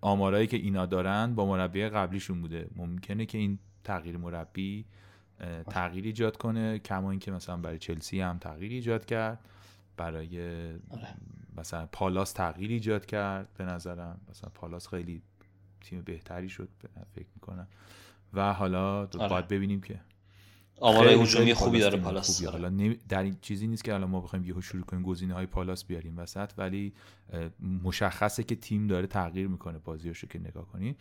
آمارایی 0.00 0.46
که 0.46 0.56
اینا 0.56 0.86
دارن 0.86 1.34
با 1.34 1.46
مربی 1.46 1.88
قبلیشون 1.88 2.40
بوده. 2.40 2.70
ممکنه 2.76 3.26
که 3.26 3.38
این 3.38 3.58
تغییر 3.84 4.16
مربی 4.16 4.84
تغییر 5.70 6.04
ایجاد 6.04 6.36
کنه 6.36 6.78
کما 6.78 7.10
اینکه 7.10 7.30
مثلا 7.30 7.56
برای 7.56 7.78
چلسی 7.78 8.20
هم 8.20 8.38
تغییر 8.38 8.72
ایجاد 8.72 9.04
کرد. 9.04 9.38
برای 9.96 10.40
آره. 10.90 11.14
مثلا 11.56 11.86
پالاس 11.86 12.32
تغییر 12.32 12.70
ایجاد 12.70 13.06
کرد 13.06 13.48
به 13.58 13.64
نظرم. 13.64 14.20
مثلا 14.30 14.50
پالاس 14.54 14.88
خیلی 14.88 15.22
تیم 15.80 16.02
بهتری 16.02 16.48
شد 16.48 16.68
فکر 17.14 17.28
می‌کنم. 17.34 17.68
و 18.32 18.52
حالا 18.52 18.98
آره. 19.00 19.28
باید 19.28 19.48
ببینیم 19.48 19.80
که 19.80 20.00
آمار 20.80 21.08
هجومی 21.08 21.54
خوبی 21.54 21.78
داره 21.80 21.98
پالاس. 21.98 22.44
حالا 22.44 22.94
در 23.08 23.22
این 23.22 23.36
چیزی 23.40 23.66
نیست 23.66 23.84
که 23.84 23.94
الان 23.94 24.10
ما 24.10 24.20
بخوایم 24.20 24.44
یهو 24.44 24.60
شروع 24.60 24.82
کنیم 24.82 25.02
گزینه 25.02 25.34
های 25.34 25.46
پالاس 25.46 25.84
بیاریم 25.84 26.18
وسط 26.18 26.50
ولی 26.58 26.92
مشخصه 27.82 28.42
که 28.42 28.54
تیم 28.54 28.86
داره 28.86 29.06
تغییر 29.06 29.48
می‌کنه 29.48 29.78
بازیاشو 29.78 30.26
که 30.26 30.38
نگاه 30.38 30.66
کنیم 30.66 30.96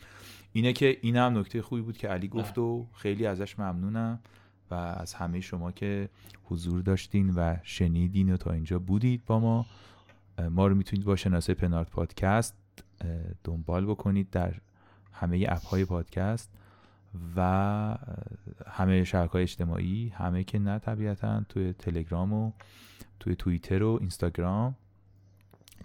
اینه 0.54 0.74
که 0.74 0.98
این 1.02 1.16
هم 1.16 1.38
نکته 1.38 1.62
خوبی 1.62 1.82
بود 1.82 1.98
که 1.98 2.08
علی 2.08 2.28
گفت 2.28 2.58
و 2.58 2.88
خیلی 2.94 3.26
ازش 3.26 3.60
ممنونم 3.60 4.20
و 4.72 4.76
از 4.76 5.14
همه 5.14 5.42
شما 5.42 5.72
که 5.72 6.10
حضور 6.44 6.82
داشتین 6.82 7.30
و 7.30 7.56
شنیدین 7.64 8.34
و 8.34 8.38
تا 8.38 8.52
اینجا 8.52 8.80
بودید 8.80 9.26
با 9.26 9.40
ما. 9.40 9.66
ما 10.50 10.68
رو 10.68 10.76
می‌تونید 10.76 11.06
با 11.06 11.16
شناسه 11.16 11.54
پنارت 11.54 11.90
پادکست 11.90 12.56
دنبال 13.44 13.86
بکنید 13.86 14.30
در 14.30 14.54
همه 15.12 15.46
اپ 15.50 15.66
های 15.66 15.86
پادکست. 15.86 16.52
و 17.36 17.98
همه 18.68 19.04
شبکه 19.04 19.36
اجتماعی 19.36 20.10
همه 20.10 20.44
که 20.44 20.60
نه 20.60 20.80
طبیعتا 20.80 21.44
توی 21.50 21.74
تلگرام 21.74 22.34
و 22.34 22.52
توی 23.20 23.36
توییتر 23.36 23.84
و 23.84 23.98
اینستاگرام. 24.02 24.76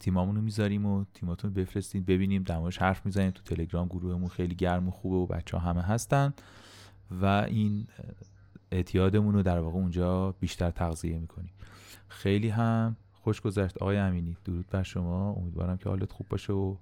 تیمامون 0.00 0.36
رو 0.36 0.42
می‌ذاریم 0.42 0.86
و 0.86 1.04
تیماتون 1.14 1.52
بفرستید 1.54 2.06
ببینیم 2.06 2.42
دماش 2.42 2.78
حرف 2.78 3.06
می‌زنیم. 3.06 3.30
تو 3.30 3.42
تلگرام 3.42 3.88
گروهمون 3.88 4.28
خیلی 4.28 4.54
گرم 4.54 4.88
و 4.88 4.90
خوبه 4.90 5.16
و 5.16 5.26
بچه 5.26 5.56
ها 5.56 5.70
همه 5.70 5.82
هستن. 5.82 6.34
و 7.10 7.24
این 7.24 7.86
اعتیادمون 8.72 9.34
رو 9.34 9.42
در 9.42 9.58
واقع 9.58 9.76
اونجا 9.76 10.32
بیشتر 10.32 10.70
تغذیه 10.70 11.18
می‌کنیم. 11.18 11.52
خیلی 12.08 12.48
هم 12.48 12.96
خوش 13.24 13.40
گذشت. 13.40 13.78
آقای 13.78 13.96
امینی 13.96 14.36
درود 14.44 14.66
بر 14.70 14.82
شما. 14.82 15.32
امیدوارم 15.32 15.76
که 15.76 15.88
حالت 15.88 16.12
خوب 16.12 16.26
باشه 16.28 16.52
و 16.52 16.74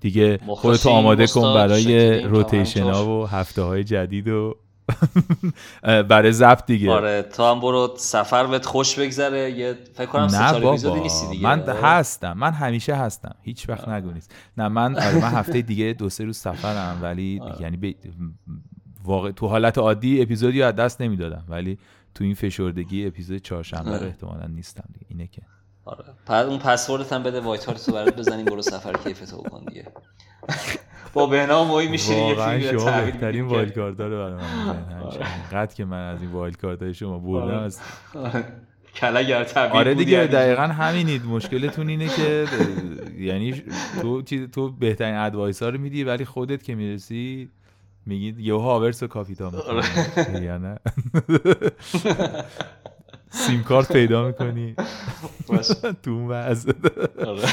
دیگه 0.00 0.38
خودتو 0.46 0.90
آماده 0.90 1.26
کن 1.26 1.54
برای 1.54 2.20
روتیشن 2.20 2.82
ها 2.82 3.20
و 3.20 3.26
هفته 3.26 3.62
های 3.62 3.84
جدید 3.84 4.28
و 4.28 4.56
برای 5.82 6.32
زبط 6.32 6.66
دیگه. 6.66 6.90
آره 6.90 7.22
تو 7.22 7.42
هم 7.42 7.60
برو 7.60 7.94
سفر 7.96 8.46
بهت 8.46 8.66
خوش 8.66 8.98
بگذره. 8.98 9.50
یه 9.50 9.78
فکر 9.94 10.06
کنم 10.06 10.28
سه 10.28 10.38
چهار 10.38 10.98
نیستی 10.98 11.28
دیگه. 11.28 11.42
من 11.42 11.60
هستم. 11.60 12.32
من 12.32 12.52
همیشه 12.52 12.94
هستم. 12.94 13.34
هیچ 13.42 13.68
وقت 13.68 13.88
نگو 13.88 14.10
نیست. 14.10 14.34
نه 14.58 14.68
من 14.68 14.96
آره 14.96 15.22
من 15.22 15.30
هفته 15.30 15.62
دیگه 15.72 15.92
دو 15.98 16.08
سه 16.08 16.24
روز 16.24 16.36
سفرم 16.36 16.98
ولی 17.02 17.40
یعنی 17.60 17.76
ب... 17.76 17.94
واقع 19.04 19.30
تو 19.30 19.46
حالت 19.46 19.78
عادی 19.78 20.22
اپیزودی 20.22 20.62
از 20.62 20.74
دست 20.74 21.00
نمی‌دادم. 21.00 21.44
ولی 21.48 21.78
تو 22.14 22.24
این 22.24 22.34
فشردگی 22.34 23.06
اپیزود 23.06 23.38
چهارشنبه 23.38 23.98
رو 23.98 24.06
احتمالاً 24.06 24.46
نیستم 24.46 24.84
دیگه. 24.92 25.06
اینه 25.08 25.26
که. 25.26 25.42
آره. 25.84 26.48
اون 26.48 26.58
پسوردت 26.58 27.12
هم 27.12 27.22
بده 27.22 27.40
وایت 27.40 27.64
هارت 27.64 27.88
رو 27.88 27.94
برات 27.94 28.16
بزنیم 28.16 28.44
برو 28.44 28.62
سفر 28.62 28.92
کیفتو 28.92 29.42
بکن 29.42 29.64
دیگه. 29.64 29.86
با 31.12 31.26
بهنام 31.26 31.66
موی 31.66 31.88
میشینی 31.88 32.28
یه 32.28 32.34
فیلم 32.34 32.78
شما 32.78 33.00
بهترین 33.00 33.44
وایلد 33.44 33.74
کارت 33.74 34.00
رو 34.00 34.10
برای 34.10 34.34
من 34.34 34.74
قد 35.52 35.74
که 35.74 35.84
من 35.84 36.08
از 36.08 36.22
این 36.22 36.30
وایلد 36.30 36.56
کارت 36.56 36.92
شما 36.92 37.18
بردم 37.18 37.58
از 37.58 37.80
کلگر 38.94 39.44
طبیعی 39.44 39.78
آره 39.78 39.94
دیگه 39.94 40.26
دقیقا 40.26 40.62
همینید. 40.62 41.24
مشکلتون 41.24 41.88
اینه 41.88 42.08
که 42.08 42.46
یعنی 43.18 43.62
تو 44.02 44.22
تو 44.22 44.72
بهترین 44.72 45.14
ادوایس 45.14 45.62
ها 45.62 45.68
رو 45.68 45.78
میدی 45.78 46.04
ولی 46.04 46.24
خودت 46.24 46.62
که 46.62 46.74
می‌رسی 46.74 47.50
میگید 48.06 48.40
یه 48.40 48.54
هاورس 48.54 49.02
و 49.02 49.06
کافیتا 49.06 49.52
یا 50.42 50.58
نه 50.58 50.78
سیم 53.34 53.62
کارت 53.62 53.92
پیدا 53.92 54.26
می‌کنی. 54.26 54.76
تو 56.02 56.10
مز 56.10 56.66
آره. 57.26 57.46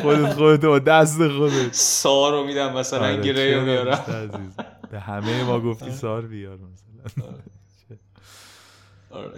خودت 0.00 0.32
خودت 0.32 0.64
با 0.64 0.78
دست 0.78 1.28
خودت. 1.28 1.72
سار 1.72 2.32
رو 2.32 2.46
میدم 2.46 2.72
مثلا 2.72 3.06
آره، 3.06 3.22
گره 3.22 3.56
رو 3.56 3.64
میارم 3.64 4.54
به 4.90 5.00
همه 5.00 5.44
ما 5.44 5.60
گفتی 5.60 5.90
سار 5.90 6.22
بیار 6.22 6.58
مثلا. 7.12 7.26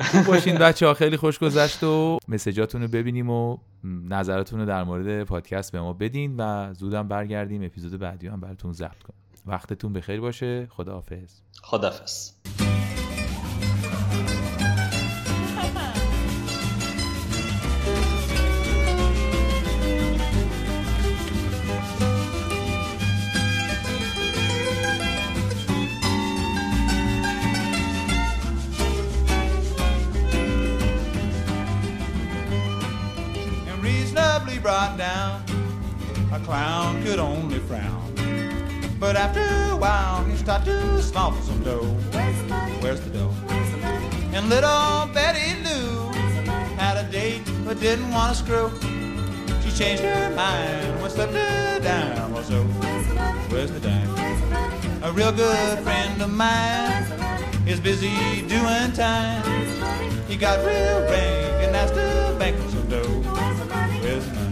خوب 0.00 0.26
باشین 0.26 0.54
بچه 0.54 0.86
ها 0.86 0.94
خیلی 0.94 1.16
خوش 1.16 1.38
گذشت 1.38 1.84
و 1.84 2.18
مسیجاتون 2.28 2.82
رو 2.82 2.88
ببینیم 2.88 3.30
و 3.30 3.58
نظراتون 3.84 4.60
رو 4.60 4.66
در 4.66 4.84
مورد 4.84 5.24
پادکست 5.24 5.72
به 5.72 5.80
ما 5.80 5.92
بدین 5.92 6.36
و 6.36 6.74
زودم 6.74 7.08
برگردیم. 7.08 7.62
اپیزود 7.62 8.00
بعدی 8.00 8.26
هم 8.26 8.40
براتون 8.40 8.72
ضبط 8.72 9.02
کنیم. 9.02 9.20
وقتتون 9.46 9.92
بخیر 9.92 10.20
باشه. 10.20 10.66
خداحافظ. 10.70 11.40
خداحافظ. 11.62 12.30
Brought 34.66 34.98
down, 34.98 35.44
a 36.32 36.40
clown 36.40 37.00
could 37.04 37.20
only 37.20 37.60
frown. 37.60 38.12
But 38.98 39.14
after 39.14 39.38
a 39.70 39.76
while, 39.76 40.24
he 40.24 40.34
started 40.36 40.80
to 40.80 41.00
smell 41.00 41.32
some 41.42 41.62
dough. 41.62 41.86
Where's 42.10 42.36
the 42.38 42.48
money? 42.48 42.72
Where's 42.80 43.00
the 43.00 43.10
dough? 43.10 43.28
Where's 43.46 43.70
the 43.70 43.76
money? 43.76 44.06
And 44.34 44.48
little 44.48 45.06
Betty 45.14 45.54
Lou 45.62 46.10
had 46.82 46.96
a 46.96 47.08
date 47.12 47.42
but 47.64 47.78
didn't 47.78 48.10
want 48.10 48.36
to 48.36 48.42
screw. 48.42 48.72
She 49.62 49.70
changed 49.70 50.02
her 50.02 50.34
mind 50.34 51.00
when 51.00 51.10
slipped 51.10 51.34
her 51.34 51.78
dime 51.78 52.34
or 52.34 52.42
so. 52.42 52.64
Where's 52.64 53.06
the 53.06 53.14
money? 53.14 53.38
Where's 53.52 53.70
the 53.70 53.78
dime? 53.78 54.14
Where's 54.16 54.40
the 54.40 54.46
money? 54.46 54.78
A 55.04 55.12
real 55.12 55.30
good 55.30 55.78
friend 55.84 56.20
of 56.20 56.32
mine 56.32 57.06
is 57.68 57.78
busy 57.78 58.42
doing 58.48 58.90
time. 58.94 59.44
He 60.26 60.36
got 60.36 60.58
real 60.66 61.02
rank 61.02 61.54
and 61.62 61.76
asked 61.76 61.94
the 61.94 62.34
bank 62.36 62.56
for 62.56 62.68
some 62.70 62.88
dough. 62.88 63.06
Where's 63.06 63.58
the 63.60 63.64
money? 63.66 64.00
Where's 64.00 64.26
the 64.26 64.34
money? 64.34 64.45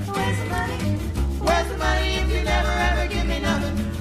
A 1.75 2.87
boxer's 3.57 3.61
in 3.61 3.75
a 3.75 3.99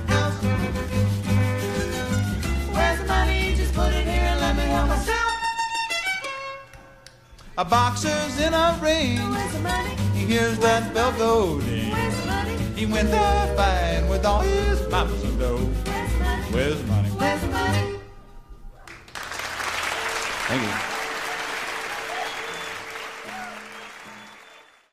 ring. 0.61 2.37
Where's 2.73 2.99
the 2.99 3.05
money? 3.07 3.55
Just 3.55 3.73
put 3.73 3.93
it 3.93 4.05
here 4.05 4.21
and 4.21 4.39
let 4.41 4.55
me 4.55 4.65
know 4.65 4.85
myself. 4.87 5.33
A 7.57 7.65
boxer's 7.65 8.39
in 8.39 8.53
a 8.53 8.77
ring. 8.81 9.19
He 10.13 10.25
hears 10.25 10.57
that 10.59 10.93
bell 10.93 11.11
go 11.13 11.59
ding. 11.61 11.91
Where's 11.91 12.15
the 12.17 12.25
money? 12.25 12.55
He 12.75 12.85
went 12.85 13.09
there 13.09 13.55
fighting 13.55 14.09
with 14.09 14.25
all 14.25 14.41
his 14.41 14.87
mamas 14.89 15.23
and 15.23 15.39
dough. 15.39 15.57
Where's 15.57 16.11
the 16.11 16.19
money? 16.19 16.51
Where's 16.51 16.77
the 16.79 16.87
money? 16.87 17.09
Where's 17.09 17.41
the 17.41 17.47
money? 17.47 17.99
Thank 20.47 20.63
you. 20.63 20.92